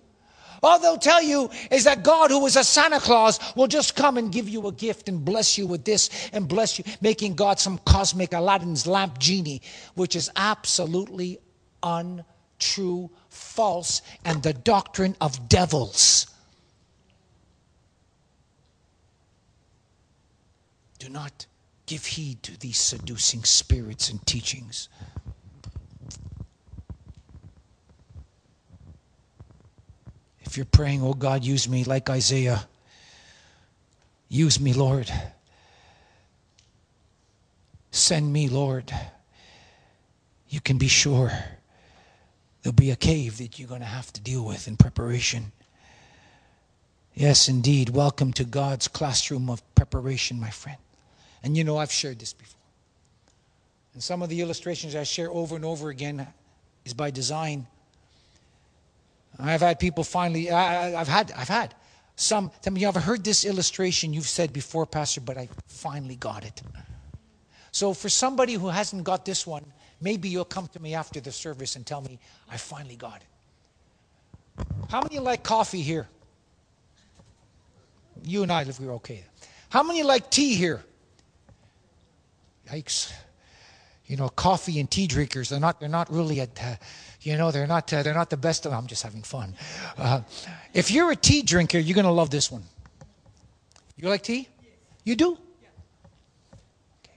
All 0.63 0.79
they'll 0.79 0.97
tell 0.97 1.23
you 1.23 1.51
is 1.73 1.85
that 1.85 2.05
God, 2.05 2.31
who 2.31 2.47
is 2.47 2.57
a 2.57 2.63
Santa 2.63 3.01
Claus, 3.01 3.41
will 3.57 3.67
just 3.67 3.97
come 3.97 4.17
and 4.17 4.31
give 4.31 4.49
you 4.49 4.69
a 4.69 4.73
gift 4.73 5.09
and 5.09 5.25
bless 5.25 5.59
you 5.59 5.67
with 5.67 5.85
this 5.85 6.09
and 6.33 6.47
bless 6.47 6.79
you, 6.79 6.85
making 7.01 7.35
God 7.35 7.59
some 7.59 7.79
cosmic 7.79 8.33
Aladdin's 8.33 8.87
lamp 8.87 9.19
genie, 9.19 9.61
which 9.95 10.15
is 10.15 10.31
absolutely 10.37 11.39
untrue, 11.83 13.11
false, 13.29 14.03
and 14.25 14.41
the 14.45 14.53
doctrine 14.53 15.17
of 15.21 15.49
devils. 15.49 16.29
Do 21.01 21.09
not 21.09 21.47
give 21.87 22.07
heed 22.07 22.41
to 22.45 22.59
these 22.61 22.79
seducing 22.79 23.43
spirits 23.43 24.09
and 24.11 24.25
teachings. 24.25 24.89
If 30.53 30.59
you're 30.59 30.67
praying, 30.67 31.03
oh 31.03 31.15
God, 31.15 31.45
use 31.45 31.67
me 31.67 31.83
like 31.85 32.11
Isaiah, 32.11 32.69
use 34.29 34.61
me, 34.61 34.75
Lord. 34.75 35.11
Send 37.91 38.31
me, 38.31 38.49
Lord. 38.49 38.93
You 40.51 40.61
can 40.61 40.77
be 40.77 40.89
sure 40.89 41.33
there'll 42.63 42.75
be 42.75 42.91
a 42.91 42.97
cave 42.97 43.39
that 43.39 43.59
you're 43.59 43.67
going 43.67 43.81
to 43.81 43.87
have 43.87 44.13
to 44.13 44.21
deal 44.21 44.45
with 44.45 44.69
in 44.69 44.77
preparation. 44.77 45.53
Yes, 47.15 47.49
indeed. 47.49 47.89
Welcome 47.89 48.35
to 48.35 48.45
God's 48.45 48.89
classroom 48.89 49.49
of 49.49 49.63
preparation, 49.75 50.39
my 50.39 50.51
friend. 50.51 50.77
And 51.43 51.57
you 51.57 51.65
know, 51.65 51.79
I've 51.79 51.91
shared 51.91 52.19
this 52.19 52.35
before. 52.35 52.61
And 53.95 54.03
some 54.03 54.21
of 54.21 54.29
the 54.29 54.43
illustrations 54.43 54.95
I 54.95 55.05
share 55.05 55.31
over 55.31 55.57
and 55.57 55.65
over 55.65 55.89
again 55.89 56.27
is 56.85 56.93
by 56.93 57.11
design. 57.11 57.67
I've 59.39 59.61
had 59.61 59.79
people 59.79 60.05
finally, 60.05 60.51
I, 60.51 60.91
have 60.91 61.09
had, 61.09 61.33
I've 61.33 61.49
had 61.49 61.75
some 62.17 62.51
tell 62.61 62.73
me, 62.73 62.83
you've 62.83 62.95
heard 62.95 63.25
this 63.25 63.45
illustration 63.45 64.13
you've 64.13 64.29
said 64.29 64.53
before, 64.53 64.87
Pastor, 64.87 65.21
but 65.21 65.37
I 65.37 65.49
finally 65.67 66.17
got 66.17 66.45
it. 66.45 66.63
So 67.73 67.95
for 67.95 68.09
somebody 68.09 68.55
who 68.55 68.69
hasn't 68.69 69.05
got 69.05 69.25
this 69.25 69.47
one, 69.47 69.65
maybe 70.01 70.29
you'll 70.29 70.45
come 70.45 70.69
to 70.69 70.81
me 70.81 70.95
after 70.95 71.21
the 71.21 71.33
service 71.33 71.77
and 71.77 71.87
tell 71.87 72.03
me, 72.03 72.19
I 72.51 72.59
finally 72.59 72.97
got 72.97 73.23
it. 73.23 74.67
How 74.91 75.01
many 75.01 75.19
like 75.19 75.43
coffee 75.43 75.81
here? 75.81 76.07
You 78.25 78.43
and 78.43 78.53
I, 78.53 78.63
if 78.63 78.79
we're 78.79 78.93
okay. 78.95 79.25
How 79.71 79.83
many 79.83 80.03
like 80.03 80.31
tea 80.31 80.55
here? 80.55 80.85
Yikes. 82.69 83.11
You 84.07 84.17
know, 84.17 84.29
coffee 84.29 84.79
and 84.79 84.91
tea 84.91 85.07
drinkers, 85.07 85.49
they're 85.49 85.59
not, 85.59 85.81
they're 85.81 85.89
not 85.89 86.13
really 86.13 86.41
at, 86.41 86.63
uh, 86.63 86.77
you 87.23 87.37
know, 87.37 87.51
they're 87.51 87.67
not, 87.67 87.93
uh, 87.93 88.03
they're 88.03 88.15
not 88.15 88.31
the 88.31 88.37
best 88.37 88.67
of 88.67 88.73
I'm 88.73 88.87
just 88.87 89.03
having 89.03 89.23
fun. 89.23 89.55
Uh, 89.97 90.23
if 90.75 90.91
you're 90.91 91.11
a 91.13 91.17
tea 91.17 91.43
drinker, 91.43 91.79
you're 91.79 91.95
going 91.95 92.05
to 92.05 92.11
love 92.11 92.31
this 92.31 92.51
one. 92.51 92.65
You 93.97 94.09
like 94.09 94.23
tea? 94.23 94.49
You 95.05 95.15
do? 95.17 95.33
Okay. 95.33 97.17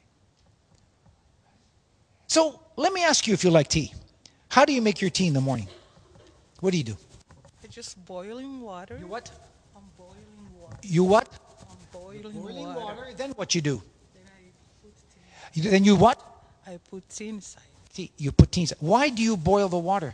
So 2.27 2.59
let 2.75 2.93
me 2.93 3.03
ask 3.03 3.27
you 3.27 3.33
if 3.33 3.43
you 3.43 3.49
like 3.49 3.67
tea. 3.67 3.93
How 4.49 4.65
do 4.65 4.73
you 4.73 4.81
make 4.81 5.01
your 5.01 5.09
tea 5.09 5.27
in 5.27 5.33
the 5.33 5.41
morning? 5.41 5.67
What 6.61 6.71
do 6.71 6.77
you 6.77 6.83
do? 6.83 6.97
Just 7.69 8.03
boiling 8.05 8.61
water. 8.61 8.97
You 8.97 9.07
what? 9.07 9.29
I'm 9.75 9.81
boiling 9.97 10.61
water. 10.61 10.77
You 10.81 11.03
what? 11.03 11.27
I'm 11.69 11.77
boiling, 11.91 12.21
Boiling 12.31 12.67
water. 12.67 12.79
water. 12.79 13.07
Then 13.17 13.31
what 13.31 13.53
you 13.53 13.59
do? 13.61 13.81
Then 14.13 14.23
I 14.27 14.51
put 14.81 14.93
tea. 15.53 15.61
You, 15.61 15.71
then 15.71 15.83
you 15.83 15.95
what? 15.97 16.21
I 16.65 16.79
put 16.89 17.09
tea 17.09 17.27
inside. 17.29 17.63
Tea. 17.95 18.11
You 18.17 18.31
put 18.33 18.51
tea. 18.51 18.67
Why 18.79 19.09
do 19.09 19.21
you 19.23 19.37
boil 19.37 19.69
the 19.69 19.77
water? 19.77 20.13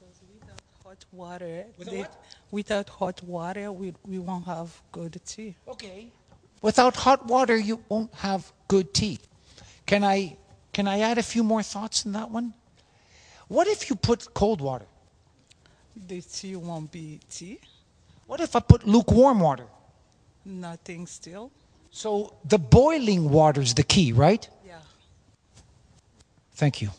Because 0.00 0.16
without 0.40 0.62
hot 0.82 1.04
water, 1.12 1.64
Without 1.78 1.92
they- 1.92 2.00
what? 2.00 2.24
without 2.50 2.88
hot 2.88 3.22
water, 3.22 3.70
we, 3.70 3.92
we 4.06 4.18
won't 4.18 4.46
have 4.46 4.68
good 4.90 5.20
tea. 5.26 5.54
Okay. 5.68 6.08
Without 6.62 6.96
hot 6.96 7.26
water, 7.26 7.56
you 7.56 7.76
won't 7.90 8.12
have 8.14 8.50
good 8.68 8.92
tea. 8.94 9.18
Can 9.86 10.02
I 10.02 10.36
can 10.72 10.88
I 10.88 11.00
add 11.00 11.18
a 11.18 11.22
few 11.22 11.42
more 11.44 11.62
thoughts 11.62 12.06
in 12.06 12.12
that 12.12 12.30
one? 12.30 12.54
What 13.48 13.66
if 13.68 13.90
you 13.90 13.96
put 13.96 14.32
cold 14.34 14.60
water? 14.60 14.86
The 16.08 16.20
tea 16.22 16.56
won't 16.56 16.90
be 16.90 17.20
tea. 17.30 17.58
What 18.26 18.40
if 18.40 18.54
I 18.56 18.60
put 18.60 18.86
lukewarm 18.86 19.40
water? 19.40 19.66
Nothing 20.44 21.06
still. 21.06 21.50
So 21.90 22.34
the 22.44 22.58
boiling 22.58 23.30
water 23.30 23.60
is 23.60 23.74
the 23.74 23.82
key, 23.82 24.12
right? 24.12 24.48
Thank 26.58 26.82
you. 26.82 26.90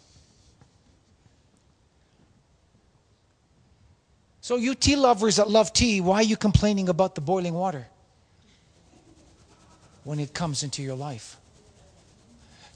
So 4.39 4.55
you 4.55 4.73
tea 4.73 4.95
lovers 4.95 5.35
that 5.35 5.49
love 5.49 5.73
tea, 5.73 5.99
why 5.99 6.15
are 6.15 6.23
you 6.23 6.37
complaining 6.37 6.87
about 6.87 7.13
the 7.13 7.19
boiling 7.19 7.53
water 7.53 7.85
when 10.05 10.17
it 10.17 10.33
comes 10.33 10.63
into 10.63 10.81
your 10.81 10.95
life? 10.95 11.35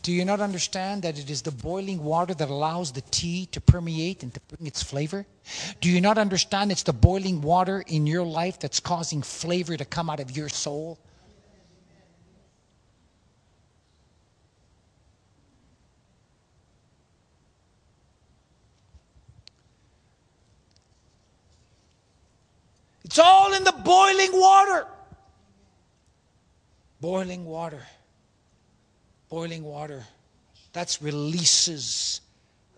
Do 0.01 0.11
you 0.11 0.25
not 0.25 0.41
understand 0.41 1.03
that 1.03 1.17
it 1.17 1.29
is 1.29 1.41
the 1.41 1.51
boiling 1.51 2.03
water 2.03 2.34
that 2.34 2.49
allows 2.49 2.91
the 2.91 3.03
tea 3.11 3.45
to 3.53 3.61
permeate 3.61 4.21
and 4.21 4.34
to 4.34 4.41
bring 4.49 4.67
its 4.67 4.84
flavor? 4.84 5.25
Do 5.79 5.89
you 5.89 6.01
not 6.01 6.17
understand 6.17 6.69
it's 6.69 6.84
the 6.84 6.91
boiling 6.91 7.41
water 7.41 7.86
in 7.88 8.05
your 8.05 8.25
life 8.25 8.59
that's 8.59 8.81
causing 8.81 9.21
flavor 9.21 9.77
to 9.77 9.86
come 9.86 10.09
out 10.09 10.19
of 10.19 10.36
your 10.36 10.49
soul? 10.49 10.99
It's 23.03 23.19
all 23.19 23.53
in 23.53 23.63
the 23.63 23.71
boiling 23.71 24.31
water. 24.33 24.87
Boiling 27.01 27.45
water. 27.45 27.81
Boiling 29.29 29.63
water. 29.63 30.03
That's 30.71 31.01
releases 31.01 32.21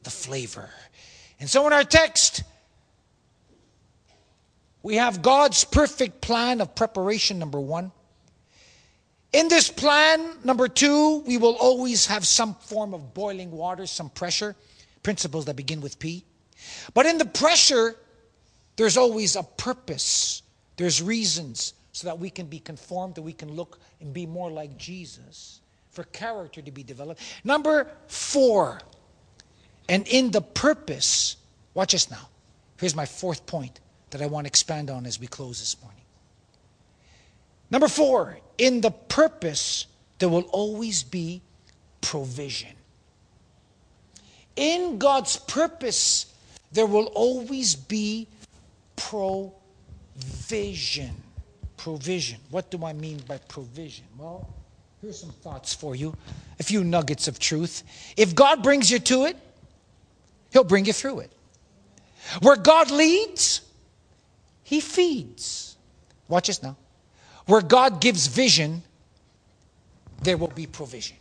the 0.03 0.09
flavor. 0.09 0.69
And 1.39 1.49
so 1.49 1.67
in 1.67 1.73
our 1.73 1.83
text, 1.83 2.43
we 4.81 4.95
have 4.95 5.21
God's 5.21 5.63
perfect 5.63 6.21
plan 6.21 6.61
of 6.61 6.75
preparation, 6.75 7.39
number 7.39 7.59
one. 7.59 7.91
In 9.33 9.47
this 9.47 9.69
plan, 9.69 10.37
number 10.43 10.67
two, 10.67 11.23
we 11.27 11.37
will 11.37 11.55
always 11.55 12.05
have 12.05 12.25
some 12.25 12.55
form 12.55 12.93
of 12.93 13.13
boiling 13.13 13.51
water, 13.51 13.85
some 13.85 14.09
pressure, 14.09 14.55
principles 15.03 15.45
that 15.45 15.55
begin 15.55 15.81
with 15.81 15.99
P. 15.99 16.23
But 16.93 17.05
in 17.05 17.17
the 17.17 17.25
pressure, 17.25 17.95
there's 18.75 18.97
always 18.97 19.35
a 19.35 19.43
purpose, 19.43 20.41
there's 20.77 21.01
reasons 21.01 21.73
so 21.91 22.07
that 22.07 22.19
we 22.19 22.29
can 22.29 22.45
be 22.47 22.59
conformed, 22.59 23.15
that 23.15 23.21
we 23.21 23.33
can 23.33 23.53
look 23.53 23.79
and 24.01 24.13
be 24.13 24.25
more 24.25 24.51
like 24.51 24.77
Jesus, 24.77 25.61
for 25.91 26.03
character 26.03 26.61
to 26.61 26.71
be 26.71 26.83
developed. 26.83 27.21
Number 27.43 27.87
four, 28.07 28.81
and 29.87 30.05
in 30.07 30.31
the 30.31 30.41
purpose, 30.41 31.37
watch 31.73 31.93
this 31.93 32.11
now. 32.11 32.27
Here's 32.79 32.95
my 32.95 33.05
fourth 33.05 33.45
point 33.45 33.79
that 34.09 34.21
I 34.21 34.25
want 34.25 34.45
to 34.45 34.49
expand 34.49 34.89
on 34.89 35.05
as 35.05 35.19
we 35.19 35.27
close 35.27 35.59
this 35.59 35.81
morning. 35.81 36.01
Number 37.71 37.87
four, 37.87 38.39
in 38.57 38.81
the 38.81 38.91
purpose, 38.91 39.87
there 40.19 40.29
will 40.29 40.47
always 40.51 41.03
be 41.03 41.41
provision. 42.01 42.73
In 44.55 44.97
God's 44.97 45.37
purpose, 45.37 46.27
there 46.71 46.85
will 46.85 47.07
always 47.07 47.75
be 47.75 48.27
provision. 48.95 49.91
Provision. 51.77 52.39
What 52.49 52.71
do 52.71 52.83
I 52.85 52.93
mean 52.93 53.21
by 53.27 53.37
provision? 53.37 54.05
Well, 54.17 54.47
here's 55.01 55.19
some 55.19 55.31
thoughts 55.31 55.73
for 55.73 55.95
you, 55.95 56.15
a 56.59 56.63
few 56.63 56.83
nuggets 56.83 57.27
of 57.27 57.39
truth. 57.39 57.83
If 58.17 58.33
God 58.35 58.63
brings 58.63 58.89
you 58.89 58.99
to 58.99 59.25
it, 59.25 59.37
He'll 60.51 60.63
bring 60.63 60.85
you 60.85 60.93
through 60.93 61.19
it. 61.19 61.31
Where 62.41 62.55
God 62.55 62.89
leads, 62.91 63.61
He 64.63 64.79
feeds. 64.79 65.75
Watch 66.27 66.47
this 66.47 66.63
now. 66.63 66.77
Where 67.45 67.61
God 67.61 68.01
gives 68.01 68.27
vision, 68.27 68.81
there 70.23 70.37
will 70.37 70.47
be 70.47 70.65
provision. 70.65 71.17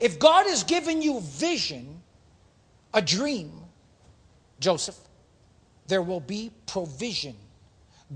If 0.00 0.18
God 0.18 0.46
has 0.46 0.64
given 0.64 1.02
you 1.02 1.20
vision, 1.20 2.02
a 2.94 3.02
dream, 3.02 3.52
Joseph, 4.60 4.96
there 5.86 6.02
will 6.02 6.20
be 6.20 6.50
provision. 6.66 7.34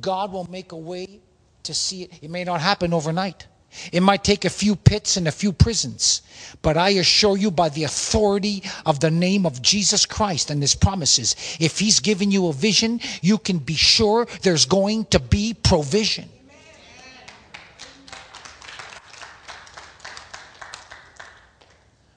God 0.00 0.32
will 0.32 0.50
make 0.50 0.72
a 0.72 0.76
way 0.76 1.20
to 1.64 1.74
see 1.74 2.02
it. 2.02 2.12
It 2.22 2.30
may 2.30 2.44
not 2.44 2.60
happen 2.60 2.92
overnight. 2.92 3.46
It 3.90 4.02
might 4.02 4.22
take 4.22 4.44
a 4.44 4.50
few 4.50 4.76
pits 4.76 5.16
and 5.16 5.26
a 5.26 5.32
few 5.32 5.52
prisons. 5.52 6.22
But 6.60 6.76
I 6.76 6.90
assure 6.90 7.38
you, 7.38 7.50
by 7.50 7.70
the 7.70 7.84
authority 7.84 8.62
of 8.84 9.00
the 9.00 9.10
name 9.10 9.46
of 9.46 9.62
Jesus 9.62 10.04
Christ 10.04 10.50
and 10.50 10.60
his 10.60 10.74
promises, 10.74 11.34
if 11.58 11.78
he's 11.78 12.00
given 12.00 12.30
you 12.30 12.48
a 12.48 12.52
vision, 12.52 13.00
you 13.22 13.38
can 13.38 13.58
be 13.58 13.74
sure 13.74 14.26
there's 14.42 14.66
going 14.66 15.06
to 15.06 15.18
be 15.18 15.54
provision. 15.54 16.28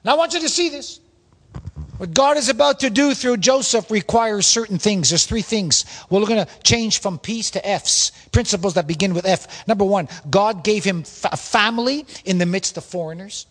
Now, 0.03 0.13
I 0.13 0.17
want 0.17 0.34
you 0.34 0.41
to 0.41 0.49
see 0.49 0.69
this. 0.69 0.99
What 1.97 2.13
God 2.13 2.35
is 2.35 2.49
about 2.49 2.81
to 2.81 2.89
do 2.89 3.13
through 3.13 3.37
Joseph 3.37 3.89
requires 3.89 4.45
certain 4.45 4.77
things. 4.77 5.09
There's 5.09 5.25
three 5.25 5.41
things. 5.41 5.85
We're 6.09 6.25
going 6.25 6.45
to 6.45 6.59
change 6.61 6.99
from 6.99 7.19
P's 7.19 7.51
to 7.51 7.65
F's. 7.65 8.11
Principles 8.33 8.73
that 8.73 8.85
begin 8.85 9.13
with 9.13 9.25
F. 9.25 9.65
Number 9.65 9.85
one, 9.85 10.09
God 10.29 10.63
gave 10.63 10.83
him 10.83 11.05
a 11.23 11.37
family 11.37 12.05
in 12.25 12.37
the 12.37 12.45
midst 12.45 12.75
of 12.75 12.83
foreigners. 12.83 13.45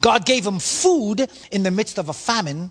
God 0.00 0.24
gave 0.24 0.46
him 0.46 0.58
food 0.58 1.28
in 1.50 1.62
the 1.62 1.70
midst 1.70 1.98
of 1.98 2.08
a 2.08 2.14
famine. 2.14 2.70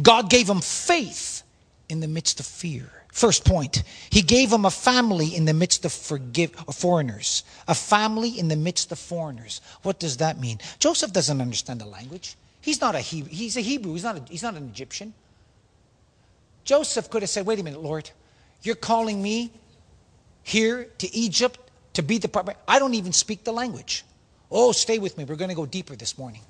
God 0.00 0.28
gave 0.28 0.50
him 0.50 0.60
faith 0.60 1.42
in 1.88 2.00
the 2.00 2.08
midst 2.08 2.40
of 2.40 2.46
fear. 2.46 2.90
First 3.10 3.44
point, 3.46 3.82
he 4.10 4.20
gave 4.22 4.52
him 4.52 4.66
a 4.66 4.70
family 4.70 5.34
in 5.34 5.46
the 5.46 5.54
midst 5.54 5.86
of 5.86 5.92
forgive, 5.92 6.52
foreigners. 6.72 7.42
A 7.68 7.74
family 7.74 8.38
in 8.38 8.48
the 8.48 8.56
midst 8.56 8.92
of 8.92 8.98
foreigners. 8.98 9.62
What 9.82 9.98
does 9.98 10.18
that 10.18 10.38
mean? 10.38 10.58
Joseph 10.78 11.12
doesn't 11.12 11.40
understand 11.40 11.80
the 11.80 11.86
language. 11.86 12.36
He's 12.62 12.80
not 12.80 12.94
a 12.94 13.00
Hebrew. 13.00 13.30
He's 13.30 13.56
a 13.56 13.60
Hebrew. 13.60 13.92
He's 13.92 14.04
not, 14.04 14.16
a, 14.16 14.22
he's 14.30 14.42
not 14.42 14.54
an 14.54 14.68
Egyptian. 14.68 15.12
Joseph 16.64 17.10
could 17.10 17.22
have 17.22 17.28
said, 17.28 17.44
Wait 17.44 17.58
a 17.58 17.62
minute, 17.62 17.82
Lord, 17.82 18.08
you're 18.62 18.76
calling 18.76 19.20
me 19.20 19.52
here 20.44 20.84
to 20.98 21.14
Egypt 21.14 21.58
to 21.94 22.02
be 22.02 22.18
the 22.18 22.28
prophet. 22.28 22.56
I 22.66 22.78
don't 22.78 22.94
even 22.94 23.12
speak 23.12 23.44
the 23.44 23.52
language. 23.52 24.04
Oh, 24.50 24.72
stay 24.72 24.98
with 24.98 25.18
me. 25.18 25.24
We're 25.24 25.36
going 25.36 25.50
to 25.50 25.56
go 25.56 25.66
deeper 25.66 25.96
this 25.96 26.16
morning. 26.16 26.42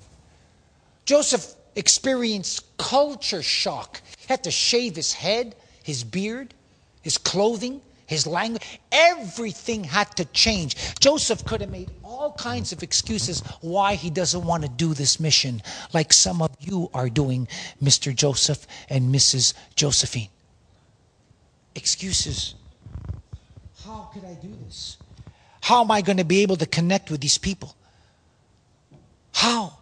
Joseph 1.05 1.55
experienced 1.75 2.77
culture 2.77 3.41
shock. 3.41 4.01
He 4.19 4.25
had 4.27 4.43
to 4.43 4.51
shave 4.51 4.95
his 4.95 5.13
head, 5.13 5.55
his 5.83 6.03
beard, 6.03 6.53
his 7.01 7.17
clothing, 7.17 7.81
his 8.13 8.25
language. 8.25 8.79
Everything 8.91 9.83
had 9.83 10.15
to 10.15 10.25
change. 10.25 10.75
Joseph 10.99 11.43
could 11.45 11.61
have 11.61 11.69
made 11.69 11.91
all 12.03 12.31
kinds 12.33 12.71
of 12.71 12.83
excuses 12.83 13.41
why 13.61 13.95
he 13.95 14.09
doesn't 14.09 14.45
want 14.45 14.63
to 14.63 14.69
do 14.69 14.93
this 14.93 15.19
mission, 15.19 15.61
like 15.93 16.13
some 16.13 16.41
of 16.41 16.55
you 16.59 16.89
are 16.93 17.09
doing, 17.09 17.47
Mr. 17.81 18.15
Joseph 18.15 18.65
and 18.89 19.13
Mrs. 19.13 19.53
Josephine. 19.75 20.29
Excuses. 21.75 22.55
How 23.83 24.09
could 24.13 24.23
I 24.23 24.35
do 24.35 24.53
this? 24.65 24.97
How 25.61 25.81
am 25.81 25.91
I 25.91 26.01
going 26.01 26.17
to 26.17 26.25
be 26.25 26.41
able 26.41 26.57
to 26.57 26.65
connect 26.65 27.09
with 27.09 27.21
these 27.21 27.37
people? 27.37 27.75
How? 29.33 29.77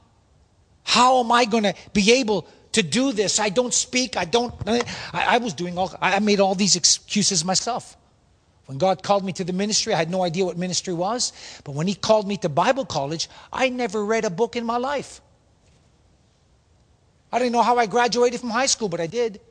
How 0.84 1.20
am 1.20 1.32
I 1.32 1.46
going 1.46 1.64
to 1.64 1.76
be 1.94 2.12
able 2.14 2.48
to 2.72 2.84
do 2.84 3.12
this? 3.12 3.40
I 3.40 3.50
don't 3.50 3.74
speak. 3.74 4.18
I 4.18 4.26
don't. 4.26 4.54
I, 4.66 4.82
I, 5.14 5.38
was 5.38 5.54
doing 5.54 5.78
all. 5.78 5.94
I 6.02 6.20
made 6.20 6.40
all 6.40 6.56
these 6.56 6.76
excuses 6.76 7.44
myself. 7.44 7.98
When 8.72 8.78
God 8.78 9.04
called 9.04 9.26
me 9.26 9.34
to 9.34 9.44
the 9.44 9.52
ministry, 9.52 9.94
I 9.94 9.98
had 9.98 10.10
no 10.10 10.24
idea 10.24 10.46
what 10.46 10.58
ministry 10.58 10.94
was. 10.94 11.34
But 11.66 11.76
when 11.76 11.88
He 11.88 11.94
called 11.94 12.26
me 12.26 12.38
to 12.38 12.48
Bible 12.48 12.86
college, 12.86 13.28
I 13.52 13.68
never 13.68 14.06
read 14.06 14.24
a 14.24 14.30
book 14.30 14.56
in 14.56 14.66
my 14.66 14.78
life. 14.78 15.20
I 17.34 17.40
didn't 17.40 17.52
know 17.52 17.64
how 17.64 17.78
I 17.78 17.86
graduated 17.86 18.40
from 18.40 18.50
high 18.50 18.68
school, 18.68 18.88
but 18.88 19.02
I 19.02 19.08
did. 19.08 19.42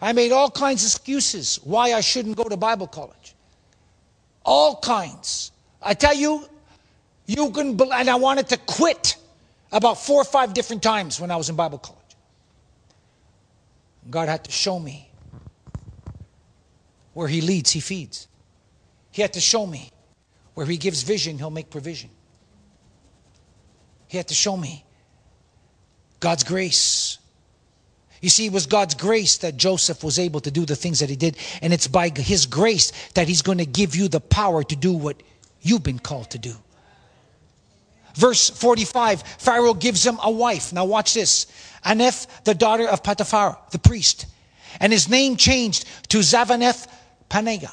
I 0.00 0.12
made 0.12 0.32
all 0.32 0.50
kinds 0.50 0.82
of 0.82 0.88
excuses 0.88 1.60
why 1.62 1.92
I 1.92 2.00
shouldn't 2.00 2.36
go 2.36 2.42
to 2.48 2.56
Bible 2.56 2.88
college. 2.88 3.36
All 4.44 4.80
kinds. 4.80 5.52
I 5.80 5.94
tell 5.94 6.16
you, 6.16 6.44
you 7.26 7.52
can, 7.52 7.80
and 7.80 8.10
I 8.10 8.16
wanted 8.16 8.48
to 8.48 8.56
quit 8.56 9.14
about 9.70 9.96
four 9.96 10.22
or 10.22 10.24
five 10.24 10.54
different 10.54 10.82
times 10.82 11.20
when 11.20 11.30
I 11.30 11.36
was 11.36 11.48
in 11.50 11.54
Bible 11.54 11.78
college. 11.78 12.00
God 14.10 14.28
had 14.28 14.42
to 14.42 14.50
show 14.50 14.80
me 14.80 15.11
where 17.14 17.28
He 17.28 17.40
leads, 17.40 17.70
He 17.70 17.80
feeds. 17.80 18.28
He 19.10 19.22
had 19.22 19.32
to 19.34 19.40
show 19.40 19.66
me 19.66 19.90
where 20.54 20.66
He 20.66 20.76
gives 20.76 21.02
vision, 21.02 21.38
He'll 21.38 21.50
make 21.50 21.70
provision. 21.70 22.10
He 24.08 24.16
had 24.16 24.28
to 24.28 24.34
show 24.34 24.56
me 24.56 24.84
God's 26.20 26.44
grace 26.44 27.18
you 28.22 28.28
see, 28.28 28.46
it 28.46 28.52
was 28.52 28.66
God's 28.66 28.94
grace 28.94 29.38
that 29.38 29.56
Joseph 29.56 30.04
was 30.04 30.20
able 30.20 30.38
to 30.40 30.50
do 30.50 30.64
the 30.64 30.76
things 30.76 31.00
that 31.00 31.10
he 31.10 31.16
did. 31.16 31.36
And 31.60 31.72
it's 31.72 31.88
by 31.88 32.08
his 32.08 32.46
grace 32.46 32.92
that 33.14 33.26
he's 33.26 33.42
going 33.42 33.58
to 33.58 33.66
give 33.66 33.96
you 33.96 34.06
the 34.06 34.20
power 34.20 34.62
to 34.62 34.76
do 34.76 34.92
what 34.92 35.20
you've 35.60 35.82
been 35.82 35.98
called 35.98 36.30
to 36.30 36.38
do. 36.38 36.54
Verse 38.14 38.48
45 38.48 39.22
Pharaoh 39.22 39.74
gives 39.74 40.06
him 40.06 40.18
a 40.22 40.30
wife. 40.30 40.72
Now, 40.72 40.84
watch 40.84 41.14
this 41.14 41.46
Aneth, 41.84 42.44
the 42.44 42.54
daughter 42.54 42.88
of 42.88 43.02
Potiphar, 43.02 43.58
the 43.72 43.80
priest. 43.80 44.26
And 44.78 44.92
his 44.92 45.08
name 45.08 45.36
changed 45.36 45.84
to 46.10 46.18
Zavaneth 46.18 46.86
Panega. 47.32 47.72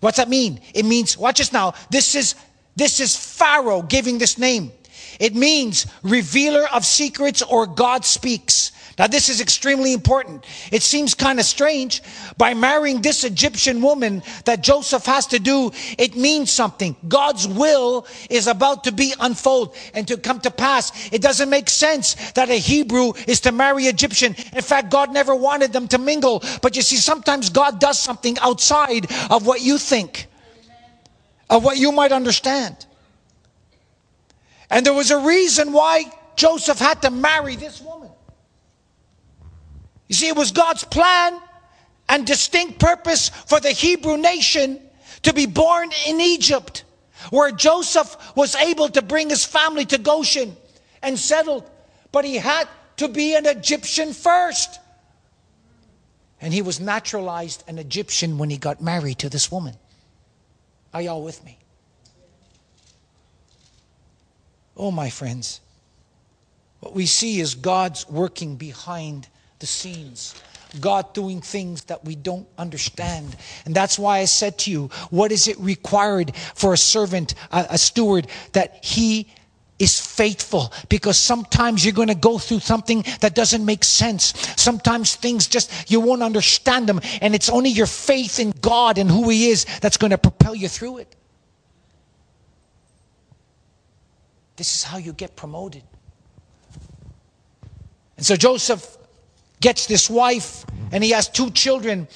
What's 0.00 0.16
that 0.16 0.28
mean? 0.28 0.60
It 0.74 0.84
means, 0.84 1.16
watch 1.16 1.38
this 1.38 1.52
now. 1.52 1.74
This 1.90 2.14
is, 2.14 2.34
this 2.76 2.98
is 2.98 3.16
Pharaoh 3.16 3.82
giving 3.82 4.18
this 4.18 4.38
name. 4.38 4.72
It 5.20 5.34
means 5.34 5.86
revealer 6.02 6.68
of 6.68 6.84
secrets 6.84 7.42
or 7.42 7.66
God 7.66 8.04
speaks. 8.04 8.72
Now, 8.98 9.06
this 9.06 9.28
is 9.28 9.40
extremely 9.40 9.92
important. 9.92 10.44
It 10.72 10.82
seems 10.82 11.14
kind 11.14 11.38
of 11.38 11.44
strange. 11.44 12.02
By 12.36 12.54
marrying 12.54 13.00
this 13.00 13.22
Egyptian 13.22 13.80
woman 13.80 14.24
that 14.44 14.60
Joseph 14.60 15.06
has 15.06 15.26
to 15.28 15.38
do, 15.38 15.70
it 15.96 16.16
means 16.16 16.50
something. 16.50 16.96
God's 17.06 17.46
will 17.46 18.06
is 18.28 18.48
about 18.48 18.84
to 18.84 18.92
be 18.92 19.14
unfold 19.20 19.76
and 19.94 20.08
to 20.08 20.16
come 20.16 20.40
to 20.40 20.50
pass. 20.50 21.12
It 21.12 21.22
doesn't 21.22 21.48
make 21.48 21.70
sense 21.70 22.14
that 22.32 22.50
a 22.50 22.58
Hebrew 22.58 23.12
is 23.28 23.40
to 23.42 23.52
marry 23.52 23.84
Egyptian. 23.84 24.34
In 24.52 24.62
fact, 24.62 24.90
God 24.90 25.12
never 25.12 25.34
wanted 25.34 25.72
them 25.72 25.86
to 25.88 25.98
mingle. 25.98 26.42
But 26.60 26.74
you 26.74 26.82
see, 26.82 26.96
sometimes 26.96 27.50
God 27.50 27.78
does 27.78 28.00
something 28.00 28.36
outside 28.40 29.06
of 29.30 29.46
what 29.46 29.60
you 29.60 29.78
think, 29.78 30.26
of 31.48 31.62
what 31.62 31.78
you 31.78 31.92
might 31.92 32.10
understand. 32.10 32.84
And 34.70 34.84
there 34.84 34.92
was 34.92 35.12
a 35.12 35.20
reason 35.20 35.72
why 35.72 36.04
Joseph 36.34 36.80
had 36.80 37.02
to 37.02 37.10
marry 37.10 37.54
this 37.54 37.80
woman. 37.80 38.07
You 40.08 40.14
see, 40.14 40.28
it 40.28 40.36
was 40.36 40.52
God's 40.52 40.84
plan 40.84 41.38
and 42.08 42.26
distinct 42.26 42.78
purpose 42.78 43.28
for 43.28 43.60
the 43.60 43.70
Hebrew 43.70 44.16
nation 44.16 44.80
to 45.22 45.32
be 45.34 45.46
born 45.46 45.90
in 46.06 46.20
Egypt, 46.20 46.84
where 47.30 47.52
Joseph 47.52 48.16
was 48.34 48.54
able 48.54 48.88
to 48.88 49.02
bring 49.02 49.28
his 49.28 49.44
family 49.44 49.84
to 49.86 49.98
Goshen 49.98 50.56
and 51.02 51.18
settled. 51.18 51.68
But 52.10 52.24
he 52.24 52.36
had 52.36 52.66
to 52.96 53.08
be 53.08 53.34
an 53.34 53.46
Egyptian 53.46 54.12
first. 54.12 54.80
And 56.40 56.54
he 56.54 56.62
was 56.62 56.80
naturalized 56.80 57.64
an 57.68 57.78
Egyptian 57.78 58.38
when 58.38 58.48
he 58.48 58.56
got 58.56 58.80
married 58.80 59.18
to 59.18 59.28
this 59.28 59.50
woman. 59.52 59.74
Are 60.94 61.02
y'all 61.02 61.22
with 61.22 61.44
me? 61.44 61.58
Oh, 64.76 64.90
my 64.92 65.10
friends, 65.10 65.60
what 66.80 66.94
we 66.94 67.04
see 67.04 67.40
is 67.40 67.56
God's 67.56 68.08
working 68.08 68.56
behind 68.56 69.26
the 69.58 69.66
scenes. 69.66 70.34
God 70.80 71.14
doing 71.14 71.40
things 71.40 71.84
that 71.84 72.04
we 72.04 72.14
don't 72.14 72.46
understand. 72.58 73.36
And 73.64 73.74
that's 73.74 73.98
why 73.98 74.18
I 74.18 74.26
said 74.26 74.58
to 74.58 74.70
you, 74.70 74.90
what 75.10 75.32
is 75.32 75.48
it 75.48 75.58
required 75.58 76.34
for 76.36 76.72
a 76.74 76.76
servant, 76.76 77.34
a, 77.50 77.66
a 77.70 77.78
steward, 77.78 78.26
that 78.52 78.84
he 78.84 79.28
is 79.78 80.00
faithful 80.00 80.72
because 80.88 81.16
sometimes 81.16 81.84
you're 81.84 81.94
going 81.94 82.08
to 82.08 82.14
go 82.14 82.36
through 82.36 82.58
something 82.60 83.04
that 83.20 83.34
doesn't 83.34 83.64
make 83.64 83.84
sense. 83.84 84.34
Sometimes 84.60 85.14
things 85.14 85.46
just, 85.46 85.90
you 85.90 86.00
won't 86.00 86.22
understand 86.22 86.88
them. 86.88 87.00
And 87.20 87.34
it's 87.34 87.48
only 87.48 87.70
your 87.70 87.86
faith 87.86 88.40
in 88.40 88.52
God 88.60 88.98
and 88.98 89.10
who 89.10 89.28
He 89.30 89.48
is 89.48 89.64
that's 89.80 89.96
going 89.96 90.10
to 90.10 90.18
propel 90.18 90.54
you 90.54 90.68
through 90.68 90.98
it. 90.98 91.14
This 94.56 94.74
is 94.74 94.82
how 94.82 94.98
you 94.98 95.12
get 95.12 95.36
promoted. 95.36 95.84
And 98.16 98.26
so 98.26 98.34
Joseph 98.34 98.98
gets 99.60 99.86
this 99.86 100.08
wife, 100.08 100.64
and 100.92 101.02
he 101.02 101.10
has 101.10 101.28
two 101.28 101.50
children 101.50 102.08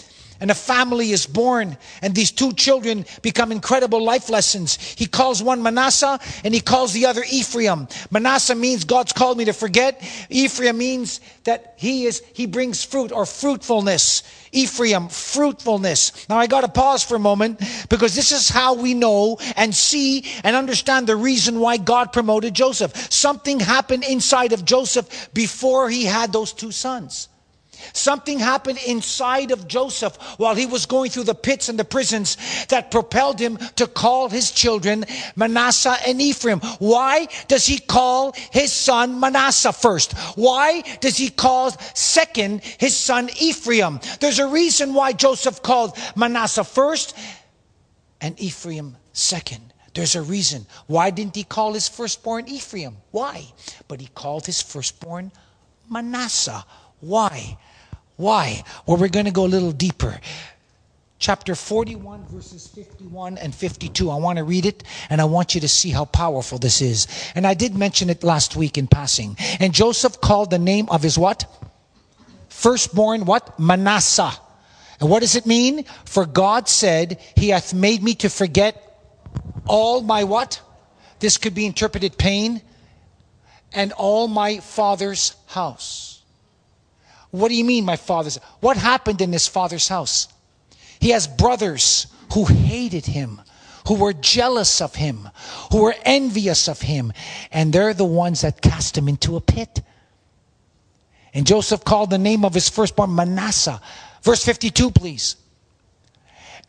and 0.43 0.51
a 0.51 0.55
family 0.55 1.13
is 1.13 1.25
born 1.25 1.77
and 2.03 2.17
these 2.17 2.33
two 2.33 2.53
children 2.53 3.07
become 3.23 3.53
incredible 3.53 4.03
life 4.03 4.29
lessons. 4.29 4.75
He 4.75 5.07
calls 5.07 5.41
one 5.41 5.63
manasseh 5.63 6.19
and 6.43 6.53
he 6.53 6.61
calls 6.61 6.93
the 6.93 7.07
other 7.07 7.23
ephraim. 7.31 7.87
Manasseh 8.11 8.57
means 8.57 8.85
god's 8.85 9.13
called 9.13 9.39
me 9.39 9.45
to 9.45 9.53
forget. 9.53 10.03
Ephraim 10.31 10.79
means 10.79 11.21
that 11.45 11.75
he 11.77 12.07
is 12.07 12.25
he 12.35 12.47
brings 12.47 12.83
fruit 12.83 13.13
or 13.13 13.25
fruitfulness. 13.25 14.25
Ephraim 14.51 15.09
fruitfulness. 15.09 16.29
Now 16.29 16.39
i 16.39 16.49
got 16.49 16.63
to 16.63 16.69
pause 16.69 17.05
for 17.05 17.15
a 17.15 17.21
moment 17.21 17.61
because 17.89 18.17
this 18.17 18.33
is 18.33 18.49
how 18.49 18.75
we 18.75 18.95
know 18.95 19.39
and 19.55 19.73
see 19.73 20.27
and 20.43 20.57
understand 20.57 21.07
the 21.07 21.15
reason 21.15 21.61
why 21.61 21.77
god 21.77 22.13
promoted 22.13 22.53
joseph. 22.53 22.97
Something 23.13 23.61
happened 23.61 24.03
inside 24.03 24.53
of 24.53 24.65
joseph 24.65 25.33
before 25.33 25.89
he 25.89 26.05
had 26.05 26.33
those 26.33 26.53
two 26.53 26.73
sons 26.73 27.29
Something 27.93 28.39
happened 28.39 28.79
inside 28.87 29.51
of 29.51 29.69
Joseph 29.69 30.17
while 30.39 30.55
he 30.55 30.67
was 30.67 30.87
going 30.87 31.11
through 31.11 31.25
the 31.25 31.35
pits 31.35 31.69
and 31.69 31.79
the 31.79 31.85
prisons 31.85 32.37
that 32.69 32.91
propelled 32.91 33.39
him 33.39 33.59
to 33.77 33.87
call 33.87 34.29
his 34.29 34.51
children 34.51 35.05
Manasseh 35.37 35.97
and 36.07 36.21
Ephraim. 36.21 36.61
Why 36.79 37.29
does 37.49 37.67
he 37.67 37.79
call 37.79 38.35
his 38.51 38.73
son 38.73 39.21
Manasseh 39.21 39.73
first? 39.73 40.13
Why 40.37 40.83
does 41.01 41.17
he 41.17 41.31
call 41.31 41.71
second 41.95 42.63
his 42.63 42.97
son 42.97 43.31
Ephraim? 43.39 44.01
There's 44.21 44.39
a 44.39 44.47
reason 44.47 44.95
why 44.95 45.13
Joseph 45.13 45.63
called 45.63 45.97
Manasseh 46.17 46.65
first 46.65 47.17
and 48.21 48.39
Ephraim 48.41 48.97
second. 49.13 49.73
There's 49.95 50.15
a 50.15 50.23
reason. 50.23 50.67
Why 50.87 51.11
didn't 51.11 51.37
he 51.37 51.45
call 51.45 51.75
his 51.75 51.89
firstborn 51.89 52.49
Ephraim? 52.49 52.97
Why? 53.11 53.53
But 53.89 54.01
he 54.01 54.07
called 54.07 54.47
his 54.47 54.63
firstborn 54.63 55.33
Manasseh. 55.91 56.65
Why? 57.01 57.59
Why? 58.23 58.63
Well, 58.87 58.99
we're 58.99 59.09
going 59.09 59.27
to 59.27 59.33
go 59.33 59.47
a 59.47 59.51
little 59.51 59.73
deeper. 59.73 60.21
Chapter 61.19 61.57
41, 61.57 62.25
verses 62.27 62.69
51 62.69 63.37
and 63.37 63.53
52. 63.53 64.11
I 64.11 64.15
want 64.15 64.39
to 64.39 64.45
read 64.45 64.65
it 64.65 64.85
and 65.11 65.21
I 65.21 65.25
want 65.25 65.57
you 65.57 65.61
to 65.61 65.69
see 65.69 65.91
how 65.91 66.05
powerful 66.05 66.59
this 66.59 66.81
is. 66.81 67.09
And 67.35 67.45
I 67.45 67.55
did 67.55 67.75
mention 67.75 68.11
it 68.11 68.23
last 68.23 68.55
week 68.55 68.79
in 68.79 68.87
passing. 68.87 69.37
And 69.59 69.75
Joseph 69.75 70.21
called 70.21 70.51
the 70.51 70.61
name 70.61 70.89
of 70.89 71.03
his 71.03 71.19
what? 71.19 71.47
Firstborn, 72.49 73.25
what? 73.25 73.59
Manasseh. 73.59 74.33
And 75.01 75.11
what 75.11 75.19
does 75.21 75.35
it 75.35 75.45
mean? 75.45 75.85
For 76.05 76.25
God 76.25 76.69
said, 76.69 77.21
He 77.35 77.49
hath 77.49 77.75
made 77.75 78.05
me 78.05 78.15
to 78.17 78.31
forget 78.31 78.77
all 79.67 80.01
my 80.01 80.23
what? 80.23 80.61
This 81.19 81.39
could 81.39 81.57
be 81.57 81.67
interpreted 81.67 82.17
pain 82.19 82.63
and 83.73 83.91
all 83.91 84.29
my 84.29 84.59
father's 84.59 85.35
house. 85.49 86.12
What 87.33 87.49
do 87.49 87.55
you 87.55 87.65
mean, 87.65 87.85
my 87.85 87.97
father's? 87.97 88.37
What 88.61 88.77
happened 88.77 89.21
in 89.21 89.33
his 89.33 89.49
father's 89.49 89.89
house? 89.89 90.29
He 91.01 91.11
has 91.11 91.27
brothers 91.27 92.07
who 92.35 92.45
hated 92.45 93.07
him, 93.07 93.41
who 93.89 93.95
were 93.95 94.13
jealous 94.13 94.81
of 94.81 94.95
him, 94.95 95.29
who 95.73 95.83
were 95.83 95.95
envious 96.05 96.69
of 96.69 96.83
him, 96.83 97.13
and 97.51 97.73
they're 97.73 97.95
the 97.95 98.05
ones 98.05 98.43
that 98.43 98.61
cast 98.61 98.97
him 98.97 99.09
into 99.09 99.37
a 99.37 99.41
pit. 99.41 99.83
And 101.35 101.47
Joseph 101.47 101.85
called 101.85 102.11
the 102.11 102.19
name 102.19 102.45
of 102.45 102.53
his 102.53 102.69
firstborn 102.69 103.15
Manasseh. 103.15 103.81
Verse 104.23 104.45
52, 104.45 104.91
please. 104.91 105.37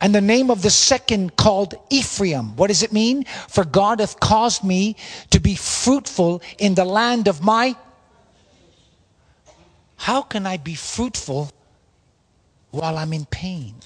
And 0.00 0.14
the 0.14 0.22
name 0.22 0.50
of 0.50 0.62
the 0.62 0.70
second 0.70 1.36
called 1.36 1.74
Ephraim. 1.90 2.56
What 2.56 2.68
does 2.68 2.82
it 2.82 2.92
mean? 2.92 3.24
For 3.48 3.64
God 3.64 4.00
hath 4.00 4.18
caused 4.18 4.64
me 4.64 4.96
to 5.30 5.40
be 5.40 5.54
fruitful 5.54 6.42
in 6.58 6.74
the 6.74 6.86
land 6.86 7.28
of 7.28 7.42
my. 7.42 7.76
How 9.96 10.22
can 10.22 10.46
I 10.46 10.56
be 10.56 10.74
fruitful 10.74 11.50
while 12.70 12.98
I'm 12.98 13.12
in 13.12 13.26
pain? 13.26 13.76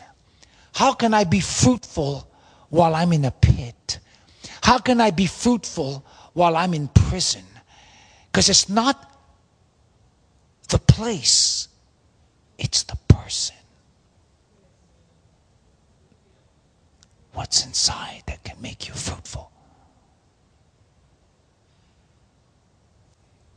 How 0.75 0.93
can 0.93 1.15
I 1.15 1.25
be 1.25 1.41
fruitful 1.41 2.29
while 2.71 2.95
I'm 2.95 3.13
in 3.13 3.25
a 3.25 3.31
pit? 3.31 3.99
How 4.63 4.79
can 4.79 5.01
I 5.01 5.11
be 5.11 5.27
fruitful 5.27 6.05
while 6.35 6.57
I'm 6.57 6.75
in 6.75 6.89
prison? 6.89 7.45
Because 8.27 8.49
it's 8.49 8.69
not 8.69 9.11
the 10.69 10.79
place, 10.79 11.69
it's 12.59 12.83
the 12.83 12.97
person. 13.09 13.57
What's 17.33 17.65
inside 17.65 18.25
that 18.27 18.43
can 18.45 18.61
make 18.61 18.89
you 18.89 18.95
fruitful? 18.95 19.51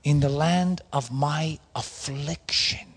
In 0.03 0.19
the 0.19 0.29
land 0.29 0.81
of 0.91 1.11
my 1.11 1.59
affliction, 1.75 2.87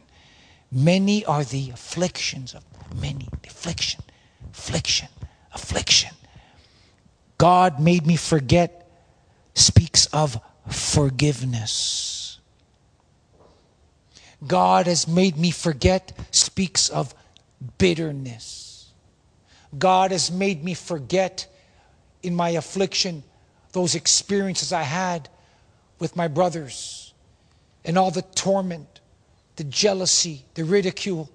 many 0.73 1.25
are 1.25 1.45
the 1.45 1.71
afflictions 1.71 2.55
of 2.55 2.65
many. 2.99 3.29
Affliction, 3.45 4.01
affliction, 4.53 5.09
affliction. 5.53 6.15
God 7.37 7.81
made 7.81 8.07
me 8.07 8.17
forget 8.17 8.89
speaks 9.55 10.07
of 10.07 10.41
forgiveness. 10.69 12.39
God 14.47 14.87
has 14.87 15.07
made 15.07 15.37
me 15.37 15.51
forget 15.51 16.13
speaks 16.31 16.89
of 16.89 17.15
bitterness. 17.79 18.91
God 19.79 20.11
has 20.11 20.31
made 20.31 20.63
me 20.63 20.75
forget 20.75 21.47
in 22.23 22.35
my 22.35 22.51
affliction 22.51 23.23
those 23.73 23.95
experiences 23.95 24.73
I 24.73 24.83
had 24.83 25.29
with 25.99 26.17
my 26.17 26.29
brothers 26.29 27.13
and 27.85 27.99
all 27.99 28.11
the 28.11 28.23
torment, 28.23 29.01
the 29.57 29.65
jealousy, 29.65 30.45
the 30.55 30.65
ridicule. 30.65 31.31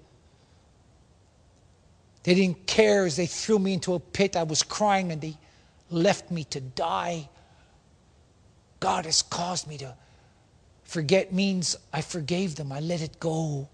They 2.24 2.36
didn't 2.36 2.68
care 2.68 3.06
as 3.06 3.16
they 3.16 3.26
threw 3.26 3.60
me 3.60 3.74
into 3.74 3.94
a 3.94 4.00
pit. 4.00 4.36
I 4.36 4.44
was 4.44 4.64
crying 4.64 5.12
and 5.12 5.22
they 5.22 5.38
left 5.90 6.32
me 6.32 6.44
to 6.46 6.60
die. 6.60 7.30
God 8.80 9.06
has 9.06 9.22
caused 9.22 9.68
me 9.68 9.78
to 9.80 9.96
forget 10.84 11.32
means 11.32 11.76
I 11.94 12.02
forgave 12.02 12.56
them, 12.56 12.72
I 12.72 12.80
let 12.80 13.02
it 13.02 13.20
go. 13.20 13.70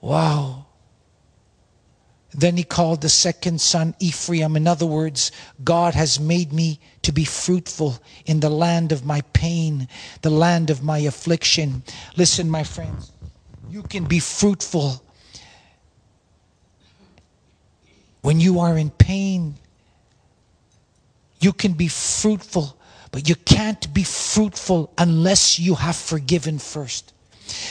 Wow. 0.00 0.66
Then 2.34 2.56
he 2.56 2.64
called 2.64 3.02
the 3.02 3.08
second 3.08 3.60
son 3.60 3.94
Ephraim. 3.98 4.56
In 4.56 4.66
other 4.66 4.86
words, 4.86 5.32
God 5.62 5.94
has 5.94 6.18
made 6.18 6.52
me 6.52 6.80
to 7.02 7.12
be 7.12 7.24
fruitful 7.24 7.98
in 8.24 8.40
the 8.40 8.48
land 8.48 8.90
of 8.90 9.04
my 9.04 9.20
pain, 9.32 9.88
the 10.22 10.30
land 10.30 10.70
of 10.70 10.82
my 10.82 10.98
affliction. 10.98 11.82
Listen, 12.16 12.48
my 12.48 12.64
friends, 12.64 13.12
you 13.68 13.82
can 13.82 14.04
be 14.04 14.18
fruitful 14.18 15.02
when 18.22 18.40
you 18.40 18.60
are 18.60 18.78
in 18.78 18.90
pain. 18.90 19.56
You 21.40 21.52
can 21.52 21.72
be 21.72 21.88
fruitful, 21.88 22.78
but 23.10 23.28
you 23.28 23.34
can't 23.34 23.92
be 23.92 24.04
fruitful 24.04 24.92
unless 24.96 25.58
you 25.58 25.74
have 25.74 25.96
forgiven 25.96 26.58
first. 26.58 27.11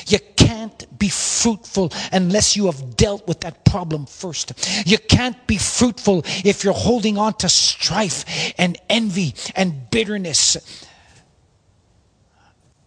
You 0.08 0.20
can't 0.36 1.00
be 1.00 1.10
fruitful 1.10 1.92
unless 2.12 2.56
you 2.56 2.66
have 2.66 2.96
dealt 2.96 3.28
with 3.28 3.42
that 3.42 3.66
problem 3.66 4.06
first. 4.06 4.54
You 4.86 4.98
can't 4.98 5.48
be 5.48 5.58
fruitful 5.58 6.24
if 6.46 6.64
you're 6.64 6.74
holding 6.74 7.18
on 7.18 7.34
to 7.36 7.50
strife 7.50 8.54
and 8.58 8.78
envy 8.90 9.34
and 9.56 9.90
bitterness. 9.90 10.58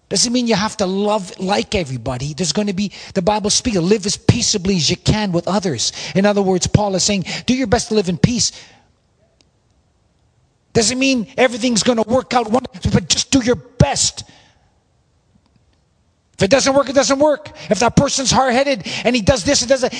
Doesn't 0.08 0.32
mean 0.32 0.46
you 0.46 0.54
have 0.54 0.76
to 0.76 0.86
love 0.86 1.38
like 1.40 1.74
everybody. 1.74 2.34
There's 2.34 2.52
going 2.52 2.68
to 2.68 2.74
be, 2.74 2.92
the 3.14 3.22
Bible 3.22 3.50
speaks, 3.50 3.76
live 3.78 4.06
as 4.06 4.16
peaceably 4.16 4.76
as 4.76 4.90
you 4.90 4.96
can 4.96 5.32
with 5.32 5.48
others. 5.48 5.92
In 6.14 6.26
other 6.26 6.42
words, 6.42 6.66
Paul 6.66 6.94
is 6.94 7.02
saying, 7.02 7.24
do 7.46 7.54
your 7.54 7.66
best 7.66 7.88
to 7.88 7.94
live 7.94 8.08
in 8.08 8.18
peace. 8.18 8.52
Doesn't 10.72 10.98
mean 10.98 11.32
everything's 11.36 11.82
going 11.82 12.02
to 12.02 12.08
work 12.08 12.34
out, 12.34 12.50
but 12.52 13.08
just 13.08 13.30
do 13.30 13.40
your 13.42 13.56
best 13.56 14.24
if 16.34 16.42
it 16.42 16.50
doesn't 16.50 16.74
work, 16.74 16.88
it 16.88 16.94
doesn't 16.94 17.18
work. 17.18 17.50
If 17.70 17.78
that 17.78 17.94
person's 17.96 18.30
hard-headed 18.30 18.86
and 19.04 19.14
he 19.14 19.22
does 19.22 19.44
this 19.44 19.62
and 19.62 19.68
does 19.68 19.82
that, 19.82 19.92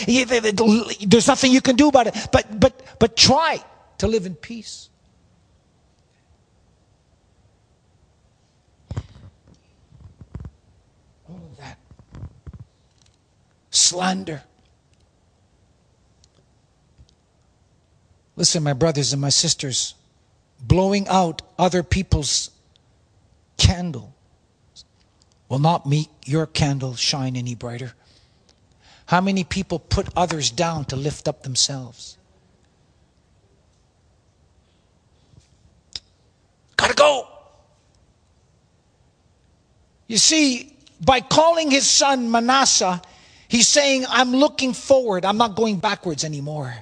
there's 1.07 1.29
nothing 1.29 1.53
you 1.53 1.61
can 1.61 1.77
do 1.77 1.89
about 1.89 2.09
it. 2.09 2.17
But 2.33 2.59
but 2.59 2.83
but 2.99 3.17
try 3.17 3.63
to 3.99 4.07
live 4.09 4.27
in 4.27 4.35
peace. 4.35 4.89
All 11.29 11.37
of 11.37 11.57
that 11.59 11.79
slander. 13.71 14.43
Listen, 18.37 18.65
my 18.65 18.73
brothers 18.73 19.13
and 19.13 19.23
my 19.23 19.29
sisters, 19.29 19.95
blowing 20.61 21.07
out 21.07 21.43
other 21.57 21.85
people's 21.85 22.51
candle 23.57 24.14
will 25.55 25.61
not 25.61 25.87
make 25.87 26.09
your 26.27 26.47
candle 26.47 26.97
shine 26.97 27.37
any 27.37 27.55
brighter. 27.55 27.93
How 29.07 29.21
many 29.21 29.45
people 29.45 29.79
put 29.79 30.09
others 30.17 30.51
down 30.51 30.85
to 30.87 30.97
lift 30.97 31.29
up 31.29 31.45
themselves? 31.45 32.19
Gotta 36.77 36.95
go. 36.95 37.29
You 40.09 40.17
see, 40.17 40.77
by 41.01 41.21
calling 41.21 41.71
his 41.71 41.89
son 41.89 42.33
Manasseh, 42.33 43.01
he's 43.47 43.69
saying, 43.69 44.07
I'm 44.09 44.33
looking 44.33 44.73
forward. 44.73 45.25
I'm 45.25 45.37
not 45.37 45.55
going 45.55 45.79
backwards 45.79 46.25
anymore. 46.25 46.75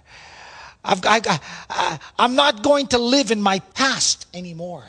I've, 0.82 1.04
I, 1.04 1.98
I'm 2.18 2.34
not 2.36 2.62
going 2.62 2.86
to 2.86 2.98
live 2.98 3.32
in 3.32 3.42
my 3.42 3.58
past 3.74 4.28
anymore. 4.32 4.86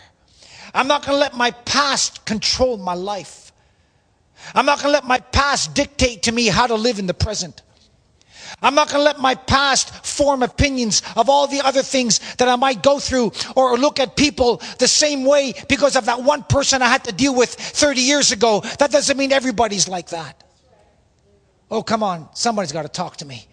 I'm 0.73 0.87
not 0.87 1.05
going 1.05 1.17
to 1.17 1.19
let 1.19 1.35
my 1.35 1.51
past 1.51 2.25
control 2.25 2.77
my 2.77 2.93
life. 2.93 3.42
I'm 4.55 4.65
not 4.65 4.79
going 4.79 4.89
to 4.89 4.93
let 4.93 5.05
my 5.05 5.19
past 5.19 5.73
dictate 5.73 6.23
to 6.23 6.31
me 6.31 6.47
how 6.47 6.67
to 6.67 6.75
live 6.75 6.99
in 6.99 7.07
the 7.07 7.13
present. 7.13 7.61
I'm 8.61 8.75
not 8.75 8.89
going 8.89 8.99
to 8.99 9.03
let 9.03 9.19
my 9.19 9.35
past 9.35 10.05
form 10.05 10.43
opinions 10.43 11.01
of 11.15 11.29
all 11.29 11.47
the 11.47 11.61
other 11.61 11.81
things 11.81 12.19
that 12.35 12.47
I 12.47 12.55
might 12.55 12.81
go 12.83 12.99
through 12.99 13.31
or 13.55 13.77
look 13.77 13.99
at 13.99 14.15
people 14.15 14.61
the 14.79 14.87
same 14.87 15.25
way 15.25 15.53
because 15.67 15.95
of 15.95 16.05
that 16.05 16.23
one 16.23 16.43
person 16.43 16.81
I 16.81 16.87
had 16.87 17.03
to 17.05 17.11
deal 17.11 17.35
with 17.35 17.49
30 17.53 18.01
years 18.01 18.31
ago. 18.31 18.61
That 18.79 18.91
doesn't 18.91 19.17
mean 19.17 19.31
everybody's 19.31 19.87
like 19.87 20.09
that. 20.09 20.43
Oh, 21.69 21.83
come 21.83 22.03
on. 22.03 22.29
Somebody's 22.35 22.71
got 22.71 22.83
to 22.83 22.89
talk 22.89 23.17
to 23.17 23.25
me. 23.25 23.47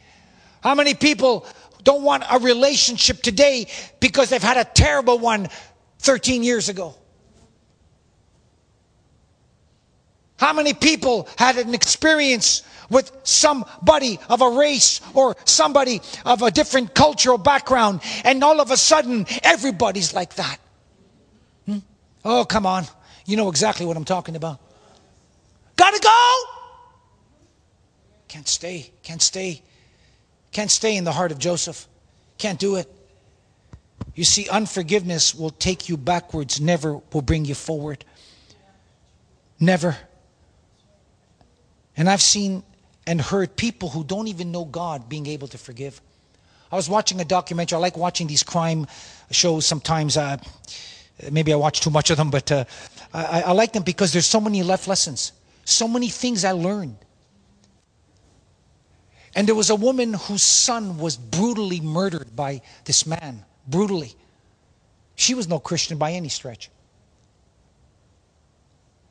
How 0.63 0.75
many 0.75 0.95
people 0.95 1.47
don't 1.83 2.03
want 2.03 2.23
a 2.31 2.39
relationship 2.39 3.23
today 3.23 3.67
because 3.99 4.29
they've 4.29 4.43
had 4.43 4.59
a 4.59 4.65
terrible 4.65 5.19
one 5.19 5.49
13 6.01 6.43
years 6.43 6.69
ago? 6.69 6.95
How 10.41 10.55
many 10.55 10.73
people 10.73 11.29
had 11.37 11.59
an 11.59 11.75
experience 11.75 12.63
with 12.89 13.13
somebody 13.25 14.19
of 14.31 14.41
a 14.41 14.49
race 14.49 15.03
or 15.13 15.37
somebody 15.45 16.01
of 16.25 16.41
a 16.41 16.51
different 16.51 16.95
cultural 16.95 17.37
background, 17.37 18.01
and 18.25 18.43
all 18.43 18.59
of 18.59 18.71
a 18.71 18.77
sudden 18.79 19.27
everybody's 19.43 20.15
like 20.15 20.37
that? 20.37 20.57
Hmm? 21.67 21.79
Oh, 22.25 22.47
come 22.47 22.65
on. 22.65 22.85
You 23.27 23.37
know 23.37 23.51
exactly 23.51 23.85
what 23.85 23.99
I'm 23.99 24.07
talking 24.07 24.35
about. 24.35 24.59
Gotta 25.77 26.01
go! 26.01 26.43
Can't 28.29 28.49
stay, 28.49 28.91
can't 29.03 29.21
stay, 29.21 29.61
can't 30.53 30.71
stay 30.71 30.97
in 30.97 31.05
the 31.05 31.13
heart 31.13 31.33
of 31.33 31.39
Joseph. 31.39 31.87
Can't 32.39 32.59
do 32.59 32.77
it. 32.77 32.91
You 34.15 34.25
see, 34.25 34.49
unforgiveness 34.49 35.35
will 35.35 35.51
take 35.51 35.91
you 35.91 35.99
backwards, 35.99 36.63
never 36.63 36.99
will 37.13 37.21
bring 37.21 37.45
you 37.45 37.55
forward. 37.55 38.07
Never. 39.59 39.99
And 42.01 42.09
I've 42.09 42.23
seen 42.23 42.63
and 43.07 43.21
heard 43.21 43.57
people 43.57 43.91
who 43.91 44.05
don't 44.05 44.27
even 44.29 44.51
know 44.51 44.65
God 44.65 45.07
being 45.11 45.27
able 45.27 45.49
to 45.49 45.59
forgive. 45.59 46.01
I 46.73 46.77
was 46.77 46.89
watching 46.89 47.21
a 47.21 47.27
documentary. 47.27 47.77
I 47.77 47.79
like 47.79 47.95
watching 47.99 48.27
these 48.27 48.43
crime 48.43 48.87
shows 49.31 49.67
sometimes. 49.67 50.17
Uh, 50.17 50.39
maybe 51.31 51.53
I 51.53 51.57
watch 51.57 51.83
too 51.83 51.91
much 51.91 52.09
of 52.09 52.17
them, 52.17 52.31
but 52.31 52.51
uh, 52.51 52.65
I, 53.13 53.43
I 53.43 53.53
like 53.53 53.75
them 53.75 53.83
because 53.83 54.15
there's 54.15 54.25
so 54.25 54.41
many 54.41 54.63
life 54.63 54.89
lessons, 54.89 55.33
so 55.67 55.87
many 55.87 56.09
things 56.09 56.43
I 56.43 56.53
learned. 56.53 56.97
And 59.35 59.47
there 59.47 59.55
was 59.55 59.69
a 59.69 59.77
woman 59.77 60.15
whose 60.15 60.43
son 60.43 60.97
was 60.97 61.19
brutally 61.19 61.83
murdered 61.83 62.35
by 62.35 62.63
this 62.87 63.05
man. 63.05 63.45
Brutally. 63.69 64.15
She 65.17 65.35
was 65.35 65.49
no 65.49 65.59
Christian 65.59 65.99
by 65.99 66.13
any 66.13 66.31
stretch. 66.31 66.71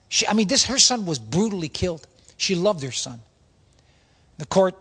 She, 0.07 0.27
I 0.27 0.33
mean, 0.33 0.47
this 0.47 0.65
her 0.65 0.79
son 0.79 1.05
was 1.05 1.19
brutally 1.19 1.69
killed. 1.69 2.07
She 2.39 2.55
loved 2.55 2.81
her 2.83 2.91
son. 2.91 3.19
The 4.37 4.45
court 4.45 4.75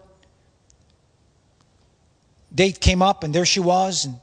date 2.54 2.80
came 2.80 3.02
up, 3.02 3.24
and 3.24 3.34
there 3.34 3.44
she 3.44 3.58
was, 3.58 4.04
and 4.04 4.18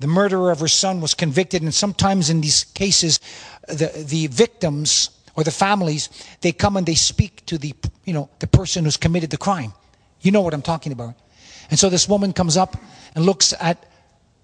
the 0.00 0.08
murderer 0.08 0.50
of 0.50 0.58
her 0.60 0.68
son 0.68 1.00
was 1.00 1.14
convicted. 1.14 1.62
And 1.62 1.72
sometimes 1.72 2.28
in 2.28 2.40
these 2.40 2.64
cases, 2.64 3.20
the, 3.68 4.04
the 4.08 4.26
victims 4.26 5.10
or 5.36 5.44
the 5.44 5.52
families, 5.52 6.08
they 6.40 6.50
come 6.50 6.76
and 6.76 6.84
they 6.84 6.96
speak 6.96 7.46
to 7.46 7.56
the, 7.56 7.72
you 8.04 8.12
know, 8.12 8.28
the 8.40 8.48
person 8.48 8.84
who's 8.84 8.96
committed 8.96 9.30
the 9.30 9.38
crime. 9.38 9.72
You 10.20 10.32
know 10.32 10.40
what 10.40 10.54
I'm 10.54 10.62
talking 10.62 10.90
about. 10.90 11.14
And 11.70 11.78
so 11.78 11.88
this 11.88 12.08
woman 12.08 12.32
comes 12.32 12.56
up 12.56 12.76
and 13.14 13.24
looks 13.24 13.54
at 13.60 13.86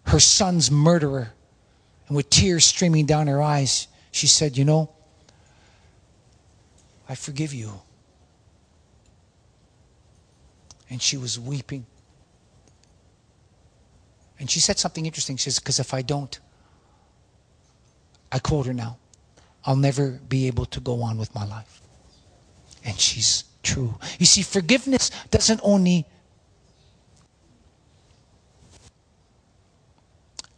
her 0.07 0.21
son's 0.21 0.71
murderer. 0.71 1.33
And 2.07 2.17
with 2.17 2.31
tears 2.31 2.65
streaming 2.65 3.07
down 3.07 3.27
her 3.27 3.43
eyes, 3.43 3.89
she 4.13 4.29
said, 4.29 4.57
You 4.57 4.65
know, 4.65 4.91
I 7.13 7.15
forgive 7.15 7.53
you. 7.53 7.83
And 10.89 11.03
she 11.03 11.19
was 11.19 11.39
weeping. 11.39 11.85
And 14.41 14.51
she 14.51 14.61
said 14.61 14.79
something 14.79 15.05
interesting. 15.05 15.37
She 15.37 15.51
says, 15.51 15.59
Because 15.59 15.79
if 15.79 15.93
I 15.93 16.01
don't, 16.01 16.41
I 18.33 18.39
quote 18.39 18.65
her 18.65 18.73
now, 18.73 18.97
I'll 19.67 19.77
never 19.77 20.21
be 20.27 20.47
able 20.47 20.65
to 20.65 20.81
go 20.81 21.03
on 21.03 21.19
with 21.19 21.35
my 21.35 21.45
life. 21.45 21.83
And 22.83 22.99
she's 22.99 23.45
true. 23.63 23.95
You 24.19 24.25
see, 24.25 24.41
forgiveness 24.41 25.11
doesn't 25.31 25.61
only 25.63 26.07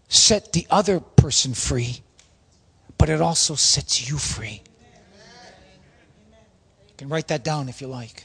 set 0.06 0.52
the 0.52 0.68
other 0.70 1.00
person 1.00 1.52
free, 1.52 2.04
but 2.96 3.08
it 3.08 3.20
also 3.20 3.56
sets 3.56 4.08
you 4.08 4.18
free. 4.18 4.62
You 6.94 6.98
can 6.98 7.08
write 7.08 7.28
that 7.28 7.42
down 7.42 7.68
if 7.68 7.80
you 7.80 7.88
like. 7.88 8.24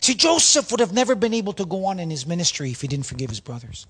See, 0.00 0.14
Joseph 0.14 0.72
would 0.72 0.80
have 0.80 0.92
never 0.92 1.14
been 1.14 1.32
able 1.32 1.52
to 1.52 1.64
go 1.64 1.84
on 1.84 2.00
in 2.00 2.10
his 2.10 2.26
ministry 2.26 2.72
if 2.72 2.80
he 2.80 2.88
didn't 2.88 3.06
forgive 3.06 3.30
his 3.30 3.38
brothers. 3.38 3.86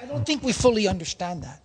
I 0.00 0.06
don't 0.06 0.24
think 0.24 0.42
we 0.42 0.52
fully 0.52 0.88
understand 0.88 1.42
that. 1.42 1.60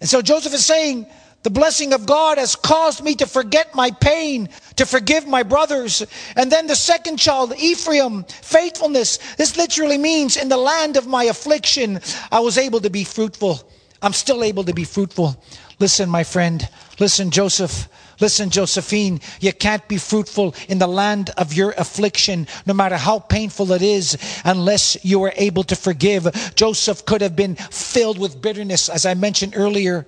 And 0.00 0.08
so 0.08 0.20
Joseph 0.20 0.52
is 0.52 0.66
saying, 0.66 1.06
the 1.44 1.50
blessing 1.50 1.94
of 1.94 2.04
God 2.04 2.36
has 2.36 2.56
caused 2.56 3.02
me 3.02 3.14
to 3.14 3.26
forget 3.26 3.74
my 3.74 3.90
pain, 3.90 4.50
to 4.76 4.84
forgive 4.84 5.26
my 5.26 5.44
brothers. 5.44 6.04
And 6.36 6.52
then 6.52 6.66
the 6.66 6.76
second 6.76 7.18
child, 7.18 7.54
Ephraim, 7.56 8.24
faithfulness. 8.24 9.18
This 9.36 9.56
literally 9.56 9.98
means 9.98 10.36
in 10.36 10.48
the 10.48 10.58
land 10.58 10.98
of 10.98 11.06
my 11.06 11.24
affliction, 11.24 12.00
I 12.30 12.40
was 12.40 12.58
able 12.58 12.80
to 12.80 12.90
be 12.90 13.04
fruitful. 13.04 13.66
I'm 14.02 14.12
still 14.12 14.44
able 14.44 14.64
to 14.64 14.74
be 14.74 14.84
fruitful. 14.84 15.42
Listen, 15.78 16.10
my 16.10 16.24
friend. 16.24 16.68
Listen, 16.98 17.30
Joseph. 17.30 17.88
Listen, 18.20 18.50
Josephine, 18.50 19.20
you 19.40 19.52
can't 19.52 19.86
be 19.86 19.96
fruitful 19.96 20.54
in 20.68 20.80
the 20.80 20.88
land 20.88 21.30
of 21.36 21.54
your 21.54 21.70
affliction, 21.78 22.48
no 22.66 22.74
matter 22.74 22.96
how 22.96 23.20
painful 23.20 23.70
it 23.70 23.82
is, 23.82 24.18
unless 24.44 24.96
you 25.04 25.22
are 25.22 25.32
able 25.36 25.62
to 25.62 25.76
forgive. 25.76 26.52
Joseph 26.56 27.04
could 27.06 27.20
have 27.20 27.36
been 27.36 27.54
filled 27.54 28.18
with 28.18 28.42
bitterness, 28.42 28.88
as 28.88 29.06
I 29.06 29.14
mentioned 29.14 29.54
earlier 29.56 30.04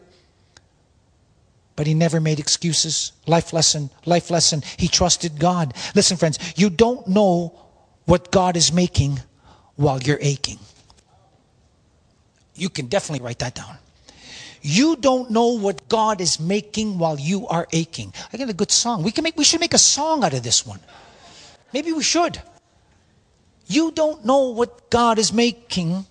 but 1.81 1.87
he 1.87 1.95
never 1.95 2.21
made 2.21 2.39
excuses. 2.39 3.13
Life 3.27 3.55
lesson, 3.55 3.89
life 4.05 4.31
lesson. 4.31 4.63
He 4.77 4.87
trusted 4.87 5.39
God. 5.39 5.73
Listen, 5.95 6.19
friends, 6.19 6.39
you 6.55 6.69
don't 6.69 7.09
know 7.09 7.59
what 8.05 8.31
God 8.31 8.55
is 8.55 8.71
making 8.71 9.19
while 9.77 9.99
you're 9.99 10.19
aching. 10.21 10.59
You 12.55 12.69
can 12.69 12.89
definitely 12.89 13.25
write 13.25 13.39
that 13.39 13.55
down. 13.55 13.79
You 14.63 14.97
don't 14.97 15.31
know 15.31 15.59
what 15.59 15.89
God 15.89 16.21
is 16.21 16.39
making 16.39 16.99
while 16.99 17.19
you 17.19 17.47
are 17.49 17.67
aching. 17.73 18.13
I 18.33 18.37
got 18.37 18.51
a 18.51 18.55
good 18.55 18.71
song. 18.71 19.03
We 19.03 19.11
can 19.11 19.25
make 19.25 19.37
we 19.37 19.45
should 19.45 19.61
make 19.61 19.75
a 19.75 19.79
song 19.79 20.23
out 20.25 20.35
of 20.35 20.43
this 20.43 20.67
one. 20.67 20.81
Maybe 21.73 21.93
we 21.93 22.03
should. 22.03 22.41
You 23.67 23.93
don't 23.93 24.25
know 24.25 24.51
what 24.51 24.91
God 24.91 25.19
is 25.19 25.33
making 25.33 26.05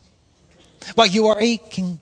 while 0.96 1.08
you 1.08 1.28
are 1.28 1.40
aching. 1.40 2.00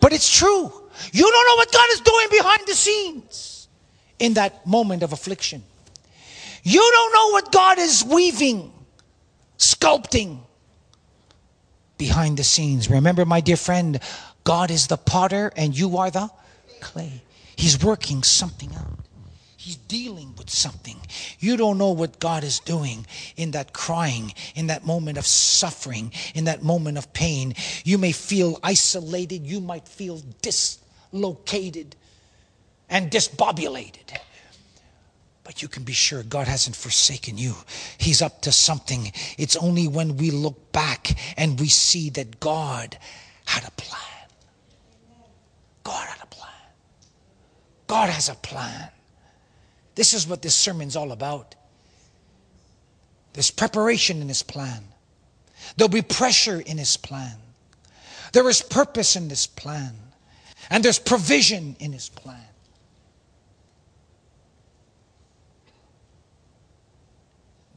But 0.00 0.12
it's 0.12 0.36
true. 0.36 0.72
You 1.12 1.30
don't 1.30 1.46
know 1.46 1.56
what 1.56 1.72
God 1.72 1.86
is 1.92 2.00
doing 2.00 2.26
behind 2.30 2.60
the 2.66 2.74
scenes 2.74 3.68
in 4.18 4.34
that 4.34 4.66
moment 4.66 5.02
of 5.02 5.12
affliction. 5.12 5.62
You 6.62 6.80
don't 6.80 7.12
know 7.12 7.30
what 7.32 7.52
God 7.52 7.78
is 7.78 8.04
weaving, 8.04 8.72
sculpting 9.58 10.38
behind 11.98 12.36
the 12.36 12.44
scenes. 12.44 12.88
Remember, 12.88 13.24
my 13.24 13.40
dear 13.40 13.56
friend, 13.56 14.00
God 14.44 14.70
is 14.70 14.86
the 14.86 14.96
potter 14.96 15.52
and 15.56 15.76
you 15.76 15.96
are 15.98 16.10
the 16.10 16.30
clay. 16.80 17.22
He's 17.56 17.82
working 17.82 18.22
something 18.22 18.74
out. 18.74 18.98
He's 19.56 19.76
dealing 19.76 20.34
with 20.36 20.50
something. 20.50 20.96
You 21.38 21.56
don't 21.56 21.78
know 21.78 21.92
what 21.92 22.18
God 22.18 22.42
is 22.42 22.58
doing 22.58 23.06
in 23.36 23.52
that 23.52 23.72
crying, 23.72 24.34
in 24.56 24.66
that 24.66 24.84
moment 24.84 25.18
of 25.18 25.26
suffering, 25.26 26.12
in 26.34 26.44
that 26.46 26.64
moment 26.64 26.98
of 26.98 27.12
pain. 27.12 27.54
You 27.84 27.96
may 27.96 28.10
feel 28.10 28.58
isolated. 28.64 29.46
You 29.46 29.60
might 29.60 29.86
feel 29.86 30.20
dislocated 30.42 31.94
and 32.90 33.08
disbobulated. 33.08 34.18
But 35.44 35.62
you 35.62 35.68
can 35.68 35.84
be 35.84 35.92
sure 35.92 36.24
God 36.24 36.48
hasn't 36.48 36.74
forsaken 36.74 37.38
you. 37.38 37.54
He's 37.98 38.20
up 38.20 38.42
to 38.42 38.50
something. 38.50 39.12
It's 39.38 39.54
only 39.54 39.86
when 39.86 40.16
we 40.16 40.32
look 40.32 40.72
back 40.72 41.16
and 41.36 41.60
we 41.60 41.68
see 41.68 42.10
that 42.10 42.40
God 42.40 42.98
had 43.44 43.64
a 43.64 43.70
plan. 43.72 44.11
God 45.84 46.06
had 46.06 46.22
a 46.22 46.26
plan. 46.26 46.50
God 47.86 48.08
has 48.08 48.28
a 48.28 48.34
plan. 48.34 48.88
This 49.94 50.14
is 50.14 50.26
what 50.26 50.42
this 50.42 50.54
sermon's 50.54 50.96
all 50.96 51.12
about. 51.12 51.54
There's 53.32 53.50
preparation 53.50 54.20
in 54.20 54.28
his 54.28 54.42
plan. 54.42 54.84
There'll 55.76 55.88
be 55.88 56.02
pressure 56.02 56.60
in 56.60 56.78
his 56.78 56.96
plan. 56.96 57.36
There 58.32 58.48
is 58.48 58.62
purpose 58.62 59.16
in 59.16 59.28
this 59.28 59.46
plan. 59.46 59.94
And 60.70 60.84
there's 60.84 60.98
provision 60.98 61.76
in 61.80 61.92
his 61.92 62.08
plan. 62.08 62.46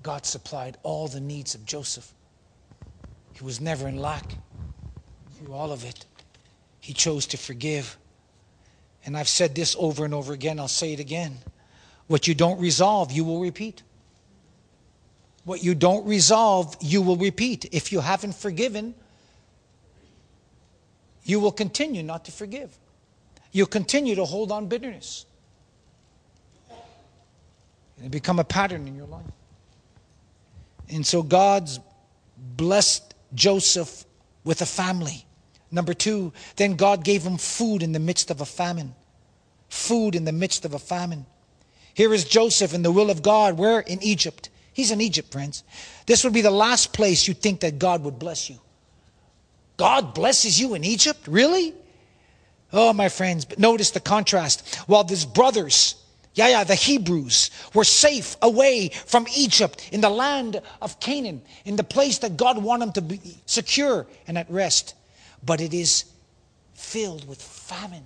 God 0.03 0.25
supplied 0.25 0.77
all 0.83 1.07
the 1.07 1.19
needs 1.19 1.55
of 1.55 1.65
Joseph. 1.65 2.13
He 3.33 3.43
was 3.43 3.59
never 3.59 3.87
in 3.87 3.97
lack 3.97 4.35
through 5.37 5.53
all 5.53 5.71
of 5.71 5.83
it. 5.83 6.05
He 6.85 6.93
chose 6.93 7.25
to 7.27 7.37
forgive. 7.37 7.97
And 9.07 9.17
I've 9.17 9.27
said 9.27 9.55
this 9.55 9.75
over 9.79 10.05
and 10.05 10.13
over 10.13 10.33
again, 10.33 10.59
I'll 10.59 10.67
say 10.67 10.93
it 10.93 10.99
again. 10.99 11.39
What 12.05 12.27
you 12.27 12.35
don't 12.35 12.59
resolve, 12.59 13.11
you 13.11 13.23
will 13.23 13.39
repeat. 13.39 13.81
What 15.45 15.63
you 15.63 15.73
don't 15.73 16.05
resolve, 16.05 16.77
you 16.79 17.01
will 17.01 17.15
repeat. 17.15 17.65
If 17.71 17.91
you 17.91 18.01
haven't 18.01 18.35
forgiven, 18.35 18.93
you 21.23 21.39
will 21.39 21.51
continue 21.51 22.03
not 22.03 22.25
to 22.25 22.31
forgive. 22.31 22.77
You'll 23.51 23.65
continue 23.65 24.13
to 24.13 24.25
hold 24.25 24.51
on 24.51 24.67
bitterness. 24.67 25.25
It'll 27.97 28.09
become 28.09 28.37
a 28.37 28.43
pattern 28.43 28.87
in 28.87 28.95
your 28.95 29.07
life. 29.07 29.23
And 30.89 31.03
so 31.03 31.23
God's 31.23 31.79
blessed 32.37 33.15
Joseph 33.33 34.05
with 34.43 34.61
a 34.61 34.67
family. 34.67 35.25
Number 35.75 35.93
two, 35.93 36.31
then 36.55 36.77
God 36.77 37.03
gave 37.03 37.23
him 37.23 37.37
food 37.37 37.83
in 37.83 37.91
the 37.91 37.99
midst 37.99 38.31
of 38.31 38.39
a 38.39 38.45
famine. 38.45 38.95
Food 39.67 40.15
in 40.15 40.23
the 40.23 40.31
midst 40.31 40.63
of 40.63 40.73
a 40.73 40.79
famine. 40.79 41.25
Here 41.93 42.13
is 42.13 42.23
Joseph 42.23 42.73
in 42.73 42.81
the 42.81 42.93
will 42.93 43.09
of 43.09 43.21
God. 43.21 43.57
Where? 43.57 43.81
In 43.81 44.01
Egypt. 44.01 44.49
He's 44.71 44.91
in 44.91 45.01
Egypt, 45.01 45.33
friends. 45.33 45.63
This 46.05 46.23
would 46.23 46.31
be 46.31 46.41
the 46.41 46.49
last 46.49 46.93
place 46.93 47.27
you'd 47.27 47.41
think 47.41 47.59
that 47.59 47.77
God 47.77 48.03
would 48.05 48.17
bless 48.17 48.49
you. 48.49 48.57
God 49.75 50.13
blesses 50.13 50.59
you 50.59 50.75
in 50.75 50.85
Egypt? 50.85 51.27
Really? 51.27 51.73
Oh, 52.71 52.93
my 52.93 53.09
friends, 53.09 53.43
but 53.43 53.59
notice 53.59 53.91
the 53.91 53.99
contrast. 53.99 54.75
While 54.87 55.05
his 55.05 55.25
brothers, 55.25 55.95
yeah, 56.35 56.47
yeah, 56.47 56.63
the 56.63 56.75
Hebrews 56.75 57.51
were 57.73 57.83
safe 57.83 58.37
away 58.41 58.91
from 59.05 59.27
Egypt 59.35 59.89
in 59.91 59.99
the 59.99 60.09
land 60.09 60.61
of 60.81 61.01
Canaan, 61.01 61.41
in 61.65 61.75
the 61.75 61.83
place 61.83 62.19
that 62.19 62.37
God 62.37 62.63
wanted 62.63 62.85
them 62.85 62.93
to 62.93 63.01
be 63.01 63.37
secure 63.45 64.07
and 64.25 64.37
at 64.37 64.49
rest 64.49 64.95
but 65.45 65.61
it 65.61 65.73
is 65.73 66.05
filled 66.73 67.27
with 67.27 67.41
famine. 67.41 68.05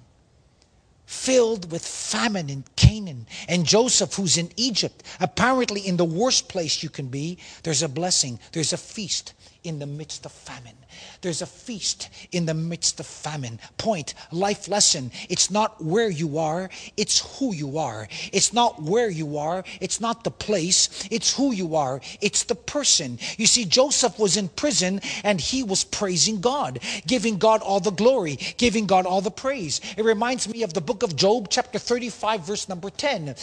Filled 1.05 1.71
with 1.71 1.85
famine 1.85 2.49
in 2.49 2.63
Canaan. 2.75 3.25
And 3.47 3.65
Joseph, 3.65 4.13
who's 4.13 4.37
in 4.37 4.51
Egypt, 4.57 5.03
apparently 5.19 5.81
in 5.81 5.97
the 5.97 6.05
worst 6.05 6.49
place 6.49 6.83
you 6.83 6.89
can 6.89 7.07
be, 7.07 7.39
there's 7.63 7.81
a 7.81 7.89
blessing, 7.89 8.39
there's 8.51 8.73
a 8.73 8.77
feast 8.77 9.33
in 9.63 9.79
the 9.79 9.87
midst 9.87 10.25
of 10.25 10.31
famine. 10.31 10.77
There's 11.21 11.41
a 11.41 11.45
feast 11.45 12.09
in 12.31 12.45
the 12.45 12.53
midst 12.53 12.99
of 12.99 13.05
famine. 13.05 13.59
Point, 13.77 14.13
life 14.31 14.67
lesson. 14.67 15.11
It's 15.29 15.51
not 15.51 15.83
where 15.83 16.09
you 16.09 16.37
are, 16.37 16.69
it's 16.97 17.37
who 17.37 17.53
you 17.53 17.77
are. 17.77 18.07
It's 18.31 18.53
not 18.53 18.81
where 18.81 19.09
you 19.09 19.37
are, 19.37 19.63
it's 19.81 19.99
not 19.99 20.23
the 20.23 20.31
place, 20.31 21.07
it's 21.11 21.35
who 21.35 21.51
you 21.51 21.75
are. 21.75 22.01
It's 22.21 22.43
the 22.43 22.55
person. 22.55 23.19
You 23.37 23.47
see, 23.47 23.65
Joseph 23.65 24.17
was 24.19 24.37
in 24.37 24.49
prison 24.49 25.01
and 25.23 25.39
he 25.39 25.63
was 25.63 25.83
praising 25.83 26.41
God, 26.41 26.79
giving 27.07 27.37
God 27.37 27.61
all 27.61 27.79
the 27.79 27.91
glory, 27.91 28.37
giving 28.57 28.85
God 28.85 29.05
all 29.05 29.21
the 29.21 29.31
praise. 29.31 29.81
It 29.97 30.05
reminds 30.05 30.47
me 30.47 30.63
of 30.63 30.73
the 30.73 30.81
book 30.81 31.03
of 31.03 31.15
Job, 31.15 31.47
chapter 31.49 31.79
35, 31.79 32.41
verse 32.41 32.69
number 32.69 32.89
10. 32.89 33.35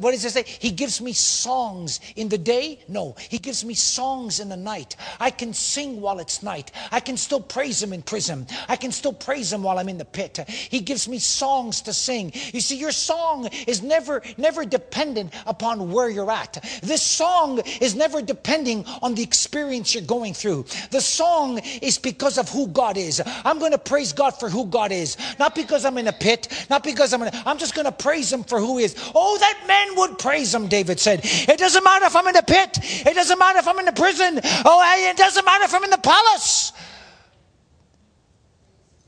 What 0.00 0.12
does 0.12 0.24
it 0.24 0.32
say? 0.32 0.44
He 0.46 0.70
gives 0.70 1.00
me 1.00 1.12
songs 1.12 2.00
in 2.16 2.28
the 2.28 2.38
day? 2.38 2.80
No, 2.88 3.14
he 3.28 3.38
gives 3.38 3.64
me 3.64 3.74
songs 3.74 4.40
in 4.40 4.48
the 4.48 4.56
night. 4.56 4.96
I 5.20 5.30
can 5.30 5.52
sing 5.52 6.00
while 6.00 6.18
it's 6.18 6.42
night. 6.42 6.70
I 6.90 7.00
can 7.00 7.16
still 7.16 7.40
praise 7.40 7.82
him 7.82 7.92
in 7.92 8.02
prison. 8.02 8.46
I 8.68 8.76
can 8.76 8.92
still 8.92 9.12
praise 9.12 9.52
him 9.52 9.62
while 9.62 9.78
I'm 9.78 9.88
in 9.88 9.98
the 9.98 10.04
pit. 10.04 10.38
He 10.48 10.80
gives 10.80 11.08
me 11.08 11.18
songs 11.18 11.82
to 11.82 11.92
sing. 11.92 12.32
You 12.52 12.60
see, 12.60 12.76
your 12.76 12.92
song 12.92 13.48
is 13.66 13.82
never, 13.82 14.22
never 14.36 14.64
dependent 14.64 15.32
upon 15.46 15.90
where 15.92 16.08
you're 16.08 16.30
at. 16.30 16.64
This 16.82 17.02
song 17.02 17.60
is 17.80 17.94
never 17.94 18.22
depending 18.22 18.84
on 19.02 19.14
the 19.14 19.22
experience 19.22 19.94
you're 19.94 20.04
going 20.04 20.34
through. 20.34 20.64
The 20.90 21.00
song 21.00 21.58
is 21.82 21.98
because 21.98 22.38
of 22.38 22.48
who 22.48 22.68
God 22.68 22.96
is. 22.96 23.22
I'm 23.44 23.58
going 23.58 23.72
to 23.72 23.78
praise 23.78 24.12
God 24.12 24.30
for 24.38 24.48
who 24.48 24.66
God 24.66 24.92
is, 24.92 25.16
not 25.38 25.54
because 25.54 25.84
I'm 25.84 25.98
in 25.98 26.08
a 26.08 26.12
pit, 26.12 26.66
not 26.70 26.82
because 26.82 27.12
I'm 27.12 27.22
in 27.22 27.28
a, 27.28 27.42
I'm 27.46 27.58
just 27.58 27.74
going 27.74 27.86
to 27.86 27.92
praise 27.92 28.32
him 28.32 28.44
for 28.44 28.58
who 28.60 28.78
he 28.78 28.84
is. 28.84 28.94
Oh, 29.14 29.38
that 29.38 29.64
men 29.66 29.96
would 29.96 30.18
praise 30.18 30.54
him, 30.54 30.68
David 30.68 31.00
said. 31.00 31.20
It 31.24 31.58
doesn't 31.58 31.84
matter 31.84 32.06
if 32.06 32.16
I'm 32.16 32.26
in 32.26 32.34
the 32.34 32.42
pit. 32.42 32.78
It 32.82 33.14
doesn't 33.14 33.38
matter 33.38 33.58
if 33.58 33.68
I'm 33.68 33.78
in 33.78 33.84
the 33.86 33.92
prison. 33.92 34.40
Oh, 34.64 34.82
it 35.10 35.16
doesn't 35.16 35.44
matter 35.44 35.64
if 35.64 35.74
I'm 35.74 35.84
in 35.84 35.90
the 35.90 35.98
palace. 35.98 36.72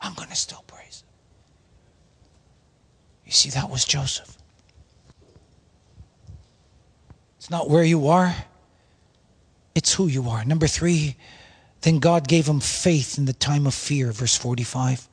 I'm 0.01 0.15
going 0.15 0.29
to 0.29 0.37
still 0.37 0.65
praise 0.67 1.03
him. 1.03 1.09
You 3.27 3.33
see, 3.33 3.51
that 3.51 3.71
was 3.71 3.85
Joseph. 3.85 4.37
It's 7.39 7.51
not 7.51 7.71
where 7.71 7.85
you 7.85 8.09
are, 8.09 8.35
it's 9.75 9.95
who 9.95 10.07
you 10.07 10.29
are. 10.29 10.45
Number 10.45 10.67
three, 10.67 11.17
then 11.83 11.99
God 11.99 12.29
gave 12.29 12.47
him 12.47 12.61
faith 12.61 13.17
in 13.17 13.25
the 13.25 13.33
time 13.33 13.67
of 13.67 13.75
fear, 13.75 14.13
verse 14.13 14.37
45. 14.37 15.09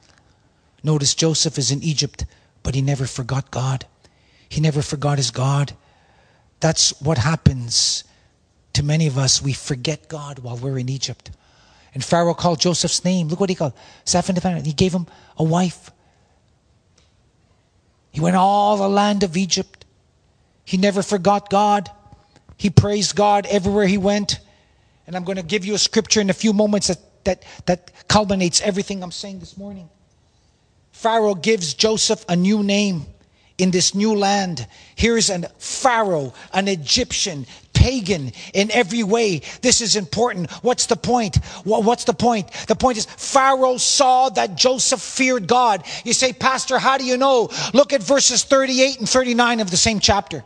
Notice 0.84 1.16
Joseph 1.16 1.58
is 1.58 1.72
in 1.72 1.82
Egypt, 1.82 2.26
but 2.64 2.76
he 2.76 2.82
never 2.82 3.06
forgot 3.06 3.52
God. 3.52 3.86
He 4.50 4.62
never 4.62 4.82
forgot 4.82 5.18
his 5.18 5.32
God. 5.32 5.74
That's 6.60 7.00
what 7.02 7.18
happens 7.18 8.04
to 8.74 8.84
many 8.84 9.08
of 9.08 9.18
us. 9.18 9.42
We 9.42 9.54
forget 9.54 10.08
God 10.08 10.40
while 10.40 10.58
we're 10.58 10.78
in 10.78 10.90
Egypt. 10.90 11.32
And 11.98 12.06
Pharaoh 12.06 12.36
called 12.36 12.60
Joseph's 12.60 13.04
name. 13.04 13.28
Look 13.28 13.40
what 13.40 13.50
he 13.50 13.56
called. 13.56 13.74
Zephaniah. 14.08 14.62
He 14.62 14.72
gave 14.72 14.94
him 14.94 15.08
a 15.36 15.44
wife. 15.44 15.90
He 18.12 18.22
went 18.22 18.36
all 18.36 18.78
the 18.78 18.88
land 18.88 19.24
of 19.24 19.36
Egypt. 19.36 19.84
He 20.64 20.78
never 20.78 21.02
forgot 21.02 21.50
God. 21.50 21.90
He 22.56 22.70
praised 22.70 23.16
God 23.16 23.48
everywhere 23.48 23.88
he 23.88 23.98
went. 23.98 24.40
And 25.08 25.16
I'm 25.16 25.24
going 25.24 25.38
to 25.38 25.44
give 25.44 25.66
you 25.66 25.74
a 25.74 25.80
scripture 25.80 26.22
in 26.22 26.30
a 26.30 26.34
few 26.34 26.54
moments 26.54 26.86
that, 26.86 27.00
that, 27.24 27.44
that 27.66 28.08
culminates 28.08 28.62
everything 28.62 29.02
I'm 29.02 29.10
saying 29.10 29.40
this 29.40 29.58
morning. 29.58 29.90
Pharaoh 30.92 31.34
gives 31.34 31.74
Joseph 31.74 32.24
a 32.30 32.36
new 32.36 32.62
name 32.62 33.08
in 33.58 33.72
this 33.72 33.96
new 33.96 34.16
land. 34.16 34.68
Here's 34.96 35.30
a 35.30 35.50
Pharaoh, 35.58 36.34
an 36.54 36.68
Egyptian, 36.68 37.46
pagan 37.74 38.32
in 38.54 38.72
every 38.72 39.04
way. 39.04 39.42
This 39.62 39.82
is 39.82 39.96
important. 39.96 40.52
What's 40.64 40.88
the 40.88 40.96
point? 40.96 41.38
What's 41.64 42.06
the 42.06 42.14
point? 42.14 42.52
The 42.68 42.76
point 42.76 42.98
is 42.98 43.06
Pharaoh 43.06 43.78
saw 43.78 44.30
that 44.30 44.56
Joseph 44.56 45.02
feared 45.02 45.48
God. 45.48 45.84
You 46.04 46.14
say, 46.14 46.34
Pastor, 46.34 46.80
how 46.80 46.98
do 46.98 47.06
you 47.06 47.18
know? 47.18 47.50
Look 47.74 47.94
at 47.94 48.02
verses 48.02 48.44
38 48.44 49.00
and 49.00 49.10
39 49.10 49.60
of 49.60 49.72
the 49.72 49.78
same 49.78 50.00
chapter. 50.00 50.44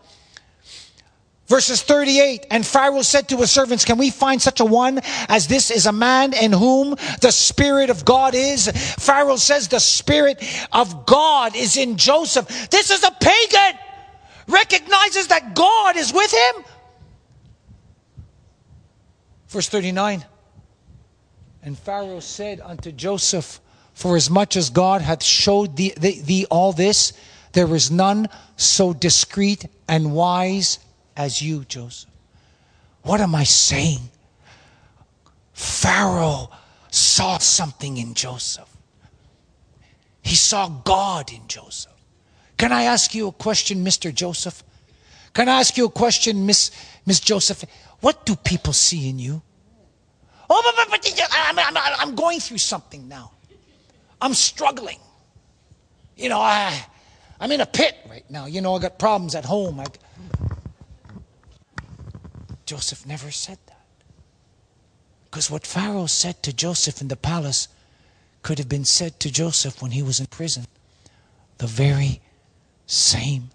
Verses 1.52 1.82
38 1.82 2.46
And 2.50 2.66
Pharaoh 2.66 3.02
said 3.02 3.28
to 3.28 3.36
his 3.36 3.52
servants, 3.52 3.84
Can 3.84 3.98
we 3.98 4.10
find 4.10 4.42
such 4.42 4.62
a 4.62 4.66
one 4.66 5.02
as 5.28 5.48
this 5.48 5.70
is 5.70 5.86
a 5.86 5.92
man 5.92 6.34
in 6.34 6.54
whom 6.54 6.96
the 7.20 7.32
Spirit 7.32 7.90
of 7.90 8.06
God 8.06 8.36
is? 8.36 8.72
Pharaoh 9.00 9.36
says, 9.36 9.68
The 9.68 9.80
Spirit 9.80 10.42
of 10.72 11.06
God 11.06 11.54
is 11.54 11.76
in 11.76 11.98
Joseph. 11.98 12.48
This 12.70 12.90
is 12.90 13.04
a 13.04 13.12
pagan, 13.12 13.78
recognizes 14.48 15.28
that 15.28 15.54
God 15.54 15.98
is 15.98 16.14
with 16.14 16.32
him. 16.32 16.64
Verse 19.50 19.68
39 19.68 20.24
And 21.64 21.78
Pharaoh 21.78 22.22
said 22.22 22.62
unto 22.62 22.94
Joseph, 22.94 23.60
For 23.94 24.16
as 24.16 24.30
much 24.30 24.56
as 24.56 24.70
God 24.70 25.02
hath 25.02 25.22
showed 25.22 25.76
thee, 25.76 25.92
thee, 25.98 26.22
thee 26.22 26.46
all 26.50 26.72
this, 26.72 27.12
there 27.52 27.76
is 27.76 27.92
none 27.92 28.30
so 28.56 28.94
discreet 28.94 29.66
and 29.90 30.14
wise 30.14 30.80
as 31.24 31.42
you, 31.42 31.66
Joseph. 31.66 32.10
What 33.04 33.22
am 33.22 33.36
I 33.36 33.44
saying? 33.44 34.10
Pharaoh 35.54 36.50
saw 36.90 37.38
something 37.38 37.98
in 37.98 38.14
Joseph. 38.14 38.70
He 40.22 40.36
saw 40.36 40.68
God 40.70 41.32
in 41.32 41.48
Joseph. 41.48 41.92
Can 42.58 42.72
I 42.72 42.84
ask 42.84 43.16
you 43.16 43.28
a 43.28 43.32
question, 43.32 43.84
Mr. 43.84 44.14
Joseph? 44.14 44.64
Can 45.34 45.50
I 45.50 45.60
ask 45.60 45.78
you 45.78 45.86
a 45.86 45.90
question, 45.90 46.46
Miss, 46.46 46.72
Miss 47.06 47.20
Joseph? 47.20 47.64
What 48.02 48.26
do 48.26 48.36
people 48.36 48.74
see 48.74 49.10
in 49.10 49.18
you? 49.18 49.42
Oh, 50.50 50.74
but, 50.76 50.90
but, 50.90 51.02
but 51.02 51.30
I'm, 51.32 51.58
I'm, 51.58 51.78
I'm 51.78 52.16
going 52.16 52.40
through 52.40 52.58
something 52.58 53.08
now. 53.08 53.32
I'm 54.22 54.34
struggling. 54.34 55.00
You 56.18 56.30
know, 56.30 56.40
I, 56.40 56.86
I'm 57.40 57.52
in 57.52 57.62
a 57.62 57.66
pit 57.66 57.96
right 58.10 58.30
now. 58.30 58.46
You 58.46 58.62
know, 58.62 58.76
I 58.76 58.80
got 58.80 59.00
problems 59.00 59.34
at 59.34 59.46
home. 59.46 59.80
I, 59.80 59.86
Joseph 62.72 63.06
never 63.06 63.32
said 63.32 63.58
that. 63.66 63.84
Because 65.26 65.52
what 65.52 65.68
Pharaoh 65.68 66.06
said 66.06 66.42
to 66.44 66.54
Joseph 66.54 67.02
in 67.02 67.10
the 67.10 67.18
palace 67.18 67.68
could 68.44 68.60
have 68.60 68.70
been 68.70 68.86
said 68.86 69.20
to 69.20 69.30
Joseph 69.30 69.82
when 69.82 69.92
he 69.92 70.02
was 70.02 70.22
in 70.22 70.28
prison. 70.28 70.66
The 71.58 71.68
very 71.68 72.22
same 72.86 73.50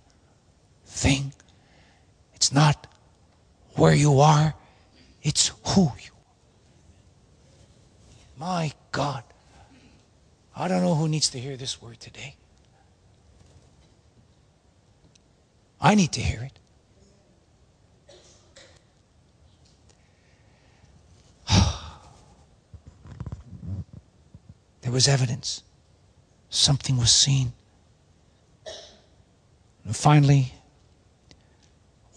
thing. 0.85 1.33
It's 2.35 2.53
not 2.53 2.87
where 3.77 3.95
you 3.95 4.21
are, 4.21 4.53
it's 5.23 5.51
who 5.69 5.93
you 5.99 6.13
are. 6.13 6.35
My 8.37 8.73
God. 8.93 9.25
I 10.55 10.69
don't 10.69 10.83
know 10.83 10.95
who 10.95 11.09
needs 11.09 11.31
to 11.31 11.39
hear 11.39 11.57
this 11.57 11.81
word 11.81 12.01
today. 12.01 12.37
I 15.81 15.95
need 15.95 16.13
to 16.13 16.21
hear 16.21 16.43
it. 16.43 16.59
There 24.83 24.93
was 24.93 25.09
evidence. 25.09 25.63
Something 26.49 26.97
was 26.97 27.11
seen. 27.11 27.53
And 29.85 29.97
finally, 29.97 30.53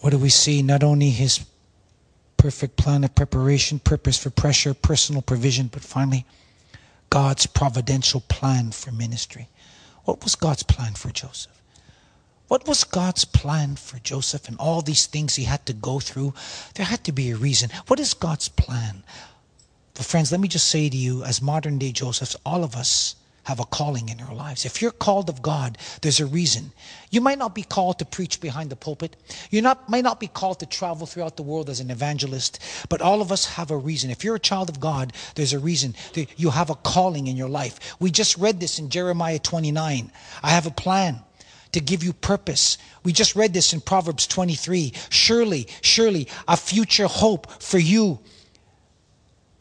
what 0.00 0.10
do 0.10 0.18
we 0.18 0.28
see? 0.28 0.62
Not 0.62 0.82
only 0.82 1.10
his 1.10 1.44
perfect 2.36 2.76
plan 2.76 3.04
of 3.04 3.14
preparation, 3.14 3.78
purpose 3.78 4.18
for 4.18 4.30
pressure, 4.30 4.72
personal 4.72 5.20
provision, 5.20 5.66
but 5.66 5.82
finally, 5.82 6.24
God's 7.10 7.46
providential 7.46 8.22
plan 8.28 8.70
for 8.70 8.92
ministry. 8.92 9.48
What 10.04 10.24
was 10.24 10.34
God's 10.34 10.62
plan 10.62 10.94
for 10.94 11.10
Joseph? 11.10 11.59
What 12.50 12.66
was 12.66 12.82
God's 12.82 13.24
plan 13.24 13.76
for 13.76 14.00
Joseph 14.00 14.48
and 14.48 14.58
all 14.58 14.82
these 14.82 15.06
things 15.06 15.36
he 15.36 15.44
had 15.44 15.64
to 15.66 15.72
go 15.72 16.00
through? 16.00 16.34
There 16.74 16.84
had 16.84 17.04
to 17.04 17.12
be 17.12 17.30
a 17.30 17.36
reason. 17.36 17.70
What 17.86 18.00
is 18.00 18.12
God's 18.12 18.48
plan? 18.48 19.04
But, 19.94 20.04
friends, 20.04 20.32
let 20.32 20.40
me 20.40 20.48
just 20.48 20.66
say 20.66 20.88
to 20.88 20.96
you, 20.96 21.22
as 21.22 21.40
modern 21.40 21.78
day 21.78 21.92
Josephs, 21.92 22.34
all 22.44 22.64
of 22.64 22.74
us 22.74 23.14
have 23.44 23.60
a 23.60 23.64
calling 23.64 24.08
in 24.08 24.20
our 24.20 24.34
lives. 24.34 24.64
If 24.64 24.82
you're 24.82 24.90
called 24.90 25.28
of 25.28 25.42
God, 25.42 25.78
there's 26.02 26.18
a 26.18 26.26
reason. 26.26 26.72
You 27.12 27.20
might 27.20 27.38
not 27.38 27.54
be 27.54 27.62
called 27.62 28.00
to 28.00 28.04
preach 28.04 28.40
behind 28.40 28.68
the 28.68 28.74
pulpit. 28.74 29.14
You 29.52 29.62
not, 29.62 29.88
might 29.88 30.02
not 30.02 30.18
be 30.18 30.26
called 30.26 30.58
to 30.58 30.66
travel 30.66 31.06
throughout 31.06 31.36
the 31.36 31.44
world 31.44 31.70
as 31.70 31.78
an 31.78 31.92
evangelist, 31.92 32.58
but 32.88 33.00
all 33.00 33.22
of 33.22 33.30
us 33.30 33.46
have 33.46 33.70
a 33.70 33.76
reason. 33.76 34.10
If 34.10 34.24
you're 34.24 34.34
a 34.34 34.40
child 34.40 34.68
of 34.68 34.80
God, 34.80 35.12
there's 35.36 35.52
a 35.52 35.60
reason. 35.60 35.94
You 36.36 36.50
have 36.50 36.68
a 36.68 36.74
calling 36.74 37.28
in 37.28 37.36
your 37.36 37.48
life. 37.48 37.94
We 38.00 38.10
just 38.10 38.36
read 38.38 38.58
this 38.58 38.80
in 38.80 38.90
Jeremiah 38.90 39.38
29. 39.38 40.10
I 40.42 40.50
have 40.50 40.66
a 40.66 40.72
plan 40.72 41.22
to 41.72 41.80
give 41.80 42.02
you 42.02 42.12
purpose. 42.12 42.78
We 43.04 43.12
just 43.12 43.36
read 43.36 43.52
this 43.52 43.72
in 43.72 43.80
Proverbs 43.80 44.26
23. 44.26 44.92
Surely, 45.10 45.66
surely, 45.82 46.28
a 46.48 46.56
future 46.56 47.06
hope 47.06 47.50
for 47.62 47.78
you 47.78 48.20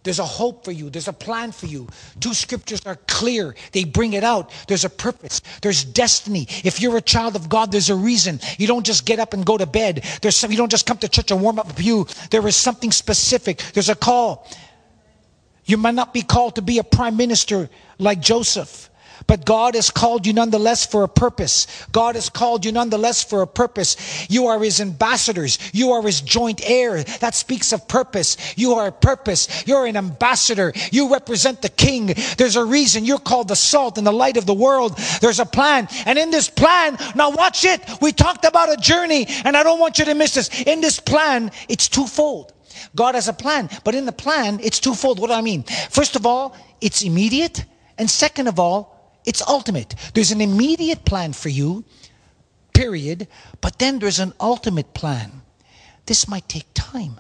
there's 0.03 0.19
a 0.19 0.25
hope 0.25 0.63
for 0.63 0.71
you. 0.71 0.89
There's 0.89 1.09
a 1.09 1.13
plan 1.13 1.51
for 1.51 1.65
you. 1.65 1.87
Two 2.21 2.33
scriptures 2.33 2.81
are 2.85 2.95
clear. 3.07 3.55
They 3.73 3.83
bring 3.83 4.13
it 4.13 4.23
out. 4.23 4.49
There's 4.67 4.85
a 4.85 4.89
purpose. 4.89 5.41
There's 5.61 5.83
destiny. 5.83 6.47
If 6.63 6.81
you're 6.81 6.95
a 6.95 7.01
child 7.01 7.35
of 7.35 7.49
God, 7.49 7.71
there's 7.71 7.89
a 7.89 7.95
reason. 7.95 8.39
You 8.57 8.65
don't 8.65 8.85
just 8.85 9.05
get 9.05 9.19
up 9.19 9.33
and 9.33 9.45
go 9.45 9.57
to 9.57 9.65
bed. 9.65 10.05
There's 10.21 10.37
some, 10.37 10.51
you 10.51 10.57
don't 10.57 10.71
just 10.71 10.85
come 10.85 10.97
to 10.99 11.09
church 11.09 11.31
and 11.31 11.41
warm 11.41 11.59
up 11.59 11.67
with 11.67 11.81
you. 11.81 12.07
There 12.31 12.47
is 12.47 12.55
something 12.55 12.91
specific. 12.91 13.59
There's 13.73 13.89
a 13.89 13.95
call. 13.95 14.47
You 15.65 15.75
might 15.75 15.95
not 15.95 16.13
be 16.13 16.21
called 16.21 16.55
to 16.55 16.61
be 16.61 16.79
a 16.79 16.83
prime 16.83 17.17
minister 17.17 17.69
like 17.97 18.21
Joseph. 18.21 18.89
But 19.27 19.45
God 19.45 19.75
has 19.75 19.89
called 19.89 20.25
you 20.25 20.33
nonetheless 20.33 20.85
for 20.85 21.03
a 21.03 21.07
purpose. 21.07 21.67
God 21.91 22.15
has 22.15 22.29
called 22.29 22.65
you 22.65 22.71
nonetheless 22.71 23.23
for 23.23 23.41
a 23.41 23.47
purpose. 23.47 24.29
You 24.29 24.47
are 24.47 24.59
His 24.59 24.81
ambassadors. 24.81 25.59
You 25.73 25.91
are 25.91 26.01
His 26.01 26.21
joint 26.21 26.61
heir. 26.63 27.03
That 27.03 27.35
speaks 27.35 27.73
of 27.73 27.87
purpose. 27.87 28.37
You 28.57 28.73
are 28.73 28.87
a 28.87 28.91
purpose. 28.91 29.67
You're 29.67 29.85
an 29.85 29.97
ambassador. 29.97 30.73
You 30.91 31.11
represent 31.11 31.61
the 31.61 31.69
King. 31.69 32.13
There's 32.37 32.55
a 32.55 32.65
reason 32.65 33.05
you're 33.05 33.19
called 33.19 33.47
the 33.47 33.55
salt 33.55 33.97
and 33.97 34.05
the 34.05 34.11
light 34.11 34.37
of 34.37 34.45
the 34.45 34.53
world. 34.53 34.97
There's 35.21 35.39
a 35.39 35.45
plan. 35.45 35.87
And 36.05 36.17
in 36.17 36.31
this 36.31 36.49
plan, 36.49 36.97
now 37.15 37.31
watch 37.31 37.65
it. 37.65 37.81
We 38.01 38.11
talked 38.11 38.45
about 38.45 38.71
a 38.71 38.77
journey 38.77 39.27
and 39.45 39.55
I 39.55 39.63
don't 39.63 39.79
want 39.79 39.99
you 39.99 40.05
to 40.05 40.13
miss 40.13 40.35
this. 40.35 40.49
In 40.61 40.81
this 40.81 40.99
plan, 40.99 41.51
it's 41.67 41.87
twofold. 41.87 42.53
God 42.95 43.15
has 43.15 43.27
a 43.27 43.33
plan, 43.33 43.69
but 43.83 43.95
in 43.95 44.05
the 44.05 44.11
plan, 44.11 44.59
it's 44.63 44.79
twofold. 44.79 45.19
What 45.19 45.27
do 45.27 45.33
I 45.33 45.41
mean? 45.41 45.63
First 45.63 46.15
of 46.15 46.25
all, 46.25 46.55
it's 46.81 47.01
immediate. 47.01 47.65
And 47.97 48.09
second 48.09 48.47
of 48.47 48.59
all, 48.59 48.98
it's 49.25 49.41
ultimate. 49.47 49.95
There's 50.13 50.31
an 50.31 50.41
immediate 50.41 51.05
plan 51.05 51.33
for 51.33 51.49
you, 51.49 51.83
period, 52.73 53.27
but 53.61 53.79
then 53.79 53.99
there's 53.99 54.19
an 54.19 54.33
ultimate 54.39 54.93
plan. 54.93 55.41
This 56.05 56.27
might 56.27 56.47
take 56.47 56.67
time. 56.73 57.19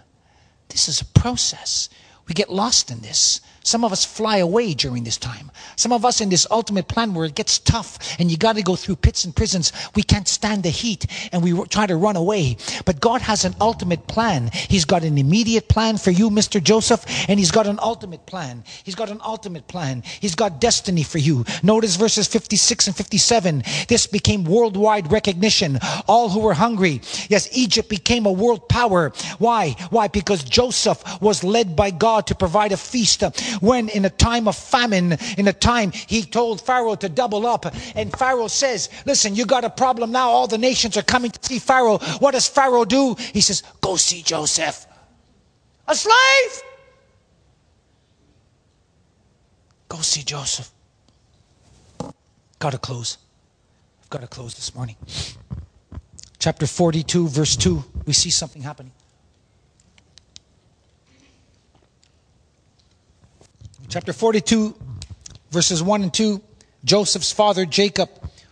This 0.69 0.87
is 0.87 1.01
a 1.01 1.05
process. 1.05 1.89
We 2.27 2.33
get 2.33 2.49
lost 2.49 2.91
in 2.91 3.01
this. 3.01 3.41
Some 3.69 3.83
of 3.83 3.91
us 3.91 4.03
fly 4.03 4.37
away 4.37 4.73
during 4.73 5.03
this 5.03 5.17
time. 5.17 5.51
Some 5.75 5.91
of 5.93 6.03
us 6.03 6.21
in 6.21 6.29
this 6.29 6.47
ultimate 6.49 6.87
plan 6.87 7.13
where 7.13 7.27
it 7.27 7.35
gets 7.35 7.59
tough 7.59 7.99
and 8.17 8.31
you 8.31 8.35
got 8.35 8.55
to 8.55 8.63
go 8.63 8.75
through 8.75 8.95
pits 8.95 9.25
and 9.25 9.35
prisons. 9.35 9.71
We 9.93 10.01
can't 10.01 10.27
stand 10.27 10.63
the 10.63 10.71
heat 10.71 11.05
and 11.31 11.43
we 11.43 11.53
try 11.67 11.85
to 11.85 11.95
run 11.95 12.15
away. 12.15 12.57
But 12.85 12.99
God 12.99 13.21
has 13.21 13.45
an 13.45 13.53
ultimate 13.61 14.07
plan. 14.07 14.49
He's 14.53 14.85
got 14.85 15.03
an 15.03 15.19
immediate 15.19 15.69
plan 15.69 15.97
for 15.97 16.09
you, 16.09 16.31
Mr. 16.31 16.61
Joseph, 16.61 17.05
and 17.29 17.37
He's 17.37 17.51
got 17.51 17.67
an 17.67 17.77
ultimate 17.79 18.25
plan. 18.25 18.63
He's 18.83 18.95
got 18.95 19.11
an 19.11 19.21
ultimate 19.23 19.67
plan. 19.67 20.01
He's 20.19 20.33
got 20.33 20.59
destiny 20.59 21.03
for 21.03 21.19
you. 21.19 21.45
Notice 21.61 21.95
verses 21.95 22.27
56 22.27 22.87
and 22.87 22.95
57. 22.95 23.63
This 23.87 24.07
became 24.07 24.45
worldwide 24.45 25.11
recognition. 25.11 25.77
All 26.07 26.29
who 26.29 26.39
were 26.39 26.55
hungry. 26.55 27.01
Yes, 27.29 27.47
Egypt 27.51 27.87
became 27.87 28.25
a 28.25 28.31
world 28.31 28.67
power. 28.67 29.13
Why? 29.37 29.75
Why? 29.91 30.07
Because 30.07 30.43
Joseph 30.43 31.03
was 31.21 31.43
led 31.43 31.75
by 31.75 31.91
God 31.91 32.25
to 32.27 32.35
provide 32.35 32.71
a 32.71 32.77
feast 32.77 33.21
when 33.61 33.89
in 33.89 34.05
a 34.05 34.09
time 34.09 34.47
of 34.47 34.55
famine, 34.55 35.17
in 35.37 35.47
a 35.47 35.53
time 35.53 35.91
he 35.91 36.23
told 36.23 36.61
Pharaoh 36.61 36.95
to 36.95 37.09
double 37.09 37.45
up. 37.45 37.65
And 37.95 38.11
Pharaoh 38.17 38.47
says, 38.47 38.89
Listen, 39.05 39.35
you 39.35 39.45
got 39.45 39.63
a 39.63 39.69
problem 39.69 40.11
now. 40.11 40.29
All 40.29 40.47
the 40.47 40.57
nations 40.57 40.97
are 40.97 41.03
coming 41.03 41.31
to 41.31 41.39
see 41.41 41.59
Pharaoh. 41.59 41.97
What 42.19 42.31
does 42.31 42.47
Pharaoh 42.47 42.85
do? 42.85 43.15
He 43.33 43.41
says, 43.41 43.63
Go 43.81 43.95
see 43.95 44.21
Joseph. 44.21 44.85
A 45.87 45.95
slave. 45.95 46.63
Go 49.87 49.97
see 50.01 50.21
Joseph. 50.21 50.69
Got 52.59 52.71
to 52.71 52.77
close. 52.77 53.17
I've 54.03 54.09
got 54.09 54.21
to 54.21 54.27
close 54.27 54.53
this 54.53 54.75
morning. 54.75 54.95
Chapter 56.37 56.67
42, 56.67 57.27
verse 57.27 57.55
2, 57.55 57.83
we 58.05 58.13
see 58.13 58.29
something 58.29 58.61
happening. 58.61 58.91
Chapter 63.89 64.13
42, 64.13 64.75
verses 65.49 65.81
1 65.81 66.03
and 66.03 66.13
2, 66.13 66.41
Joseph's 66.85 67.31
father, 67.31 67.65
Jacob, 67.65 68.09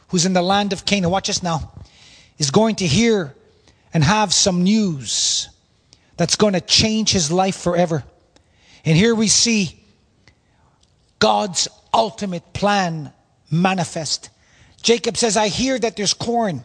who's 0.07 0.25
in 0.25 0.33
the 0.33 0.41
land 0.41 0.73
of 0.73 0.83
Canaan, 0.83 1.11
watch 1.11 1.29
us 1.29 1.43
now, 1.43 1.71
is 2.39 2.49
going 2.49 2.75
to 2.77 2.87
hear 2.87 3.35
and 3.93 4.03
have 4.03 4.33
some 4.33 4.63
news 4.63 5.49
that's 6.17 6.35
going 6.35 6.53
to 6.53 6.61
change 6.61 7.11
his 7.11 7.31
life 7.31 7.55
forever. 7.55 8.03
And 8.83 8.97
here 8.97 9.13
we 9.13 9.27
see 9.27 9.79
God's 11.19 11.67
ultimate 11.93 12.53
plan 12.53 13.13
manifest. 13.51 14.31
Jacob 14.81 15.17
says, 15.17 15.37
I 15.37 15.49
hear 15.49 15.77
that 15.77 15.95
there's 15.95 16.15
corn. 16.15 16.63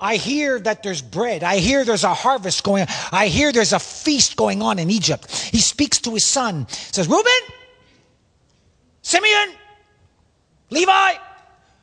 I 0.00 0.16
hear 0.16 0.58
that 0.60 0.82
there's 0.82 1.02
bread. 1.02 1.42
I 1.42 1.58
hear 1.58 1.84
there's 1.84 2.04
a 2.04 2.14
harvest 2.14 2.64
going 2.64 2.82
on. 2.82 2.88
I 3.12 3.28
hear 3.28 3.52
there's 3.52 3.72
a 3.74 3.78
feast 3.78 4.36
going 4.36 4.62
on 4.62 4.78
in 4.78 4.90
Egypt. 4.90 5.30
He 5.30 5.58
speaks 5.58 5.98
to 6.00 6.12
his 6.12 6.24
son, 6.24 6.66
says, 6.68 7.08
Reuben, 7.08 7.55
Simeon, 9.06 9.54
Levi, 10.70 10.90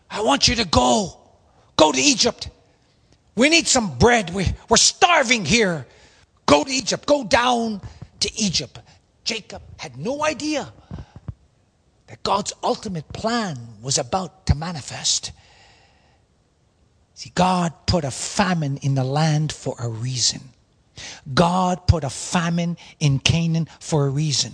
I 0.10 0.22
want 0.24 0.50
you 0.50 0.56
to 0.56 0.66
go. 0.66 1.18
Go 1.78 1.94
to 1.94 1.98
Egypt. 1.98 2.50
We 3.38 3.48
need 3.48 3.66
some 3.66 3.98
bread. 3.98 4.34
We, 4.34 4.48
we're 4.68 4.76
starving 4.76 5.46
here. 5.46 5.88
Go 6.46 6.66
to 6.66 6.70
Egypt. 6.70 7.06
Go 7.06 7.24
down 7.24 7.80
to 8.20 8.30
Egypt. 8.36 8.78
Jacob 9.24 9.62
had 9.78 9.96
no 9.98 10.26
idea 10.26 10.74
that 12.08 12.22
God's 12.24 12.52
ultimate 12.62 13.08
plan 13.14 13.58
was 13.82 13.98
about 13.98 14.46
to 14.48 14.56
manifest. 14.56 15.32
See, 17.14 17.32
God 17.34 17.72
put 17.86 18.04
a 18.04 18.12
famine 18.12 18.80
in 18.82 18.96
the 18.96 19.06
land 19.06 19.54
for 19.54 19.78
a 19.80 19.88
reason. 19.88 20.42
God 21.34 21.88
put 21.88 22.04
a 22.04 22.10
famine 22.10 22.78
in 23.00 23.20
Canaan 23.20 23.68
for 23.80 24.06
a 24.06 24.10
reason. 24.10 24.52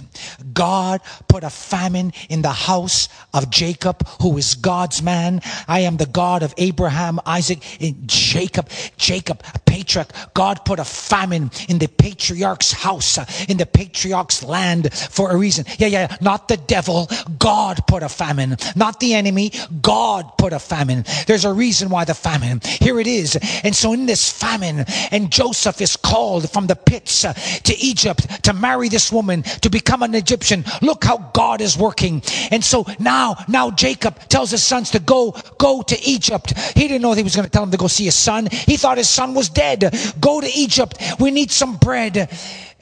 God 0.53 1.01
put 1.27 1.43
a 1.43 1.49
famine 1.49 2.13
in 2.29 2.41
the 2.41 2.51
house 2.51 3.09
of 3.33 3.49
Jacob, 3.49 4.07
who 4.21 4.37
is 4.37 4.55
God's 4.55 5.01
man. 5.01 5.41
I 5.67 5.81
am 5.81 5.97
the 5.97 6.05
God 6.05 6.43
of 6.43 6.53
Abraham, 6.57 7.19
Isaac, 7.25 7.63
and 7.81 8.07
Jacob. 8.07 8.69
Jacob, 8.97 9.43
a 9.53 9.59
patriarch. 9.59 10.09
God 10.33 10.63
put 10.65 10.79
a 10.79 10.85
famine 10.85 11.51
in 11.67 11.79
the 11.79 11.87
patriarch's 11.87 12.71
house, 12.71 13.17
in 13.49 13.57
the 13.57 13.65
patriarch's 13.65 14.43
land 14.43 14.93
for 14.93 15.31
a 15.31 15.37
reason. 15.37 15.65
Yeah, 15.77 15.87
yeah, 15.87 16.17
not 16.21 16.47
the 16.47 16.57
devil. 16.57 17.09
God 17.37 17.85
put 17.87 18.03
a 18.03 18.09
famine. 18.09 18.57
Not 18.75 18.99
the 18.99 19.13
enemy. 19.13 19.51
God 19.81 20.37
put 20.37 20.53
a 20.53 20.59
famine. 20.59 21.05
There's 21.27 21.45
a 21.45 21.53
reason 21.53 21.89
why 21.89 22.05
the 22.05 22.13
famine. 22.13 22.61
Here 22.63 22.99
it 22.99 23.07
is. 23.07 23.37
And 23.63 23.75
so 23.75 23.93
in 23.93 24.05
this 24.05 24.31
famine, 24.31 24.85
and 25.11 25.31
Joseph 25.31 25.81
is 25.81 25.95
called 25.97 26.28
called 26.29 26.51
from 26.51 26.67
the 26.67 26.75
pits 26.75 27.25
uh, 27.25 27.33
to 27.33 27.75
Egypt 27.79 28.43
to 28.43 28.53
marry 28.53 28.87
this 28.87 29.11
woman, 29.11 29.41
to 29.41 29.69
become 29.69 30.03
an 30.03 30.13
Egyptian. 30.13 30.63
Look 30.83 31.03
how 31.03 31.17
God 31.33 31.59
is 31.59 31.75
working. 31.75 32.21
And 32.51 32.63
so 32.63 32.85
now, 32.99 33.35
now 33.47 33.71
Jacob 33.71 34.19
tells 34.29 34.51
his 34.51 34.61
sons 34.61 34.91
to 34.91 34.99
go, 34.99 35.31
go 35.57 35.81
to 35.81 35.97
Egypt. 36.03 36.55
He 36.77 36.87
didn't 36.87 37.01
know 37.01 37.13
he 37.13 37.23
was 37.23 37.35
going 37.35 37.45
to 37.45 37.51
tell 37.51 37.63
him 37.63 37.71
to 37.71 37.77
go 37.77 37.87
see 37.87 38.05
his 38.05 38.15
son. 38.15 38.47
He 38.51 38.77
thought 38.77 38.99
his 38.99 39.09
son 39.09 39.33
was 39.33 39.49
dead. 39.49 39.91
Go 40.19 40.39
to 40.39 40.47
Egypt. 40.47 41.01
We 41.19 41.31
need 41.31 41.49
some 41.49 41.77
bread. 41.77 42.29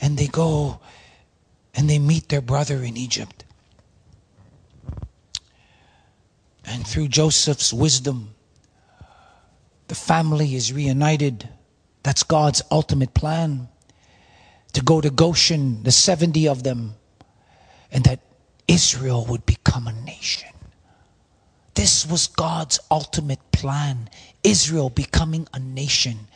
And 0.02 0.18
they 0.18 0.28
go 0.28 0.82
and 1.74 1.90
they 1.90 2.00
meet 2.00 2.28
their 2.28 2.42
brother 2.42 2.84
in 2.84 2.98
Egypt. 2.98 3.46
And 6.66 6.86
through 6.86 7.08
Joseph's 7.08 7.72
wisdom, 7.72 8.36
the 9.88 9.96
family 9.96 10.54
is 10.54 10.74
reunited. 10.74 11.48
That's 12.08 12.24
God's 12.24 12.62
ultimate 12.72 13.14
plan. 13.14 13.68
To 14.72 14.82
go 14.82 15.02
to 15.02 15.10
Goshen, 15.10 15.84
the 15.84 15.92
70 15.92 16.48
of 16.48 16.64
them, 16.64 16.96
and 17.92 18.06
that 18.06 18.22
Israel 18.66 19.26
would 19.26 19.46
become 19.46 19.88
a 19.90 19.92
nation. 19.92 20.48
This 21.74 22.06
was 22.06 22.28
God's 22.28 22.80
ultimate 22.90 23.52
plan 23.52 24.10
Israel 24.42 24.90
becoming 24.90 25.50
a 25.54 25.60
nation. 25.60 26.30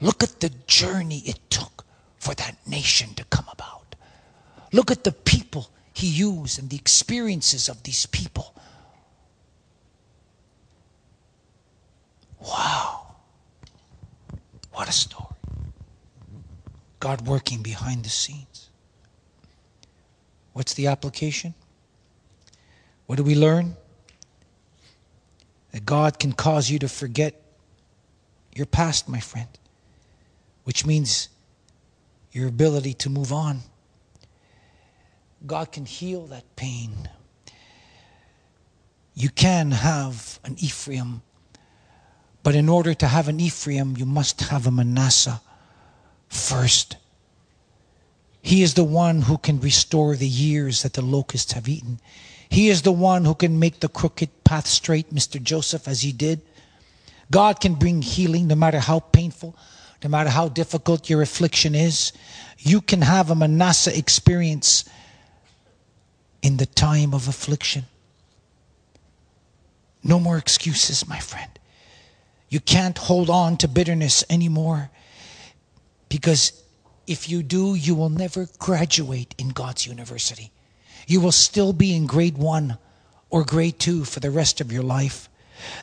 Look 0.00 0.22
at 0.22 0.38
the 0.38 0.50
journey 0.68 1.18
it 1.26 1.40
took 1.50 1.84
for 2.20 2.34
that 2.34 2.56
nation 2.64 3.12
to 3.14 3.24
come 3.24 3.46
about. 3.50 3.96
Look 4.70 4.92
at 4.92 5.02
the 5.02 5.10
people 5.10 5.68
he 5.92 6.06
used 6.06 6.60
and 6.60 6.70
the 6.70 6.76
experiences 6.76 7.68
of 7.68 7.82
these 7.82 8.06
people. 8.06 8.54
Wow. 12.38 13.01
What 14.72 14.88
a 14.88 14.92
story. 14.92 15.28
God 17.00 17.26
working 17.26 17.62
behind 17.62 18.04
the 18.04 18.10
scenes. 18.10 18.70
What's 20.52 20.74
the 20.74 20.86
application? 20.86 21.54
What 23.06 23.16
do 23.16 23.24
we 23.24 23.34
learn? 23.34 23.76
That 25.72 25.84
God 25.86 26.18
can 26.18 26.32
cause 26.32 26.70
you 26.70 26.78
to 26.80 26.88
forget 26.88 27.40
your 28.54 28.66
past, 28.66 29.08
my 29.08 29.20
friend, 29.20 29.48
which 30.64 30.84
means 30.84 31.28
your 32.30 32.48
ability 32.48 32.94
to 32.94 33.10
move 33.10 33.32
on. 33.32 33.60
God 35.46 35.72
can 35.72 35.86
heal 35.86 36.26
that 36.26 36.44
pain. 36.56 37.08
You 39.14 39.28
can 39.28 39.70
have 39.72 40.38
an 40.44 40.56
Ephraim 40.58 41.22
but 42.42 42.54
in 42.54 42.68
order 42.68 42.94
to 42.94 43.06
have 43.06 43.28
an 43.28 43.40
Ephraim, 43.40 43.96
you 43.96 44.04
must 44.04 44.40
have 44.40 44.66
a 44.66 44.70
Manasseh 44.70 45.40
first. 46.28 46.96
He 48.40 48.62
is 48.62 48.74
the 48.74 48.84
one 48.84 49.22
who 49.22 49.38
can 49.38 49.60
restore 49.60 50.16
the 50.16 50.26
years 50.26 50.82
that 50.82 50.94
the 50.94 51.02
locusts 51.02 51.52
have 51.52 51.68
eaten. 51.68 52.00
He 52.48 52.68
is 52.68 52.82
the 52.82 52.92
one 52.92 53.24
who 53.24 53.34
can 53.34 53.58
make 53.58 53.80
the 53.80 53.88
crooked 53.88 54.44
path 54.44 54.66
straight, 54.66 55.14
Mr. 55.14 55.40
Joseph, 55.40 55.86
as 55.86 56.02
he 56.02 56.12
did. 56.12 56.40
God 57.30 57.60
can 57.60 57.74
bring 57.74 58.02
healing 58.02 58.48
no 58.48 58.56
matter 58.56 58.80
how 58.80 58.98
painful, 58.98 59.56
no 60.02 60.10
matter 60.10 60.28
how 60.28 60.48
difficult 60.48 61.08
your 61.08 61.22
affliction 61.22 61.74
is. 61.74 62.12
You 62.58 62.80
can 62.80 63.02
have 63.02 63.30
a 63.30 63.34
Manasseh 63.36 63.96
experience 63.96 64.84
in 66.42 66.56
the 66.56 66.66
time 66.66 67.14
of 67.14 67.28
affliction. 67.28 67.84
No 70.02 70.18
more 70.18 70.36
excuses, 70.36 71.06
my 71.06 71.20
friend. 71.20 71.48
You 72.52 72.60
can't 72.60 72.98
hold 72.98 73.30
on 73.30 73.56
to 73.56 73.66
bitterness 73.66 74.24
anymore 74.28 74.90
because 76.10 76.52
if 77.06 77.26
you 77.26 77.42
do, 77.42 77.74
you 77.74 77.94
will 77.94 78.10
never 78.10 78.46
graduate 78.58 79.34
in 79.38 79.48
God's 79.48 79.86
university. 79.86 80.52
You 81.06 81.22
will 81.22 81.32
still 81.32 81.72
be 81.72 81.96
in 81.96 82.04
grade 82.04 82.36
one 82.36 82.76
or 83.30 83.42
grade 83.42 83.78
two 83.78 84.04
for 84.04 84.20
the 84.20 84.30
rest 84.30 84.60
of 84.60 84.70
your 84.70 84.82
life. 84.82 85.30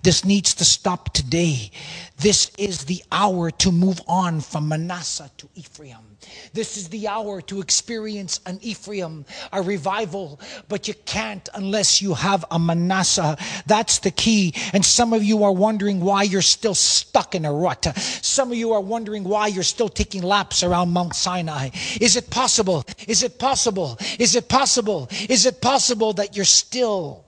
This 0.03 0.25
needs 0.25 0.53
to 0.55 0.65
stop 0.65 1.13
today. 1.13 1.71
This 2.17 2.51
is 2.57 2.85
the 2.85 3.03
hour 3.11 3.49
to 3.51 3.71
move 3.71 4.01
on 4.07 4.41
from 4.41 4.67
Manasseh 4.67 5.31
to 5.37 5.49
Ephraim. 5.55 6.17
This 6.53 6.75
is 6.77 6.89
the 6.89 7.07
hour 7.07 7.41
to 7.43 7.61
experience 7.61 8.41
an 8.45 8.59
Ephraim, 8.61 9.25
a 9.53 9.61
revival, 9.61 10.39
but 10.67 10.87
you 10.87 10.93
can't 11.05 11.47
unless 11.53 12.01
you 12.01 12.13
have 12.13 12.43
a 12.51 12.59
Manasseh. 12.59 13.37
That's 13.67 13.99
the 13.99 14.11
key. 14.11 14.53
And 14.73 14.83
some 14.83 15.13
of 15.13 15.23
you 15.23 15.43
are 15.43 15.51
wondering 15.51 16.01
why 16.01 16.23
you're 16.23 16.41
still 16.41 16.75
stuck 16.75 17.35
in 17.35 17.45
a 17.45 17.53
rut. 17.53 17.85
Some 17.97 18.51
of 18.51 18.57
you 18.57 18.73
are 18.73 18.81
wondering 18.81 19.23
why 19.23 19.47
you're 19.47 19.63
still 19.63 19.89
taking 19.89 20.21
laps 20.21 20.63
around 20.63 20.91
Mount 20.91 21.15
Sinai. 21.15 21.69
Is 22.01 22.15
it 22.15 22.29
possible? 22.29 22.83
Is 23.07 23.23
it 23.23 23.39
possible? 23.39 23.97
Is 24.19 24.35
it 24.35 24.49
possible? 24.49 25.07
Is 25.29 25.45
it 25.45 25.61
possible 25.61 26.13
that 26.13 26.35
you're 26.35 26.45
still 26.45 27.25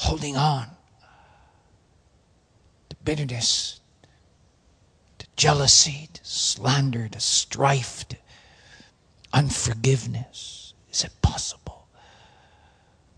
holding 0.00 0.34
on 0.34 0.66
to 2.88 2.96
bitterness, 3.04 3.80
to 5.18 5.26
jealousy, 5.36 6.08
to 6.14 6.20
slander, 6.24 7.06
to 7.06 7.20
strife, 7.20 8.08
to 8.08 8.16
unforgiveness? 9.34 10.72
Is 10.90 11.04
it 11.04 11.12
possible 11.20 11.86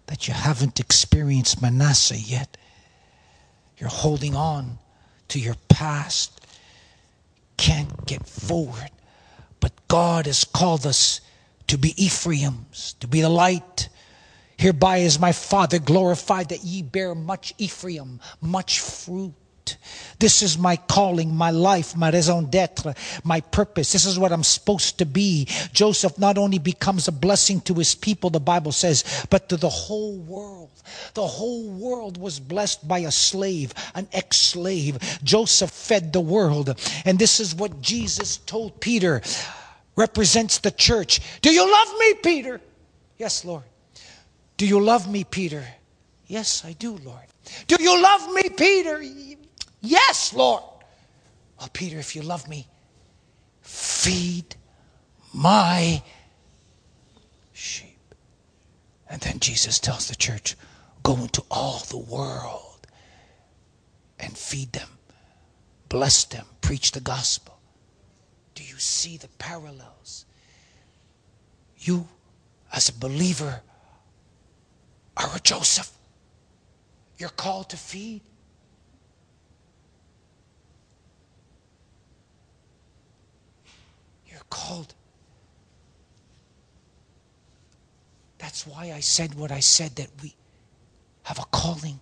that 0.06 0.26
you 0.26 0.34
haven't 0.34 0.80
experienced 0.80 1.62
Manasseh 1.62 2.18
yet? 2.18 2.56
You're 3.78 3.88
holding 3.88 4.34
on 4.34 4.78
to 5.28 5.38
your 5.38 5.56
past, 5.68 6.44
can't 7.56 8.06
get 8.06 8.26
forward. 8.26 8.90
But 9.60 9.72
God 9.86 10.26
has 10.26 10.42
called 10.42 10.84
us 10.84 11.20
to 11.68 11.78
be 11.78 11.94
Ephraim's, 11.96 12.94
to 12.98 13.06
be 13.06 13.20
the 13.20 13.28
light 13.28 13.88
Hereby 14.56 14.98
is 14.98 15.18
my 15.18 15.32
Father 15.32 15.78
glorified 15.78 16.50
that 16.50 16.64
ye 16.64 16.82
bear 16.82 17.14
much 17.14 17.54
Ephraim, 17.58 18.20
much 18.40 18.80
fruit. 18.80 19.34
This 20.18 20.42
is 20.42 20.58
my 20.58 20.76
calling, 20.76 21.34
my 21.34 21.50
life, 21.50 21.96
my 21.96 22.10
raison 22.10 22.50
d'etre, 22.50 22.94
my 23.24 23.40
purpose. 23.40 23.92
This 23.92 24.04
is 24.04 24.18
what 24.18 24.32
I'm 24.32 24.44
supposed 24.44 24.98
to 24.98 25.06
be. 25.06 25.46
Joseph 25.72 26.18
not 26.18 26.38
only 26.38 26.58
becomes 26.58 27.08
a 27.08 27.12
blessing 27.12 27.60
to 27.62 27.74
his 27.74 27.94
people, 27.94 28.30
the 28.30 28.40
Bible 28.40 28.72
says, 28.72 29.04
but 29.30 29.48
to 29.48 29.56
the 29.56 29.68
whole 29.68 30.18
world. 30.18 30.70
The 31.14 31.26
whole 31.26 31.68
world 31.70 32.18
was 32.18 32.40
blessed 32.40 32.86
by 32.86 33.00
a 33.00 33.10
slave, 33.10 33.72
an 33.94 34.08
ex 34.12 34.36
slave. 34.36 34.98
Joseph 35.22 35.70
fed 35.70 36.12
the 36.12 36.20
world. 36.20 36.76
And 37.04 37.18
this 37.18 37.40
is 37.40 37.54
what 37.54 37.80
Jesus 37.80 38.38
told 38.38 38.80
Peter, 38.80 39.22
represents 39.96 40.58
the 40.58 40.70
church. 40.70 41.20
Do 41.40 41.52
you 41.52 41.70
love 41.70 41.88
me, 41.98 42.14
Peter? 42.14 42.60
Yes, 43.18 43.44
Lord. 43.44 43.64
Do 44.62 44.68
you 44.68 44.78
love 44.78 45.10
me, 45.10 45.24
Peter? 45.24 45.66
Yes, 46.28 46.64
I 46.64 46.72
do, 46.74 46.96
Lord. 46.98 47.26
Do 47.66 47.76
you 47.80 48.00
love 48.00 48.32
me, 48.32 48.48
Peter? 48.48 49.02
Yes, 49.80 50.32
Lord. 50.32 50.62
Well, 51.58 51.68
Peter, 51.72 51.98
if 51.98 52.14
you 52.14 52.22
love 52.22 52.48
me, 52.48 52.68
feed 53.60 54.54
my 55.34 56.00
sheep. 57.52 58.14
And 59.10 59.20
then 59.22 59.40
Jesus 59.40 59.80
tells 59.80 60.06
the 60.06 60.14
church, 60.14 60.54
go 61.02 61.16
into 61.16 61.42
all 61.50 61.80
the 61.88 61.98
world 61.98 62.86
and 64.20 64.38
feed 64.38 64.74
them, 64.74 64.90
bless 65.88 66.22
them, 66.22 66.46
preach 66.60 66.92
the 66.92 67.00
gospel. 67.00 67.58
Do 68.54 68.62
you 68.62 68.76
see 68.76 69.16
the 69.16 69.26
parallels? 69.38 70.24
You, 71.78 72.06
as 72.72 72.88
a 72.88 72.92
believer, 72.92 73.62
are 75.22 75.36
a 75.36 75.40
Joseph. 75.40 75.90
You're 77.18 77.28
called 77.30 77.70
to 77.70 77.76
feed. 77.76 78.22
You're 84.26 84.40
called. 84.50 84.94
That's 88.38 88.66
why 88.66 88.92
I 88.92 89.00
said 89.00 89.34
what 89.34 89.52
I 89.52 89.60
said 89.60 89.96
that 89.96 90.08
we 90.22 90.34
have 91.24 91.38
a 91.38 91.44
calling. 91.52 92.00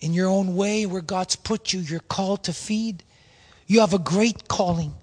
In 0.00 0.14
your 0.14 0.28
own 0.28 0.54
way, 0.54 0.86
where 0.86 1.02
God's 1.02 1.34
put 1.34 1.72
you, 1.72 1.80
you're 1.80 1.98
called 1.98 2.44
to 2.44 2.52
feed. 2.52 3.02
You 3.66 3.80
have 3.80 3.94
a 3.94 3.98
great 3.98 4.46
calling, 4.46 4.94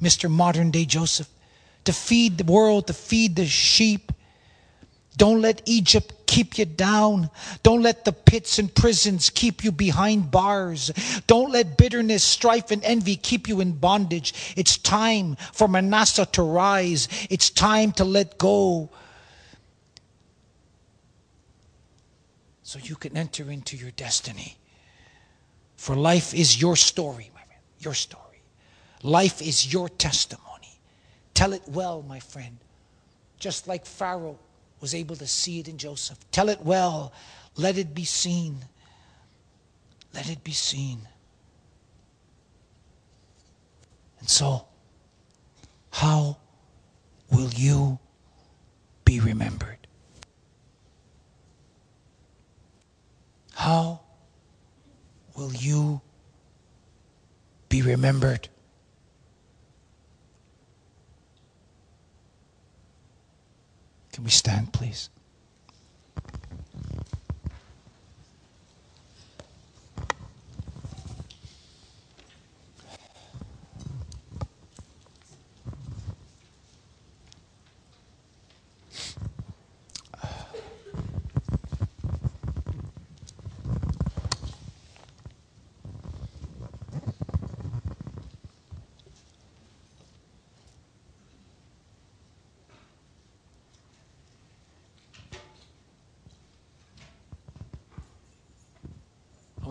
Mr. 0.00 0.30
Modern 0.30 0.70
day 0.70 0.84
Joseph, 0.84 1.28
to 1.84 1.92
feed 1.92 2.36
the 2.36 2.44
world, 2.44 2.86
to 2.88 2.92
feed 2.92 3.36
the 3.36 3.46
sheep, 3.46 4.12
don't 5.16 5.40
let 5.40 5.62
Egypt 5.66 6.14
keep 6.26 6.56
you 6.56 6.64
down. 6.64 7.28
Don't 7.62 7.82
let 7.82 8.04
the 8.04 8.12
pits 8.12 8.58
and 8.58 8.74
prisons 8.74 9.28
keep 9.28 9.62
you 9.62 9.70
behind 9.70 10.30
bars. 10.30 10.90
Don't 11.26 11.52
let 11.52 11.76
bitterness, 11.76 12.24
strife, 12.24 12.70
and 12.70 12.82
envy 12.84 13.16
keep 13.16 13.48
you 13.48 13.60
in 13.60 13.72
bondage. 13.72 14.54
It's 14.56 14.78
time 14.78 15.36
for 15.52 15.68
Manasseh 15.68 16.26
to 16.32 16.42
rise. 16.42 17.08
It's 17.28 17.50
time 17.50 17.92
to 17.92 18.04
let 18.04 18.38
go. 18.38 18.88
So 22.62 22.78
you 22.82 22.96
can 22.96 23.14
enter 23.14 23.50
into 23.50 23.76
your 23.76 23.90
destiny. 23.90 24.56
For 25.76 25.94
life 25.94 26.32
is 26.32 26.58
your 26.58 26.76
story, 26.76 27.30
my 27.34 27.42
friend. 27.42 27.60
Your 27.80 27.94
story. 27.94 28.22
Life 29.02 29.42
is 29.42 29.70
your 29.70 29.90
testimony. 29.90 30.78
Tell 31.34 31.52
it 31.52 31.62
well, 31.68 32.02
my 32.02 32.20
friend. 32.20 32.56
Just 33.38 33.68
like 33.68 33.84
Pharaoh 33.84 34.38
was 34.82 34.94
able 34.94 35.14
to 35.16 35.26
see 35.26 35.60
it 35.60 35.68
in 35.68 35.78
Joseph. 35.78 36.18
Tell 36.32 36.48
it 36.48 36.60
well. 36.60 37.12
Let 37.56 37.78
it 37.78 37.94
be 37.94 38.04
seen. 38.04 38.66
Let 40.12 40.28
it 40.28 40.42
be 40.42 40.52
seen. 40.52 41.08
And 44.18 44.28
so, 44.28 44.66
how 45.90 46.36
will 47.30 47.50
you 47.50 47.98
be 49.04 49.20
remembered? 49.20 49.78
How 53.54 54.00
will 55.36 55.52
you 55.52 56.00
be 57.68 57.82
remembered? 57.82 58.48
Can 64.12 64.24
we 64.24 64.30
stand, 64.30 64.72
please? 64.72 65.08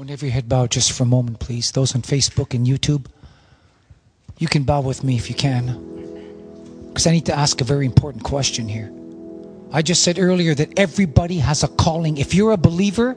Want 0.02 0.10
every 0.10 0.32
head 0.32 0.50
bowed 0.50 0.72
just 0.72 0.94
for 0.94 1.04
a 1.04 1.06
moment, 1.06 1.40
please. 1.40 1.72
Those 1.74 1.94
on 1.94 2.02
Facebook 2.02 2.56
and 2.56 2.66
YouTube, 2.66 3.06
you 4.40 4.48
can 4.48 4.64
bow 4.64 4.82
with 4.82 5.04
me 5.04 5.16
if 5.16 5.30
you 5.30 5.36
can. 5.36 6.88
Because 6.88 7.06
I 7.06 7.12
need 7.12 7.28
to 7.28 7.38
ask 7.38 7.62
a 7.62 7.64
very 7.64 7.86
important 7.86 8.24
question 8.24 8.68
here. 8.68 8.92
I 9.72 9.84
just 9.84 10.02
said 10.02 10.18
earlier 10.18 10.56
that 10.56 10.80
everybody 10.80 11.38
has 11.38 11.62
a 11.62 11.68
calling. 11.68 12.18
If 12.18 12.34
you're 12.34 12.52
a 12.52 12.58
believer, 12.58 13.16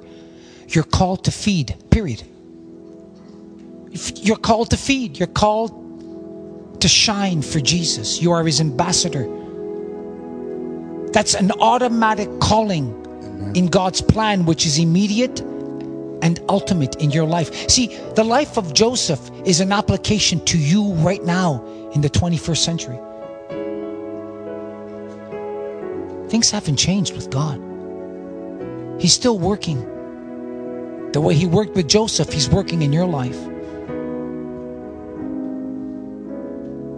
you're 0.69 0.85
called 0.85 1.25
to 1.25 1.31
feed, 1.31 1.75
period. 1.91 2.23
If 3.91 4.23
you're 4.23 4.37
called 4.37 4.69
to 4.73 4.77
feed, 4.77 5.19
you're 5.19 5.27
called 5.27 6.83
to 6.83 6.87
shine 6.87 7.41
for 7.41 7.61
Jesus. 7.61 8.21
You 8.21 8.33
are 8.33 8.45
his 8.45 8.61
ambassador. 8.61 9.27
That's 11.15 11.33
an 11.33 11.51
automatic 11.53 12.29
calling 12.41 13.53
in 13.57 13.69
God's 13.69 14.03
plan, 14.03 14.45
which 14.45 14.67
is 14.67 14.79
immediate 14.79 15.41
and 16.25 16.41
ultimate 16.49 16.97
in 16.97 17.13
your 17.13 17.27
life. 17.27 17.71
See, 17.71 17.97
the 18.17 18.25
life 18.25 18.59
of 18.59 18.75
Joseph 18.75 19.31
is 19.45 19.61
an 19.61 19.71
application 19.71 20.45
to 20.47 20.59
you 20.59 20.93
right 20.95 21.23
now 21.23 21.65
in 21.95 22.01
the 22.01 22.11
21st 22.11 22.57
century. 22.57 22.99
things 26.35 26.51
haven't 26.51 26.75
changed 26.75 27.15
with 27.15 27.31
God. 27.31 27.61
He's 29.01 29.13
still 29.13 29.39
working. 29.39 29.79
The 31.13 31.21
way 31.21 31.33
He 31.33 31.47
worked 31.47 31.77
with 31.77 31.87
Joseph, 31.87 32.33
He's 32.33 32.49
working 32.49 32.83
in 32.83 32.93
your 32.93 33.07
life. 33.07 33.41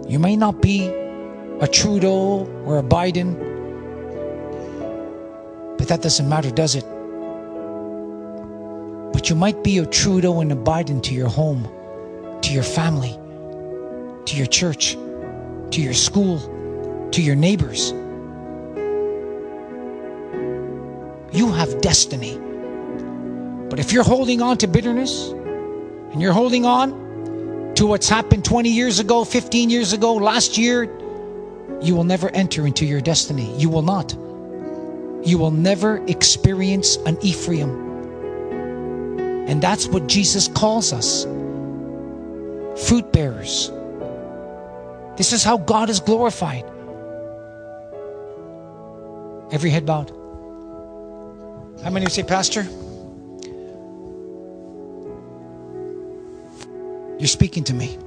You 0.09 0.17
may 0.17 0.35
not 0.35 0.59
be 0.59 0.87
a 1.59 1.67
Trudeau 1.67 2.49
or 2.65 2.79
a 2.79 2.81
Biden, 2.81 3.37
but 5.77 5.87
that 5.87 6.01
doesn't 6.01 6.27
matter, 6.27 6.49
does 6.49 6.73
it? 6.73 6.86
You 9.29 9.35
might 9.35 9.61
be 9.61 9.79
a 9.79 9.85
Trudeau 9.85 10.39
and 10.39 10.53
a 10.53 10.55
Biden 10.55 11.03
to 11.03 11.13
your 11.13 11.27
home, 11.27 11.67
to 12.43 12.53
your 12.53 12.63
family, 12.63 13.11
to 14.25 14.37
your 14.37 14.45
church, 14.45 14.93
to 15.71 15.81
your 15.81 15.93
school, 15.93 16.39
to 17.11 17.21
your 17.21 17.35
neighbors. 17.35 17.91
You 21.33 21.51
have 21.51 21.81
destiny. 21.81 22.39
But 23.69 23.79
if 23.79 23.91
you're 23.91 24.05
holding 24.05 24.41
on 24.41 24.59
to 24.59 24.67
bitterness 24.67 25.27
and 25.31 26.21
you're 26.21 26.31
holding 26.31 26.65
on 26.65 27.73
to 27.75 27.85
what's 27.85 28.07
happened 28.07 28.45
20 28.45 28.69
years 28.69 28.99
ago, 28.99 29.25
15 29.25 29.69
years 29.69 29.91
ago, 29.91 30.13
last 30.13 30.57
year, 30.57 30.83
you 31.81 31.95
will 31.95 32.05
never 32.05 32.29
enter 32.29 32.65
into 32.65 32.85
your 32.85 33.01
destiny. 33.01 33.53
You 33.59 33.69
will 33.69 33.81
not. 33.81 34.13
You 35.27 35.37
will 35.37 35.51
never 35.51 35.97
experience 36.07 36.95
an 37.05 37.17
Ephraim. 37.21 37.86
And 39.47 39.61
that's 39.61 39.87
what 39.87 40.07
Jesus 40.07 40.47
calls 40.47 40.93
us 40.93 41.25
fruit 42.87 43.11
bearers. 43.11 43.71
This 45.17 45.33
is 45.33 45.43
how 45.43 45.57
God 45.57 45.89
is 45.89 45.99
glorified. 45.99 46.63
Every 49.51 49.69
head 49.69 49.85
bowed. 49.85 50.11
How 51.83 51.89
many 51.89 52.05
would 52.05 52.11
say, 52.11 52.23
Pastor? 52.23 52.67
You're 57.19 57.27
speaking 57.27 57.63
to 57.65 57.73
me. 57.73 57.97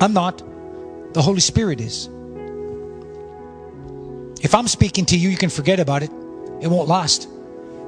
I'm 0.00 0.12
not. 0.12 0.42
The 1.14 1.22
Holy 1.22 1.40
Spirit 1.40 1.80
is. 1.80 2.08
If 4.42 4.54
I'm 4.54 4.68
speaking 4.68 5.06
to 5.06 5.16
you, 5.16 5.28
you 5.30 5.36
can 5.36 5.50
forget 5.50 5.80
about 5.80 6.02
it. 6.02 6.10
It 6.60 6.68
won't 6.68 6.88
last. 6.88 7.28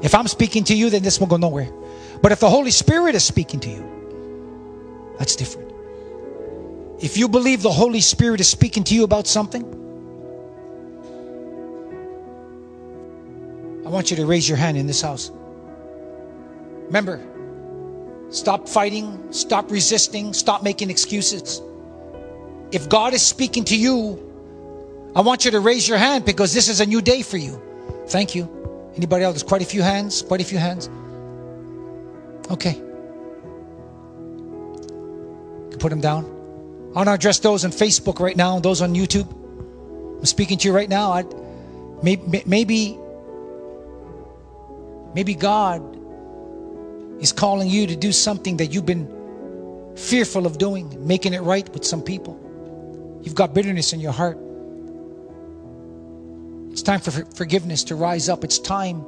If 0.02 0.14
I'm 0.14 0.26
speaking 0.26 0.64
to 0.64 0.74
you, 0.74 0.90
then 0.90 1.02
this 1.02 1.20
will 1.20 1.26
go 1.26 1.36
nowhere. 1.36 1.68
But 2.22 2.32
if 2.32 2.40
the 2.40 2.51
Holy 2.51 2.70
Spirit 2.70 3.14
is 3.14 3.24
speaking 3.24 3.60
to 3.60 3.68
you, 3.68 5.16
that's 5.18 5.36
different. 5.36 5.72
If 7.01 7.16
you 7.16 7.28
believe 7.28 7.62
the 7.62 7.72
Holy 7.72 8.01
Spirit 8.01 8.40
is 8.40 8.48
speaking 8.48 8.84
to 8.84 8.94
you 8.94 9.05
about 9.05 9.26
something, 9.26 9.64
I 13.84 13.88
want 13.88 14.10
you 14.10 14.16
to 14.16 14.26
raise 14.26 14.48
your 14.48 14.59
hand 14.59 14.76
in 14.76 14.86
this 14.86 15.01
house. 15.01 15.30
Remember, 16.86 17.20
stop 18.30 18.68
fighting, 18.68 19.32
stop 19.32 19.70
resisting, 19.70 20.32
stop 20.32 20.62
making 20.62 20.90
excuses. 20.90 21.60
If 22.72 22.88
God 22.88 23.14
is 23.14 23.22
speaking 23.22 23.64
to 23.64 23.76
you, 23.76 24.22
I 25.14 25.20
want 25.20 25.44
you 25.44 25.51
to 25.52 25.60
raise 25.60 25.88
your 25.88 25.98
hand 25.98 26.24
because 26.24 26.52
this 26.52 26.68
is 26.68 26.80
a 26.80 26.86
new 26.86 27.01
day 27.01 27.22
for 27.22 27.36
you. 27.36 27.62
Thank 28.09 28.34
you. 28.34 28.48
Anybody 28.97 29.24
else? 29.24 29.34
There's 29.34 29.43
quite 29.43 29.62
a 29.62 29.66
few 29.66 29.82
hands, 29.82 30.22
quite 30.22 30.40
a 30.40 30.44
few 30.44 30.59
hands. 30.59 30.88
Okay. 32.51 32.74
You 35.70 35.77
put 35.78 35.90
them 35.90 36.01
down. 36.01 36.24
I 36.94 36.98
want 37.01 37.09
to 37.09 37.12
address 37.12 37.39
those 37.40 37.64
on 37.64 37.70
Facebook 37.73 38.20
right 38.20 38.36
now, 38.36 38.59
those 38.60 38.81
on 38.81 38.94
YouTube. 38.94 39.31
I'm 40.18 40.24
speaking 40.24 40.56
to 40.59 40.68
you 40.68 40.74
right 40.74 40.89
now. 40.89 41.12
I, 41.12 41.24
maybe, 42.02 42.43
maybe, 42.47 42.98
maybe 45.14 45.35
God 45.35 45.82
is 47.20 47.32
calling 47.32 47.68
you 47.68 47.86
to 47.86 47.97
do 47.97 48.12
something 48.12 48.56
that 48.59 48.66
you've 48.66 48.86
been 48.86 49.12
fearful 49.97 50.47
of 50.47 50.59
doing, 50.59 51.06
making 51.06 51.35
it 51.35 51.40
right 51.40 51.68
with 51.74 51.85
some 51.85 52.02
people. 52.02 52.40
You've 53.23 53.35
got 53.35 53.52
bitterness 53.52 53.93
in 53.93 54.01
your 54.01 54.12
heart. 54.12 54.39
It's 56.70 56.82
time 56.82 57.01
for 57.01 57.10
forgiveness 57.10 57.85
to 57.85 57.94
rise 57.94 58.28
up. 58.28 58.44
It's 58.44 58.59
time 58.59 59.05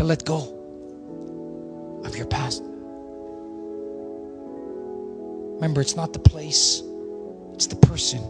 to 0.00 0.04
let 0.04 0.24
go 0.24 0.40
of 2.06 2.16
your 2.16 2.24
past. 2.24 2.62
Remember, 5.56 5.82
it's 5.82 5.94
not 5.94 6.14
the 6.14 6.18
place, 6.18 6.82
it's 7.52 7.66
the 7.66 7.76
person. 7.76 8.22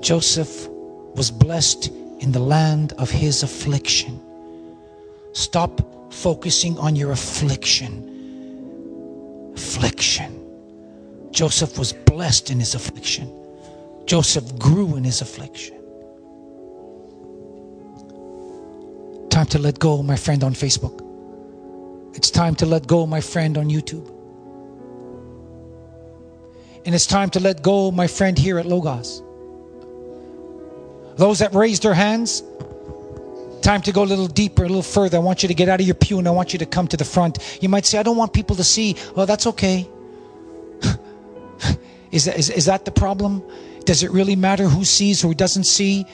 Joseph 0.00 0.68
was 1.16 1.32
blessed 1.32 1.88
in 2.20 2.30
the 2.30 2.38
land 2.38 2.92
of 2.92 3.10
his 3.10 3.42
affliction. 3.42 4.20
Stop 5.32 6.12
focusing 6.12 6.78
on 6.78 6.94
your 6.94 7.10
affliction. 7.10 7.92
Affliction. 9.56 10.32
Joseph 11.32 11.76
was 11.76 11.92
blessed 11.92 12.50
in 12.52 12.60
his 12.60 12.76
affliction. 12.76 13.28
Joseph 14.06 14.56
grew 14.60 14.94
in 14.94 15.02
his 15.02 15.22
affliction. 15.22 15.79
Time 19.40 19.46
to 19.46 19.58
let 19.58 19.78
go, 19.78 20.02
my 20.02 20.16
friend 20.16 20.44
on 20.44 20.52
Facebook. 20.52 21.00
It's 22.14 22.30
time 22.30 22.54
to 22.56 22.66
let 22.66 22.86
go, 22.86 23.06
my 23.06 23.22
friend 23.22 23.56
on 23.56 23.70
YouTube. 23.70 24.06
And 26.84 26.94
it's 26.94 27.06
time 27.06 27.30
to 27.30 27.40
let 27.40 27.62
go, 27.62 27.90
my 27.90 28.06
friend 28.06 28.38
here 28.38 28.58
at 28.58 28.66
Logos. 28.66 29.22
Those 31.16 31.38
that 31.38 31.54
raised 31.54 31.84
their 31.84 31.94
hands, 31.94 32.42
time 33.62 33.80
to 33.80 33.92
go 33.92 34.02
a 34.02 34.08
little 34.12 34.26
deeper, 34.26 34.64
a 34.64 34.68
little 34.68 34.82
further. 34.82 35.16
I 35.16 35.20
want 35.20 35.42
you 35.42 35.48
to 35.48 35.54
get 35.54 35.70
out 35.70 35.80
of 35.80 35.86
your 35.86 35.94
pew 35.94 36.18
and 36.18 36.28
I 36.28 36.32
want 36.32 36.52
you 36.52 36.58
to 36.58 36.66
come 36.66 36.86
to 36.88 36.98
the 36.98 37.06
front. 37.06 37.38
You 37.62 37.70
might 37.70 37.86
say, 37.86 37.96
I 37.96 38.02
don't 38.02 38.18
want 38.18 38.34
people 38.34 38.56
to 38.56 38.64
see. 38.64 38.94
Well, 39.16 39.24
that's 39.24 39.46
okay. 39.46 39.88
is, 42.12 42.26
that, 42.26 42.38
is, 42.38 42.50
is 42.50 42.66
that 42.66 42.84
the 42.84 42.92
problem? 42.92 43.42
Does 43.86 44.02
it 44.02 44.10
really 44.10 44.36
matter 44.36 44.64
who 44.68 44.84
sees, 44.84 45.22
who 45.22 45.32
doesn't 45.32 45.64
see? 45.64 46.04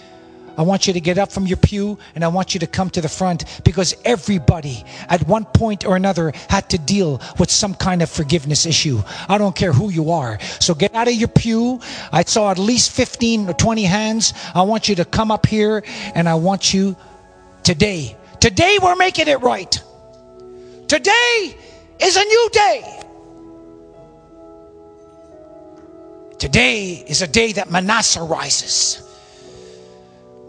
I 0.57 0.63
want 0.63 0.87
you 0.87 0.93
to 0.93 1.01
get 1.01 1.19
up 1.19 1.31
from 1.31 1.47
your 1.47 1.57
pew 1.57 1.99
and 2.15 2.25
I 2.25 2.29
want 2.29 2.55
you 2.55 2.61
to 2.61 2.67
come 2.67 2.91
to 2.91 3.01
the 3.01 3.09
front 3.09 3.63
because 3.65 3.95
everybody 4.05 4.85
at 5.09 5.27
one 5.27 5.45
point 5.45 5.85
or 5.85 5.97
another 5.97 6.33
had 6.49 6.71
to 6.71 6.79
deal 6.79 7.21
with 7.39 7.51
some 7.51 7.75
kind 7.75 8.03
of 8.03 8.11
forgiveness 8.11 8.67
issue. 8.67 9.03
I 9.29 9.39
don't 9.39 9.55
care 9.55 9.73
who 9.73 9.91
you 9.91 10.11
are. 10.11 10.39
So 10.61 10.75
get 10.75 10.95
out 10.95 11.09
of 11.09 11.15
your 11.15 11.29
pew. 11.29 11.81
I 12.13 12.25
saw 12.25 12.51
at 12.51 12.59
least 12.59 12.91
15 12.93 13.51
or 13.51 13.53
20 13.55 13.85
hands. 13.85 14.33
I 14.55 14.63
want 14.63 14.89
you 14.89 14.95
to 14.97 15.05
come 15.05 15.31
up 15.31 15.47
here 15.47 15.85
and 16.15 16.29
I 16.29 16.35
want 16.35 16.73
you 16.73 16.97
today. 17.63 18.17
Today 18.41 18.79
we're 18.83 18.97
making 18.97 19.29
it 19.29 19.41
right. 19.41 19.83
Today 20.89 21.57
is 22.01 22.17
a 22.17 22.25
new 22.25 22.49
day. 22.53 23.03
Today 26.39 27.05
is 27.07 27.23
a 27.23 27.27
day 27.27 27.53
that 27.53 27.71
Manasseh 27.71 28.23
rises. 28.23 29.06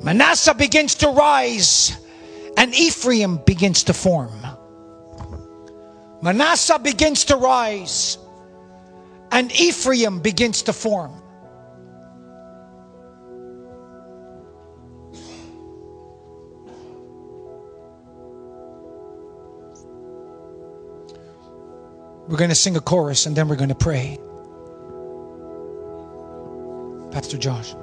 Manasseh 0.01 0.53
begins 0.53 0.95
to 0.95 1.09
rise 1.09 1.97
and 2.55 2.73
Ephraim 2.73 3.37
begins 3.37 3.83
to 3.83 3.93
form. 3.93 4.31
Manasseh 6.21 6.79
begins 6.79 7.25
to 7.25 7.35
rise 7.35 8.17
and 9.31 9.51
Ephraim 9.51 10.19
begins 10.19 10.63
to 10.63 10.73
form. 10.73 11.13
We're 22.27 22.37
going 22.37 22.49
to 22.49 22.55
sing 22.55 22.75
a 22.75 22.81
chorus 22.81 23.25
and 23.25 23.35
then 23.35 23.47
we're 23.47 23.55
going 23.55 23.69
to 23.69 23.75
pray. 23.75 24.17
Pastor 27.11 27.37
Josh. 27.37 27.73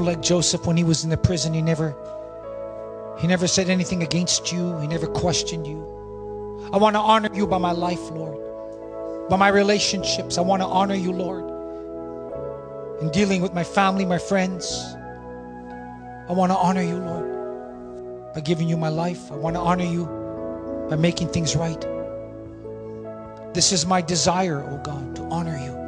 You 0.00 0.06
like 0.06 0.20
Joseph 0.22 0.66
when 0.66 0.76
he 0.76 0.84
was 0.84 1.04
in 1.04 1.10
the 1.10 1.16
prison. 1.16 1.52
He 1.52 1.62
never 1.62 1.94
he 3.18 3.26
never 3.26 3.46
said 3.46 3.68
anything 3.68 4.02
against 4.02 4.50
you. 4.50 4.78
He 4.78 4.86
never 4.86 5.06
questioned 5.06 5.66
you. 5.66 5.80
I 6.72 6.78
want 6.78 6.94
to 6.94 7.00
honor 7.00 7.28
you 7.34 7.46
by 7.46 7.58
my 7.58 7.72
life, 7.72 8.10
Lord. 8.10 9.28
By 9.28 9.36
my 9.36 9.48
relationships. 9.48 10.38
I 10.38 10.40
want 10.40 10.62
to 10.62 10.66
honor 10.66 10.94
you, 10.94 11.12
Lord. 11.12 11.44
In 13.02 13.10
dealing 13.10 13.42
with 13.42 13.52
my 13.52 13.64
family, 13.64 14.04
my 14.06 14.18
friends. 14.18 14.94
I 16.28 16.32
want 16.32 16.50
to 16.52 16.56
honor 16.56 16.82
you, 16.82 16.96
Lord. 16.96 18.34
By 18.34 18.40
giving 18.40 18.68
you 18.68 18.76
my 18.76 18.88
life. 18.88 19.30
I 19.30 19.36
want 19.36 19.56
to 19.56 19.60
honor 19.60 19.84
you 19.84 20.06
by 20.88 20.96
making 20.96 21.28
things 21.28 21.56
right. 21.56 21.80
This 23.52 23.72
is 23.72 23.84
my 23.84 24.00
desire, 24.00 24.62
oh 24.62 24.78
God, 24.82 25.16
to 25.16 25.22
honor 25.24 25.58
you. 25.58 25.78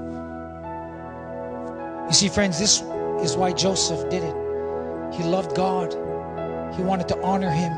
You 2.08 2.12
see, 2.12 2.28
friends, 2.28 2.58
this 2.58 2.82
is 3.22 3.36
why 3.36 3.52
Joseph 3.52 4.08
did 4.10 4.22
it. 4.22 4.34
He 5.14 5.22
loved 5.22 5.54
God, 5.54 5.92
he 6.74 6.82
wanted 6.82 7.08
to 7.08 7.20
honor 7.22 7.50
him, 7.50 7.72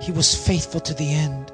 he 0.00 0.12
was 0.12 0.34
faithful 0.34 0.80
to 0.80 0.94
the 0.94 1.10
end. 1.10 1.52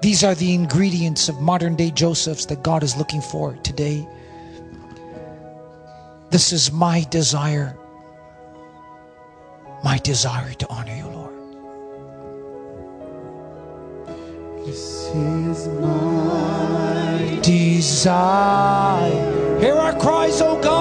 These 0.00 0.22
are 0.22 0.34
the 0.34 0.54
ingredients 0.54 1.28
of 1.28 1.40
modern 1.40 1.76
day 1.76 1.90
Josephs 1.90 2.46
that 2.46 2.62
God 2.62 2.82
is 2.82 2.96
looking 2.96 3.22
for 3.22 3.54
today. 3.62 4.06
This 6.30 6.52
is 6.52 6.72
my 6.72 7.06
desire, 7.10 7.76
my 9.82 9.98
desire 9.98 10.52
to 10.52 10.68
honor 10.68 10.94
you, 10.94 11.06
Lord. 11.06 11.34
This 14.66 15.08
is 15.14 15.68
my 15.68 17.38
desire. 17.42 19.60
Hear 19.60 19.74
our 19.74 19.98
cries, 19.98 20.42
oh 20.42 20.60
God, 20.60 20.73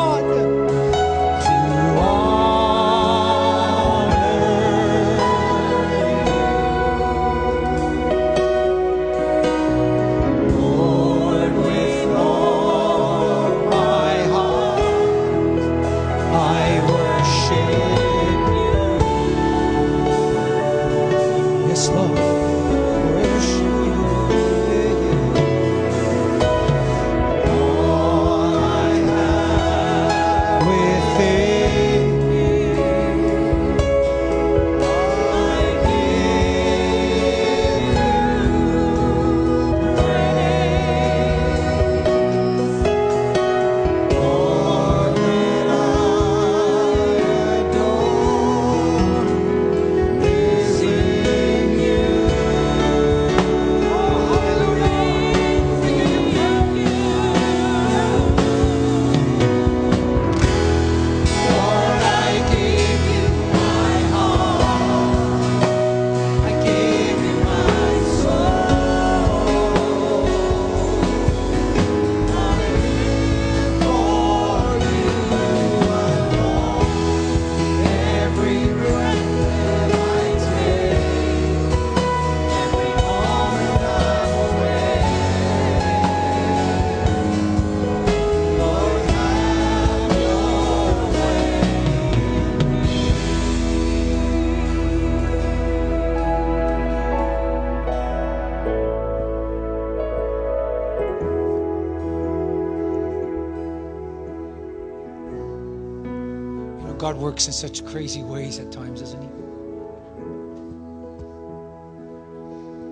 works 107.23 107.47
in 107.47 107.53
such 107.53 107.85
crazy 107.85 108.21
ways 108.21 108.59
at 108.59 108.69
times, 108.69 108.99
doesn't 108.99 109.21
He? 109.21 109.29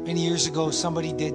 Many 0.07 0.25
years 0.25 0.47
ago, 0.47 0.71
somebody 0.71 1.11
did 1.11 1.33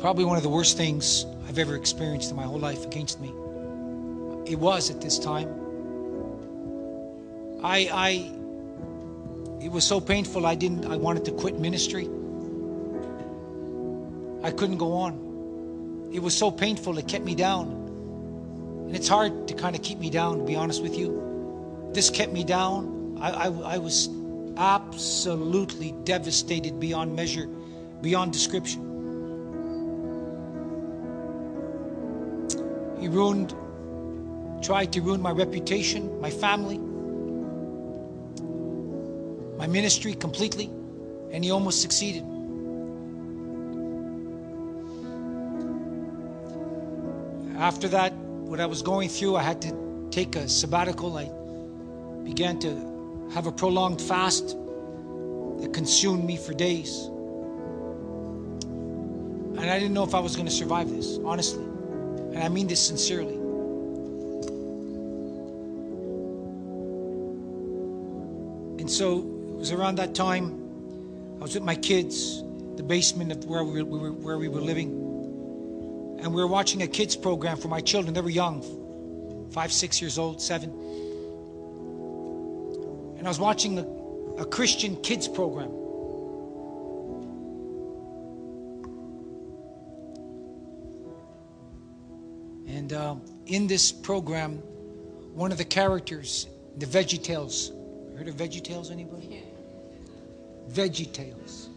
probably 0.00 0.24
one 0.24 0.36
of 0.36 0.42
the 0.42 0.48
worst 0.48 0.76
things 0.76 1.24
I've 1.48 1.58
ever 1.60 1.76
experienced 1.76 2.30
in 2.30 2.36
my 2.36 2.42
whole 2.42 2.58
life 2.58 2.84
against 2.84 3.20
me. 3.20 3.28
It 4.50 4.58
was 4.58 4.90
at 4.90 5.00
this 5.00 5.20
time. 5.20 5.48
I, 7.62 7.88
I, 7.92 8.10
it 9.64 9.70
was 9.70 9.84
so 9.84 10.00
painful. 10.00 10.46
I 10.46 10.56
didn't. 10.56 10.86
I 10.86 10.96
wanted 10.96 11.26
to 11.26 11.30
quit 11.30 11.60
ministry. 11.60 12.08
I 14.42 14.50
couldn't 14.50 14.78
go 14.78 14.94
on. 14.94 16.10
It 16.12 16.20
was 16.20 16.36
so 16.36 16.50
painful. 16.50 16.98
It 16.98 17.06
kept 17.06 17.24
me 17.24 17.36
down. 17.36 17.77
And 18.88 18.96
it's 18.96 19.06
hard 19.06 19.46
to 19.48 19.52
kind 19.52 19.76
of 19.76 19.82
keep 19.82 19.98
me 19.98 20.08
down, 20.08 20.38
to 20.38 20.44
be 20.44 20.56
honest 20.56 20.82
with 20.82 20.96
you. 20.96 21.90
This 21.92 22.08
kept 22.08 22.32
me 22.32 22.42
down. 22.42 23.18
I, 23.20 23.32
I, 23.32 23.46
I 23.74 23.76
was 23.76 24.08
absolutely 24.56 25.92
devastated 26.04 26.80
beyond 26.80 27.14
measure, 27.14 27.48
beyond 28.00 28.32
description. 28.32 28.80
He 32.98 33.08
ruined, 33.08 33.54
tried 34.62 34.90
to 34.94 35.02
ruin 35.02 35.20
my 35.20 35.32
reputation, 35.32 36.18
my 36.22 36.30
family, 36.30 36.78
my 39.58 39.66
ministry 39.66 40.14
completely, 40.14 40.70
and 41.30 41.44
he 41.44 41.50
almost 41.50 41.82
succeeded. 41.82 42.24
After 47.58 47.88
that, 47.88 48.14
what 48.48 48.60
I 48.60 48.66
was 48.66 48.80
going 48.80 49.10
through, 49.10 49.36
I 49.36 49.42
had 49.42 49.60
to 49.62 50.08
take 50.10 50.34
a 50.34 50.48
sabbatical. 50.48 51.18
I 51.18 51.30
began 52.24 52.58
to 52.60 53.28
have 53.34 53.46
a 53.46 53.52
prolonged 53.52 54.00
fast 54.00 54.56
that 55.60 55.70
consumed 55.74 56.24
me 56.24 56.38
for 56.38 56.54
days. 56.54 57.10
And 59.58 59.68
I 59.70 59.78
didn't 59.78 59.92
know 59.92 60.04
if 60.04 60.14
I 60.14 60.20
was 60.20 60.34
going 60.34 60.46
to 60.46 60.52
survive 60.52 60.88
this, 60.88 61.18
honestly. 61.26 61.62
And 61.62 62.38
I 62.38 62.48
mean 62.48 62.66
this 62.66 62.80
sincerely. 62.84 63.34
And 68.78 68.90
so 68.90 69.18
it 69.18 69.58
was 69.58 69.72
around 69.72 69.96
that 69.96 70.14
time 70.14 70.54
I 71.38 71.42
was 71.42 71.52
with 71.52 71.64
my 71.64 71.74
kids, 71.74 72.42
the 72.76 72.82
basement 72.82 73.30
of 73.30 73.44
where 73.44 73.62
we 73.62 73.82
were, 73.82 74.12
where 74.12 74.38
we 74.38 74.48
were 74.48 74.62
living, 74.62 74.97
and 76.20 76.34
we 76.34 76.40
were 76.42 76.48
watching 76.48 76.82
a 76.82 76.86
kids 76.86 77.14
program 77.16 77.56
for 77.56 77.68
my 77.68 77.80
children. 77.80 78.12
They 78.12 78.20
were 78.20 78.28
young, 78.28 78.62
five, 79.52 79.72
six 79.72 80.00
years 80.00 80.18
old, 80.18 80.42
seven. 80.42 80.70
And 83.18 83.26
I 83.26 83.30
was 83.30 83.38
watching 83.38 83.78
a, 83.78 84.42
a 84.42 84.44
Christian 84.44 84.96
kids 85.02 85.28
program. 85.28 85.70
And 92.68 92.92
uh, 92.92 93.16
in 93.46 93.66
this 93.66 93.92
program, 93.92 94.58
one 95.34 95.52
of 95.52 95.58
the 95.58 95.64
characters, 95.64 96.48
the 96.76 96.86
Veggie 96.86 97.22
Tales, 97.22 97.70
heard 98.16 98.28
of 98.28 98.34
Veggie 98.34 98.62
Tales, 98.62 98.90
anybody? 98.90 99.44
Veggie 100.70 101.12
Tales. 101.12 101.68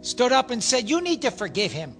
Stood 0.00 0.32
up 0.32 0.50
and 0.50 0.62
said, 0.62 0.88
You 0.88 1.00
need 1.00 1.22
to 1.22 1.30
forgive 1.30 1.72
him. 1.72 1.94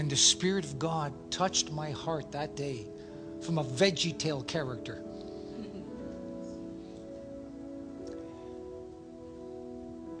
And 0.00 0.10
the 0.10 0.16
Spirit 0.16 0.64
of 0.64 0.78
God 0.78 1.12
touched 1.30 1.70
my 1.72 1.90
heart 1.90 2.32
that 2.32 2.56
day 2.56 2.86
from 3.42 3.58
a 3.58 3.64
Veggie 3.64 4.18
Tale 4.18 4.42
character. 4.42 5.02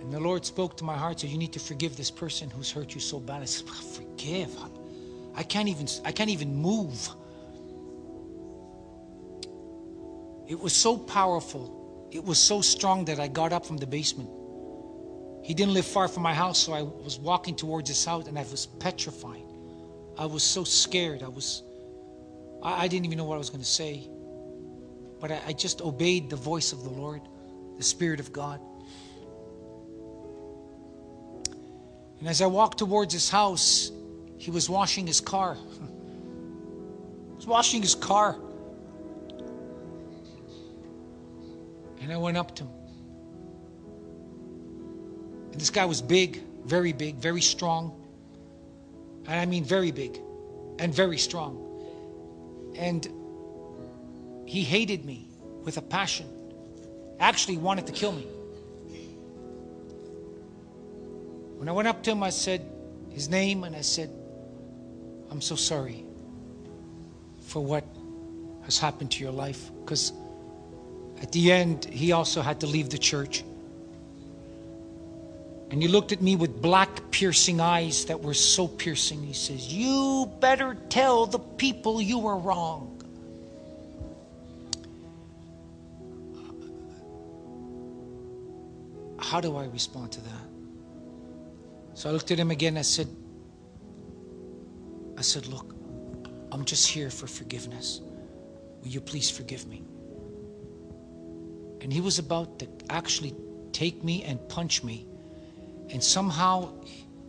And 0.00 0.12
the 0.12 0.20
Lord 0.20 0.44
spoke 0.44 0.76
to 0.76 0.84
my 0.84 0.98
heart, 0.98 1.20
said, 1.20 1.30
You 1.30 1.38
need 1.38 1.54
to 1.54 1.58
forgive 1.58 1.96
this 1.96 2.10
person 2.10 2.50
who's 2.50 2.70
hurt 2.70 2.94
you 2.94 3.00
so 3.00 3.18
bad. 3.18 3.40
I 3.40 3.46
said, 3.46 3.66
Forgive. 3.68 4.54
I 5.34 5.42
can't 5.42 5.68
even 5.68 5.88
I 6.04 6.12
can't 6.12 6.28
even 6.28 6.54
move. 6.54 7.08
It 10.46 10.60
was 10.60 10.74
so 10.74 10.98
powerful. 10.98 12.08
It 12.10 12.22
was 12.22 12.38
so 12.38 12.60
strong 12.60 13.06
that 13.06 13.18
I 13.18 13.28
got 13.28 13.54
up 13.54 13.64
from 13.64 13.78
the 13.78 13.86
basement. 13.86 14.28
He 15.42 15.54
didn't 15.54 15.72
live 15.72 15.86
far 15.86 16.06
from 16.06 16.22
my 16.22 16.34
house, 16.34 16.58
so 16.58 16.74
I 16.74 16.82
was 16.82 17.18
walking 17.18 17.56
towards 17.56 17.88
his 17.88 18.04
house 18.04 18.26
and 18.26 18.38
I 18.38 18.42
was 18.42 18.66
petrified. 18.66 19.49
I 20.20 20.26
was 20.26 20.42
so 20.42 20.64
scared. 20.64 21.22
I 21.22 21.28
was 21.28 21.62
I, 22.62 22.84
I 22.84 22.88
didn't 22.88 23.06
even 23.06 23.16
know 23.16 23.24
what 23.24 23.36
I 23.36 23.38
was 23.38 23.48
going 23.48 23.62
to 23.62 23.68
say. 23.68 24.06
But 25.18 25.32
I, 25.32 25.40
I 25.46 25.52
just 25.54 25.80
obeyed 25.80 26.28
the 26.28 26.36
voice 26.36 26.72
of 26.72 26.82
the 26.84 26.90
Lord, 26.90 27.22
the 27.78 27.82
Spirit 27.82 28.20
of 28.20 28.30
God. 28.30 28.60
And 32.18 32.28
as 32.28 32.42
I 32.42 32.46
walked 32.46 32.78
towards 32.78 33.14
his 33.14 33.30
house, 33.30 33.90
he 34.36 34.50
was 34.50 34.68
washing 34.68 35.06
his 35.06 35.22
car. 35.22 35.54
he 35.80 37.36
was 37.36 37.46
washing 37.46 37.80
his 37.80 37.94
car. 37.94 38.36
And 42.02 42.12
I 42.12 42.18
went 42.18 42.36
up 42.36 42.54
to 42.56 42.64
him. 42.64 42.70
And 45.52 45.60
this 45.60 45.70
guy 45.70 45.86
was 45.86 46.02
big, 46.02 46.42
very 46.66 46.92
big, 46.92 47.16
very 47.16 47.40
strong. 47.40 47.99
And 49.26 49.40
I 49.40 49.46
mean 49.46 49.64
very 49.64 49.90
big 49.90 50.20
and 50.78 50.94
very 50.94 51.18
strong. 51.18 51.66
And 52.76 53.06
he 54.46 54.62
hated 54.64 55.04
me 55.04 55.28
with 55.62 55.76
a 55.76 55.82
passion. 55.82 56.26
Actually 57.18 57.58
wanted 57.58 57.86
to 57.86 57.92
kill 57.92 58.12
me. 58.12 58.26
When 61.56 61.68
I 61.68 61.72
went 61.72 61.88
up 61.88 62.02
to 62.04 62.12
him, 62.12 62.22
I 62.22 62.30
said 62.30 62.64
his 63.10 63.28
name 63.28 63.64
and 63.64 63.76
I 63.76 63.82
said, 63.82 64.10
I'm 65.30 65.40
so 65.42 65.54
sorry 65.54 66.04
for 67.40 67.62
what 67.62 67.84
has 68.62 68.78
happened 68.78 69.10
to 69.12 69.22
your 69.22 69.32
life. 69.32 69.70
Because 69.80 70.12
at 71.20 71.30
the 71.32 71.52
end, 71.52 71.84
he 71.84 72.12
also 72.12 72.40
had 72.40 72.60
to 72.60 72.66
leave 72.66 72.88
the 72.88 72.98
church. 72.98 73.44
And 75.70 75.80
he 75.80 75.86
looked 75.86 76.10
at 76.10 76.20
me 76.20 76.34
with 76.34 76.60
black, 76.60 77.10
piercing 77.12 77.60
eyes 77.60 78.06
that 78.06 78.20
were 78.20 78.34
so 78.34 78.66
piercing. 78.66 79.22
He 79.22 79.32
says, 79.32 79.72
You 79.72 80.30
better 80.40 80.76
tell 80.88 81.26
the 81.26 81.38
people 81.38 82.02
you 82.02 82.18
were 82.18 82.36
wrong. 82.36 82.96
How 89.18 89.40
do 89.40 89.56
I 89.56 89.66
respond 89.66 90.10
to 90.12 90.20
that? 90.22 90.48
So 91.94 92.08
I 92.08 92.12
looked 92.12 92.32
at 92.32 92.38
him 92.38 92.50
again. 92.50 92.76
I 92.76 92.82
said, 92.82 93.06
I 95.16 95.22
said, 95.22 95.46
Look, 95.46 95.72
I'm 96.50 96.64
just 96.64 96.88
here 96.88 97.10
for 97.10 97.28
forgiveness. 97.28 98.00
Will 98.82 98.88
you 98.88 99.00
please 99.00 99.30
forgive 99.30 99.68
me? 99.68 99.84
And 101.80 101.92
he 101.92 102.00
was 102.00 102.18
about 102.18 102.58
to 102.58 102.68
actually 102.88 103.34
take 103.72 104.02
me 104.02 104.24
and 104.24 104.40
punch 104.48 104.82
me. 104.82 105.06
And 105.90 106.02
somehow 106.02 106.72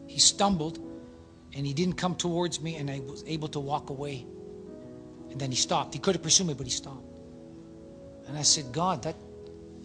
he 0.07 0.19
stumbled 0.19 0.79
and 1.53 1.65
he 1.65 1.73
didn't 1.73 1.95
come 1.95 2.15
towards 2.15 2.61
me, 2.61 2.75
and 2.75 2.89
I 2.89 3.01
was 3.01 3.23
able 3.27 3.49
to 3.49 3.59
walk 3.59 3.89
away. 3.89 4.25
And 5.29 5.39
then 5.39 5.51
he 5.51 5.57
stopped. 5.57 5.93
He 5.93 5.99
could 5.99 6.15
have 6.15 6.21
pursued 6.23 6.47
me, 6.47 6.53
but 6.53 6.65
he 6.65 6.71
stopped. 6.71 7.05
And 8.27 8.37
I 8.37 8.41
said, 8.43 8.71
God, 8.71 9.03
that, 9.03 9.15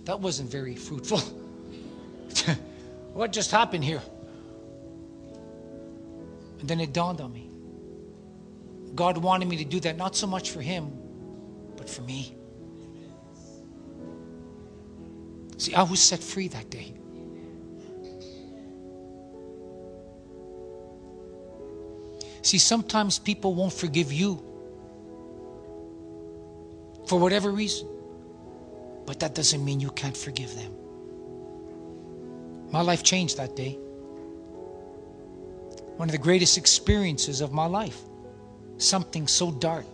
that 0.05 0.21
wasn't 0.21 0.51
very 0.51 0.77
fruitful. 0.77 1.19
what 3.15 3.33
just 3.33 3.51
happened 3.51 3.83
here? 3.83 4.03
And 6.61 6.69
then 6.69 6.81
it 6.81 6.93
dawned 6.93 7.21
on 7.21 7.33
me. 7.33 7.51
God 8.95 9.19
wanted 9.19 9.49
me 9.49 9.57
to 9.59 9.65
do 9.65 9.81
that, 9.81 9.97
not 9.97 10.15
so 10.15 10.27
much 10.27 10.51
for 10.51 10.61
him, 10.61 10.93
but 11.77 11.91
for 11.91 12.03
me. 12.03 12.35
See, 15.59 15.75
I 15.75 15.83
was 15.83 16.01
set 16.01 16.21
free 16.21 16.49
that 16.49 16.71
day. 16.71 16.95
See, 22.47 22.59
sometimes 22.59 23.19
people 23.19 23.55
won't 23.55 23.73
forgive 23.73 24.13
you 24.13 24.41
for 27.09 27.19
whatever 27.19 27.51
reason, 27.51 27.89
but 29.05 29.19
that 29.19 29.35
doesn't 29.35 29.65
mean 29.65 29.81
you 29.81 29.91
can't 29.91 30.17
forgive 30.17 30.55
them. 30.55 30.73
My 32.71 32.83
life 32.83 33.03
changed 33.03 33.37
that 33.39 33.57
day. 33.57 33.73
One 35.97 36.09
of 36.09 36.13
the 36.13 36.19
greatest 36.19 36.57
experiences 36.57 37.41
of 37.41 37.51
my 37.51 37.67
life. 37.67 38.01
Something 38.79 39.27
so 39.27 39.51
dark. 39.51 39.87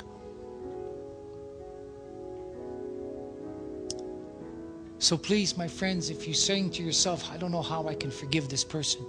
So 4.99 5.17
please, 5.17 5.57
my 5.57 5.69
friends, 5.69 6.11
if 6.11 6.27
you're 6.27 6.35
saying 6.35 6.73
to 6.73 6.83
yourself, 6.83 7.31
I 7.33 7.39
don't 7.39 7.51
know 7.51 7.63
how 7.63 7.89
I 7.89 7.95
can 7.95 8.11
forgive 8.11 8.51
this 8.51 8.63
person. 8.63 9.01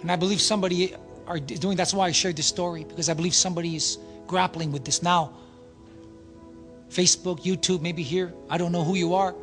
And 0.00 0.12
I 0.12 0.14
believe 0.14 0.40
somebody 0.40 0.94
are 1.28 1.38
doing 1.38 1.76
that's 1.76 1.94
why 1.94 2.06
I 2.06 2.12
shared 2.12 2.36
this 2.36 2.46
story, 2.46 2.84
because 2.84 3.08
I 3.08 3.14
believe 3.14 3.34
somebody 3.34 3.76
is 3.76 3.98
grappling 4.26 4.72
with 4.72 4.84
this 4.84 5.02
now. 5.02 5.34
Facebook, 6.90 7.44
YouTube, 7.44 7.82
maybe 7.82 8.02
here. 8.02 8.32
I 8.48 8.56
don't 8.56 8.72
know 8.72 8.82
who 8.82 8.94
you 8.94 9.14
are. 9.14 9.34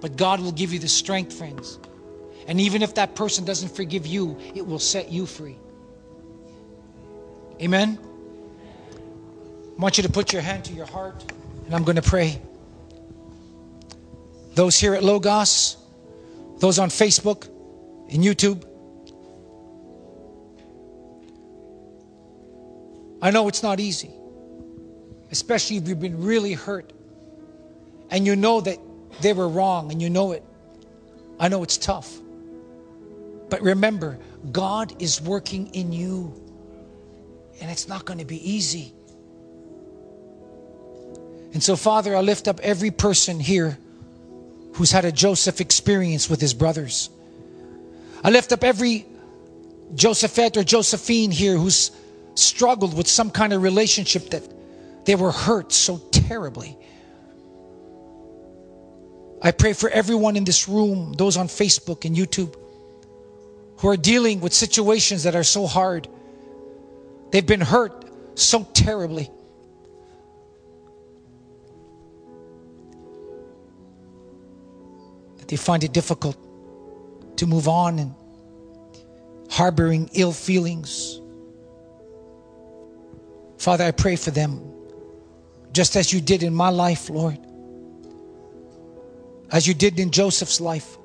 But 0.00 0.16
God 0.16 0.40
will 0.40 0.52
give 0.52 0.72
you 0.72 0.78
the 0.78 0.88
strength, 0.88 1.32
friends. 1.32 1.78
And 2.46 2.60
even 2.60 2.82
if 2.82 2.94
that 2.96 3.14
person 3.14 3.44
doesn't 3.44 3.74
forgive 3.74 4.06
you, 4.06 4.38
it 4.54 4.66
will 4.66 4.78
set 4.78 5.10
you 5.10 5.26
free. 5.26 5.56
Amen? 7.60 7.98
I 9.78 9.80
want 9.80 9.96
you 9.96 10.02
to 10.02 10.10
put 10.10 10.32
your 10.32 10.42
hand 10.42 10.64
to 10.66 10.72
your 10.74 10.86
heart, 10.86 11.24
and 11.64 11.74
I'm 11.74 11.84
going 11.84 11.96
to 11.96 12.02
pray. 12.02 12.40
Those 14.54 14.78
here 14.78 14.94
at 14.94 15.02
Logos, 15.02 15.76
those 16.58 16.78
on 16.78 16.90
Facebook 16.90 17.46
and 18.10 18.22
YouTube. 18.22 18.66
I 23.22 23.30
know 23.30 23.46
it's 23.46 23.62
not 23.62 23.78
easy, 23.78 24.10
especially 25.30 25.76
if 25.76 25.86
you've 25.86 26.00
been 26.00 26.24
really 26.24 26.54
hurt 26.54 26.92
and 28.10 28.26
you 28.26 28.34
know 28.34 28.60
that 28.60 28.78
they 29.20 29.32
were 29.32 29.48
wrong 29.48 29.92
and 29.92 30.02
you 30.02 30.10
know 30.10 30.32
it. 30.32 30.42
I 31.38 31.48
know 31.48 31.62
it's 31.62 31.78
tough. 31.78 32.12
But 33.48 33.62
remember, 33.62 34.18
God 34.50 35.00
is 35.00 35.20
working 35.20 35.68
in 35.68 35.92
you, 35.92 36.34
and 37.60 37.70
it's 37.70 37.86
not 37.86 38.04
going 38.04 38.18
to 38.18 38.24
be 38.24 38.50
easy. 38.50 38.92
And 41.52 41.62
so, 41.62 41.76
Father, 41.76 42.16
I 42.16 42.22
lift 42.22 42.48
up 42.48 42.58
every 42.60 42.90
person 42.90 43.38
here 43.38 43.78
who's 44.74 44.90
had 44.90 45.04
a 45.04 45.12
Joseph 45.12 45.60
experience 45.60 46.28
with 46.28 46.40
his 46.40 46.54
brothers. 46.54 47.10
I 48.24 48.30
lift 48.30 48.52
up 48.52 48.64
every 48.64 49.06
Josephette 49.94 50.56
or 50.56 50.64
Josephine 50.64 51.30
here 51.30 51.56
who's 51.56 51.90
struggled 52.34 52.96
with 52.96 53.08
some 53.08 53.30
kind 53.30 53.52
of 53.52 53.62
relationship 53.62 54.30
that 54.30 54.42
they 55.04 55.14
were 55.14 55.32
hurt 55.32 55.72
so 55.72 55.98
terribly. 56.10 56.78
I 59.42 59.50
pray 59.50 59.72
for 59.72 59.90
everyone 59.90 60.36
in 60.36 60.44
this 60.44 60.68
room, 60.68 61.14
those 61.14 61.36
on 61.36 61.48
Facebook 61.48 62.04
and 62.04 62.16
YouTube, 62.16 62.54
who 63.78 63.88
are 63.88 63.96
dealing 63.96 64.40
with 64.40 64.52
situations 64.52 65.24
that 65.24 65.34
are 65.34 65.42
so 65.42 65.66
hard. 65.66 66.06
They've 67.32 67.46
been 67.46 67.60
hurt 67.60 68.04
so 68.38 68.64
terribly. 68.72 69.28
That 75.38 75.48
they 75.48 75.56
find 75.56 75.82
it 75.82 75.92
difficult 75.92 76.36
to 77.38 77.46
move 77.46 77.66
on 77.66 77.98
and 77.98 78.14
harboring 79.50 80.08
ill 80.14 80.32
feelings. 80.32 81.21
Father, 83.62 83.84
I 83.84 83.92
pray 83.92 84.16
for 84.16 84.32
them, 84.32 84.60
just 85.72 85.94
as 85.94 86.12
you 86.12 86.20
did 86.20 86.42
in 86.42 86.52
my 86.52 86.68
life, 86.68 87.08
Lord, 87.08 87.38
as 89.52 89.68
you 89.68 89.72
did 89.72 90.00
in 90.00 90.10
Joseph's 90.10 90.60
life, 90.60 90.98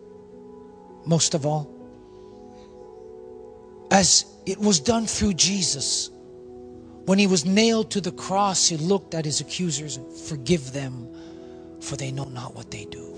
most 1.05 1.35
of 1.35 1.45
all, 1.45 1.69
as 3.91 4.25
it 4.47 4.57
was 4.57 4.79
done 4.79 5.05
through 5.05 5.35
Jesus. 5.35 6.09
When 7.05 7.19
he 7.19 7.27
was 7.27 7.45
nailed 7.45 7.91
to 7.91 8.01
the 8.01 8.11
cross, 8.11 8.67
he 8.69 8.77
looked 8.77 9.13
at 9.13 9.23
his 9.23 9.39
accusers 9.39 9.97
and 9.97 10.11
forgive 10.11 10.73
them, 10.73 11.07
for 11.79 11.95
they 11.95 12.11
know 12.11 12.25
not 12.25 12.55
what 12.55 12.71
they 12.71 12.85
do. 12.85 13.13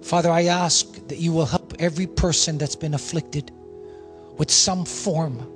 Father, 0.00 0.30
I 0.30 0.44
ask 0.44 1.06
that 1.08 1.18
you 1.18 1.32
will 1.32 1.44
help 1.44 1.74
every 1.78 2.06
person 2.06 2.56
that's 2.56 2.76
been 2.76 2.94
afflicted 2.94 3.52
with 4.38 4.50
some 4.50 4.86
form 4.86 5.46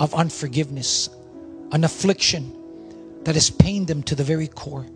of 0.00 0.12
unforgiveness, 0.14 1.10
an 1.72 1.84
affliction 1.84 2.54
that 3.24 3.34
has 3.34 3.50
pained 3.50 3.86
them 3.86 4.02
to 4.04 4.14
the 4.14 4.24
very 4.24 4.48
core. 4.48 4.86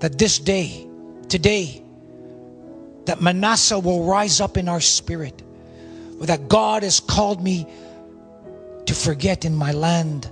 That 0.00 0.18
this 0.18 0.38
day, 0.38 0.86
today, 1.28 1.82
that 3.06 3.20
Manasseh 3.20 3.78
will 3.78 4.04
rise 4.04 4.40
up 4.40 4.56
in 4.56 4.68
our 4.68 4.80
spirit, 4.80 5.42
that 6.20 6.48
God 6.48 6.82
has 6.82 7.00
called 7.00 7.42
me 7.42 7.66
to 8.86 8.94
forget 8.94 9.44
in 9.44 9.54
my 9.54 9.72
land 9.72 10.30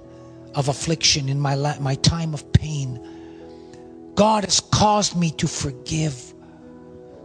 of 0.54 0.68
affliction, 0.68 1.28
in 1.28 1.40
my, 1.40 1.54
la- 1.54 1.78
my 1.80 1.96
time 1.96 2.34
of 2.34 2.52
pain. 2.52 3.00
God 4.14 4.44
has 4.44 4.60
caused 4.60 5.16
me 5.16 5.32
to 5.32 5.48
forgive 5.48 6.32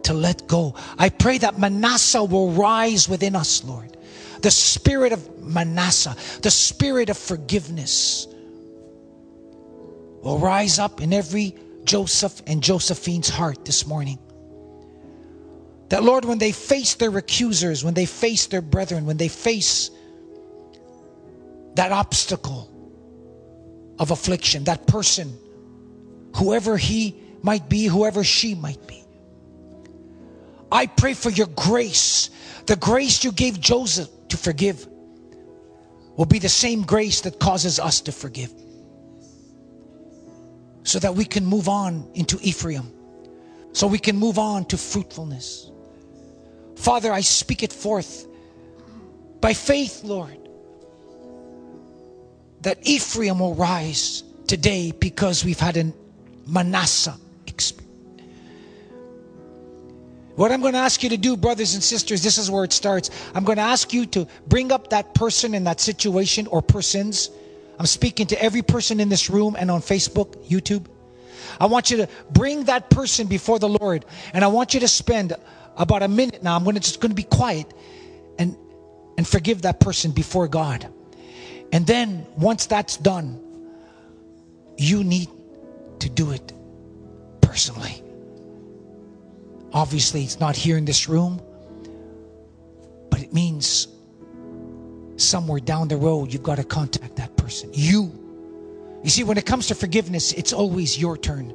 to 0.03 0.13
let 0.13 0.47
go. 0.47 0.73
I 0.97 1.09
pray 1.09 1.37
that 1.39 1.59
Manasseh 1.59 2.23
will 2.23 2.51
rise 2.51 3.07
within 3.07 3.35
us, 3.35 3.63
Lord. 3.63 3.95
The 4.41 4.51
spirit 4.51 5.11
of 5.11 5.41
Manasseh, 5.41 6.15
the 6.41 6.51
spirit 6.51 7.09
of 7.09 7.17
forgiveness 7.17 8.27
will 10.21 10.39
rise 10.39 10.79
up 10.79 11.01
in 11.01 11.13
every 11.13 11.55
Joseph 11.83 12.41
and 12.47 12.61
Josephine's 12.61 13.29
heart 13.29 13.65
this 13.65 13.85
morning. 13.85 14.19
That, 15.89 16.03
Lord, 16.03 16.23
when 16.23 16.37
they 16.37 16.51
face 16.51 16.95
their 16.95 17.17
accusers, 17.17 17.83
when 17.83 17.95
they 17.95 18.05
face 18.05 18.47
their 18.47 18.61
brethren, 18.61 19.05
when 19.05 19.17
they 19.17 19.27
face 19.27 19.89
that 21.75 21.91
obstacle 21.91 22.69
of 23.97 24.11
affliction, 24.11 24.65
that 24.65 24.85
person, 24.87 25.37
whoever 26.35 26.77
he 26.77 27.15
might 27.41 27.67
be, 27.69 27.85
whoever 27.85 28.23
she 28.23 28.53
might 28.53 28.85
be, 28.87 29.03
I 30.71 30.85
pray 30.85 31.13
for 31.15 31.31
your 31.31 31.47
grace. 31.47 32.29
The 32.67 32.75
grace 32.75 33.23
you 33.23 33.31
gave 33.31 33.59
Joseph 33.59 34.09
to 34.29 34.37
forgive 34.37 34.87
will 36.15 36.25
be 36.25 36.39
the 36.39 36.49
same 36.49 36.83
grace 36.83 37.21
that 37.21 37.39
causes 37.39 37.79
us 37.79 38.01
to 38.01 38.11
forgive. 38.11 38.53
So 40.83 40.99
that 40.99 41.15
we 41.15 41.25
can 41.25 41.45
move 41.45 41.69
on 41.69 42.09
into 42.13 42.37
Ephraim. 42.41 42.91
So 43.73 43.87
we 43.87 43.99
can 43.99 44.17
move 44.17 44.39
on 44.39 44.65
to 44.65 44.77
fruitfulness. 44.77 45.71
Father, 46.75 47.11
I 47.11 47.21
speak 47.21 47.63
it 47.63 47.71
forth 47.71 48.27
by 49.41 49.53
faith, 49.53 50.03
Lord, 50.03 50.37
that 52.61 52.79
Ephraim 52.81 53.39
will 53.39 53.55
rise 53.55 54.23
today 54.47 54.91
because 54.91 55.45
we've 55.45 55.59
had 55.59 55.77
a 55.77 55.93
Manasseh 56.47 57.15
What 60.39 60.53
I'm 60.53 60.61
going 60.61 60.71
to 60.71 60.79
ask 60.79 61.03
you 61.03 61.09
to 61.09 61.17
do, 61.17 61.35
brothers 61.35 61.73
and 61.73 61.83
sisters, 61.83 62.23
this 62.23 62.37
is 62.37 62.49
where 62.49 62.63
it 62.63 62.71
starts. 62.71 63.09
I'm 63.35 63.43
going 63.43 63.57
to 63.57 63.61
ask 63.61 63.91
you 63.91 64.05
to 64.05 64.25
bring 64.47 64.71
up 64.71 64.89
that 64.91 65.13
person 65.13 65.53
in 65.53 65.65
that 65.65 65.81
situation 65.81 66.47
or 66.47 66.61
persons. 66.61 67.29
I'm 67.77 67.85
speaking 67.85 68.25
to 68.27 68.41
every 68.41 68.61
person 68.61 69.01
in 69.01 69.09
this 69.09 69.29
room 69.29 69.57
and 69.59 69.69
on 69.69 69.81
Facebook, 69.81 70.37
YouTube. 70.47 70.85
I 71.59 71.65
want 71.65 71.91
you 71.91 71.97
to 71.97 72.07
bring 72.31 72.63
that 72.63 72.89
person 72.89 73.27
before 73.27 73.59
the 73.59 73.67
Lord, 73.67 74.05
and 74.33 74.45
I 74.45 74.47
want 74.47 74.73
you 74.73 74.79
to 74.79 74.87
spend 74.87 75.33
about 75.75 76.03
a 76.03 76.07
minute 76.07 76.41
now. 76.41 76.55
I'm 76.55 76.63
going 76.63 76.75
to 76.75 76.81
just 76.81 77.01
going 77.01 77.11
to 77.11 77.15
be 77.15 77.23
quiet 77.23 77.73
and 78.37 78.55
and 79.17 79.27
forgive 79.27 79.63
that 79.63 79.81
person 79.81 80.11
before 80.11 80.47
God. 80.47 80.87
And 81.73 81.85
then 81.85 82.25
once 82.37 82.65
that's 82.65 82.95
done, 82.95 83.41
you 84.77 85.03
need 85.03 85.27
to 85.99 86.07
do 86.07 86.31
it 86.31 86.53
personally. 87.41 88.03
Obviously, 89.73 90.23
it's 90.23 90.39
not 90.39 90.55
here 90.55 90.77
in 90.77 90.85
this 90.85 91.07
room, 91.07 91.41
but 93.09 93.21
it 93.21 93.33
means 93.33 93.87
somewhere 95.17 95.59
down 95.59 95.87
the 95.87 95.97
road, 95.97 96.33
you've 96.33 96.43
got 96.43 96.55
to 96.55 96.63
contact 96.63 97.15
that 97.17 97.35
person. 97.37 97.69
You. 97.73 98.11
You 99.03 99.09
see, 99.09 99.23
when 99.23 99.37
it 99.37 99.45
comes 99.45 99.67
to 99.67 99.75
forgiveness, 99.75 100.33
it's 100.33 100.53
always 100.53 100.99
your 100.99 101.17
turn. 101.17 101.53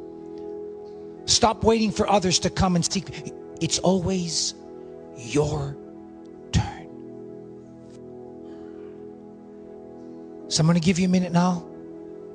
Stop 1.26 1.64
waiting 1.64 1.90
for 1.90 2.08
others 2.08 2.38
to 2.40 2.50
come 2.50 2.76
and 2.76 2.84
seek. 2.84 3.32
It's 3.60 3.78
always 3.78 4.54
your 5.16 5.76
turn. 6.52 6.88
So 10.48 10.60
I'm 10.60 10.66
going 10.66 10.74
to 10.74 10.84
give 10.84 10.98
you 10.98 11.06
a 11.06 11.10
minute 11.10 11.32
now 11.32 11.66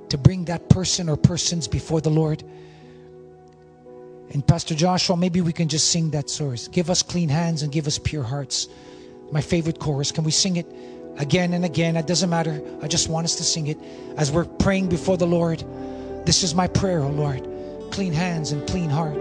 to 0.09 0.17
bring 0.17 0.45
that 0.45 0.69
person 0.69 1.07
or 1.09 1.15
persons 1.15 1.67
before 1.67 2.01
the 2.01 2.09
Lord. 2.09 2.43
And 4.31 4.45
Pastor 4.45 4.75
Joshua, 4.75 5.17
maybe 5.17 5.41
we 5.41 5.53
can 5.53 5.67
just 5.67 5.91
sing 5.91 6.11
that 6.11 6.33
chorus. 6.35 6.67
Give 6.67 6.89
us 6.89 7.01
clean 7.01 7.29
hands 7.29 7.63
and 7.63 7.71
give 7.71 7.87
us 7.87 7.97
pure 7.97 8.23
hearts. 8.23 8.67
My 9.31 9.41
favorite 9.41 9.79
chorus. 9.79 10.11
Can 10.11 10.23
we 10.23 10.31
sing 10.31 10.57
it 10.57 10.67
again 11.17 11.53
and 11.53 11.65
again? 11.65 11.97
It 11.97 12.07
doesn't 12.07 12.29
matter. 12.29 12.61
I 12.81 12.87
just 12.87 13.09
want 13.09 13.25
us 13.25 13.35
to 13.35 13.43
sing 13.43 13.67
it 13.67 13.77
as 14.17 14.31
we're 14.31 14.45
praying 14.45 14.89
before 14.89 15.17
the 15.17 15.27
Lord. 15.27 15.63
This 16.25 16.43
is 16.43 16.53
my 16.53 16.67
prayer, 16.67 17.01
oh 17.01 17.09
Lord. 17.09 17.47
Clean 17.91 18.13
hands 18.13 18.51
and 18.51 18.67
clean 18.67 18.89
heart. 18.89 19.17